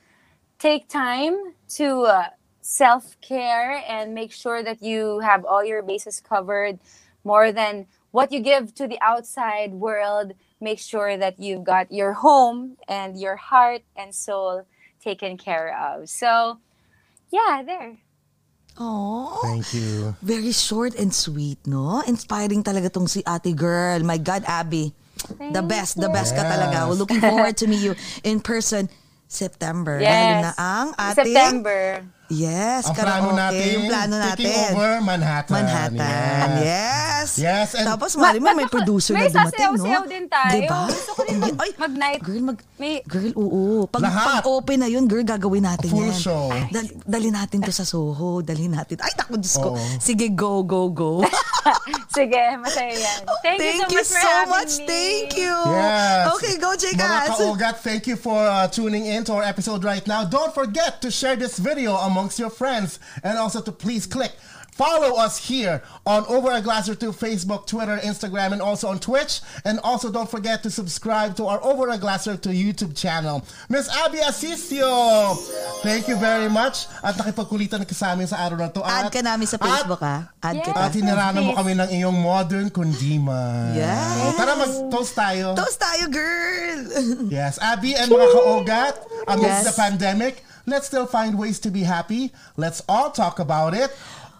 Take 0.58 0.88
time 0.88 1.54
to 1.76 2.02
uh, 2.02 2.28
self 2.62 3.20
care 3.20 3.82
and 3.86 4.14
make 4.14 4.32
sure 4.32 4.62
that 4.62 4.82
you 4.82 5.20
have 5.20 5.44
all 5.44 5.64
your 5.64 5.82
bases 5.82 6.20
covered 6.20 6.78
more 7.24 7.52
than 7.52 7.86
what 8.10 8.32
you 8.32 8.40
give 8.40 8.74
to 8.76 8.88
the 8.88 8.98
outside 9.02 9.72
world. 9.74 10.32
Make 10.60 10.78
sure 10.78 11.18
that 11.18 11.38
you've 11.38 11.64
got 11.64 11.92
your 11.92 12.14
home 12.14 12.78
and 12.88 13.20
your 13.20 13.36
heart 13.36 13.82
and 13.96 14.14
soul 14.14 14.66
taken 15.02 15.36
care 15.36 15.76
of. 15.76 16.08
So, 16.08 16.60
yeah, 17.30 17.62
there. 17.66 17.98
Oh, 18.74 19.38
Thank 19.42 19.70
you. 19.72 20.16
very 20.18 20.50
short 20.50 20.98
and 20.98 21.14
sweet, 21.14 21.62
no? 21.64 22.02
Inspiring 22.02 22.66
talaga 22.66 22.90
tong 22.90 23.06
si 23.06 23.22
ate 23.22 23.54
girl. 23.54 24.02
My 24.02 24.18
God, 24.18 24.42
Abby. 24.46 24.90
the 25.24 25.62
Thank 25.62 25.68
best, 25.70 25.92
the 25.96 26.10
best 26.10 26.34
ka 26.36 26.42
Yes. 26.42 26.50
talaga. 26.52 26.76
We're 26.90 27.00
looking 27.00 27.22
forward 27.22 27.56
to 27.62 27.66
meet 27.70 27.80
you 27.80 27.94
in 28.26 28.42
person 28.42 28.90
September. 29.24 29.96
Dahil 30.02 30.04
Yes. 30.36 30.42
na 30.42 30.50
ang 30.58 30.88
ating... 30.98 31.32
September. 31.32 31.80
Yes, 32.34 32.82
Ang 32.84 32.94
plano 32.94 33.30
karaoke. 33.30 33.38
natin, 33.38 33.66
yung 33.72 33.86
plano 33.86 34.14
taking 34.18 34.46
natin. 34.50 34.72
over 34.72 34.90
Manhattan. 35.00 35.54
Manhattan. 35.54 36.48
Yes. 36.60 37.28
Yes, 37.36 37.68
and- 37.72 37.86
Tapos 37.86 38.12
mali 38.14 38.36
mo, 38.36 38.52
may 38.52 38.66
Ma- 38.66 38.68
producer 38.68 39.14
may 39.14 39.26
na 39.26 39.46
dumating, 39.46 39.48
no? 39.48 39.80
sasayaw-sayaw 39.80 40.04
din 40.04 40.24
tayo. 40.26 40.52
Diba? 40.52 40.80
Gusto 40.86 41.10
ko 41.10 41.20
rin 41.22 41.36
mag- 41.38 41.78
mag-night. 41.78 42.20
Girl, 42.20 42.42
mag, 42.44 42.58
May- 42.74 43.02
girl, 43.04 43.32
oo. 43.34 43.86
Pag, 43.86 44.02
Lahat. 44.02 44.42
pag 44.42 44.46
open 44.46 44.78
na 44.78 44.88
yun, 44.88 45.06
girl, 45.06 45.22
gagawin 45.22 45.62
natin 45.62 45.88
Full 45.88 46.10
yan. 46.10 46.18
show. 46.18 46.50
Dal- 46.68 46.94
dali 47.00 47.30
natin 47.30 47.62
to 47.62 47.70
sa 47.70 47.86
Soho. 47.86 48.42
Dali 48.42 48.66
natin. 48.66 48.98
Ay, 48.98 49.14
naku, 49.14 49.38
Diyos 49.38 49.56
ko. 49.56 49.72
Oo. 49.72 49.80
Sige, 49.96 50.28
go, 50.28 50.60
go, 50.62 50.90
go. 50.90 51.22
Sige, 52.14 52.44
masaya 52.58 52.92
yan. 52.92 53.20
Thank, 53.40 53.58
Thank 53.62 53.88
you 53.90 54.04
so 54.04 54.12
much 54.12 54.12
for 54.12 54.20
so 54.20 54.28
having 54.28 54.50
much. 54.52 54.72
me. 54.78 54.86
Thank 54.86 55.30
you. 55.38 55.54
Yes. 55.66 56.22
Okay, 56.34 56.54
go, 56.58 56.70
Mga 56.70 56.82
Jekas. 56.84 57.28
kaogat, 57.32 57.76
thank 57.80 58.02
you 58.04 58.16
for 58.16 58.36
uh, 58.36 58.66
tuning 58.68 59.06
in 59.06 59.24
to 59.24 59.32
our 59.32 59.42
episode 59.42 59.80
right 59.82 60.04
now. 60.04 60.24
Don't 60.24 60.52
forget 60.52 61.00
to 61.00 61.08
share 61.08 61.34
this 61.34 61.56
video 61.56 61.96
amongst 62.24 62.38
your 62.40 62.48
friends 62.48 62.98
and 63.22 63.36
also 63.36 63.60
to 63.60 63.68
please 63.70 64.06
click 64.08 64.32
follow 64.74 65.14
us 65.22 65.38
here 65.38 65.82
on 66.02 66.26
Over 66.26 66.50
a 66.50 66.60
Glass 66.60 66.90
or 66.90 66.98
Two 66.98 67.14
Facebook, 67.14 67.66
Twitter, 67.66 67.96
Instagram, 68.02 68.50
and 68.50 68.60
also 68.60 68.88
on 68.90 68.98
Twitch. 68.98 69.40
And 69.64 69.78
also 69.86 70.10
don't 70.10 70.28
forget 70.28 70.62
to 70.66 70.70
subscribe 70.70 71.38
to 71.38 71.46
our 71.46 71.62
Over 71.62 71.88
a 71.94 71.98
Glass 71.98 72.26
or 72.26 72.36
Two 72.36 72.50
YouTube 72.50 72.98
channel. 72.98 73.46
Miss 73.70 73.86
Abby 74.02 74.18
Asisio, 74.18 75.36
thank 75.86 76.08
you 76.10 76.16
very 76.18 76.50
much. 76.50 76.90
At 77.06 77.14
nakipagkulitan 77.14 77.86
ka 77.86 77.94
sa 77.94 78.18
amin 78.18 78.26
sa 78.26 78.42
araw 78.42 78.58
na 78.58 78.68
to. 78.74 78.82
Add 78.82 79.14
ka 79.14 79.22
namin 79.22 79.46
sa 79.46 79.62
Facebook, 79.62 80.02
ha? 80.02 80.34
Add 80.42 80.58
Yes. 80.58 80.66
kita. 80.66 80.78
At 80.82 80.92
hinirana 80.92 81.38
mo 81.38 81.54
kami 81.54 81.78
ng 81.78 81.88
iyong 81.94 82.18
modern 82.18 82.66
kundiman. 82.74 83.78
Yes. 83.78 84.34
Tara 84.34 84.58
mag-toast 84.58 85.14
tayo. 85.14 85.54
Toast 85.54 85.78
tayo, 85.78 86.10
girl. 86.10 86.78
Yes, 87.30 87.62
Abby 87.62 87.94
and 87.94 88.10
mga 88.10 88.26
kaogat, 88.26 88.94
Yes. 88.98 89.30
amidst 89.30 89.62
the 89.70 89.74
pandemic, 89.78 90.42
Let's 90.66 90.86
still 90.86 91.06
find 91.06 91.38
ways 91.38 91.58
to 91.60 91.70
be 91.70 91.82
happy. 91.82 92.32
Let's 92.56 92.82
all 92.88 93.10
talk 93.10 93.38
about 93.38 93.74
it. 93.74 93.90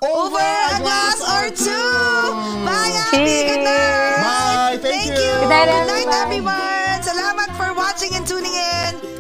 Over, 0.02 0.10
Over 0.12 0.36
a 0.36 0.78
glass, 0.80 1.20
or 1.20 1.48
two. 1.51 1.64
two. 1.64 2.64
Bye, 2.64 2.92
Abby. 3.09 3.16
Cheers. 3.16 3.56
Good 3.56 3.64
night. 3.64 4.16
Bye. 4.20 4.78
Thank, 4.82 5.05
Thank 5.05 5.18
you. 5.18 5.24
you. 5.24 5.32
Good 5.40 5.48
night. 5.48 5.68
Good 5.68 6.06
night, 6.06 6.14
everyone. 6.24 7.01
Salamat 7.05 7.51
for 7.56 7.72
watching 7.74 8.14
and 8.14 8.26
tuning 8.26 8.52
in. 8.52 9.14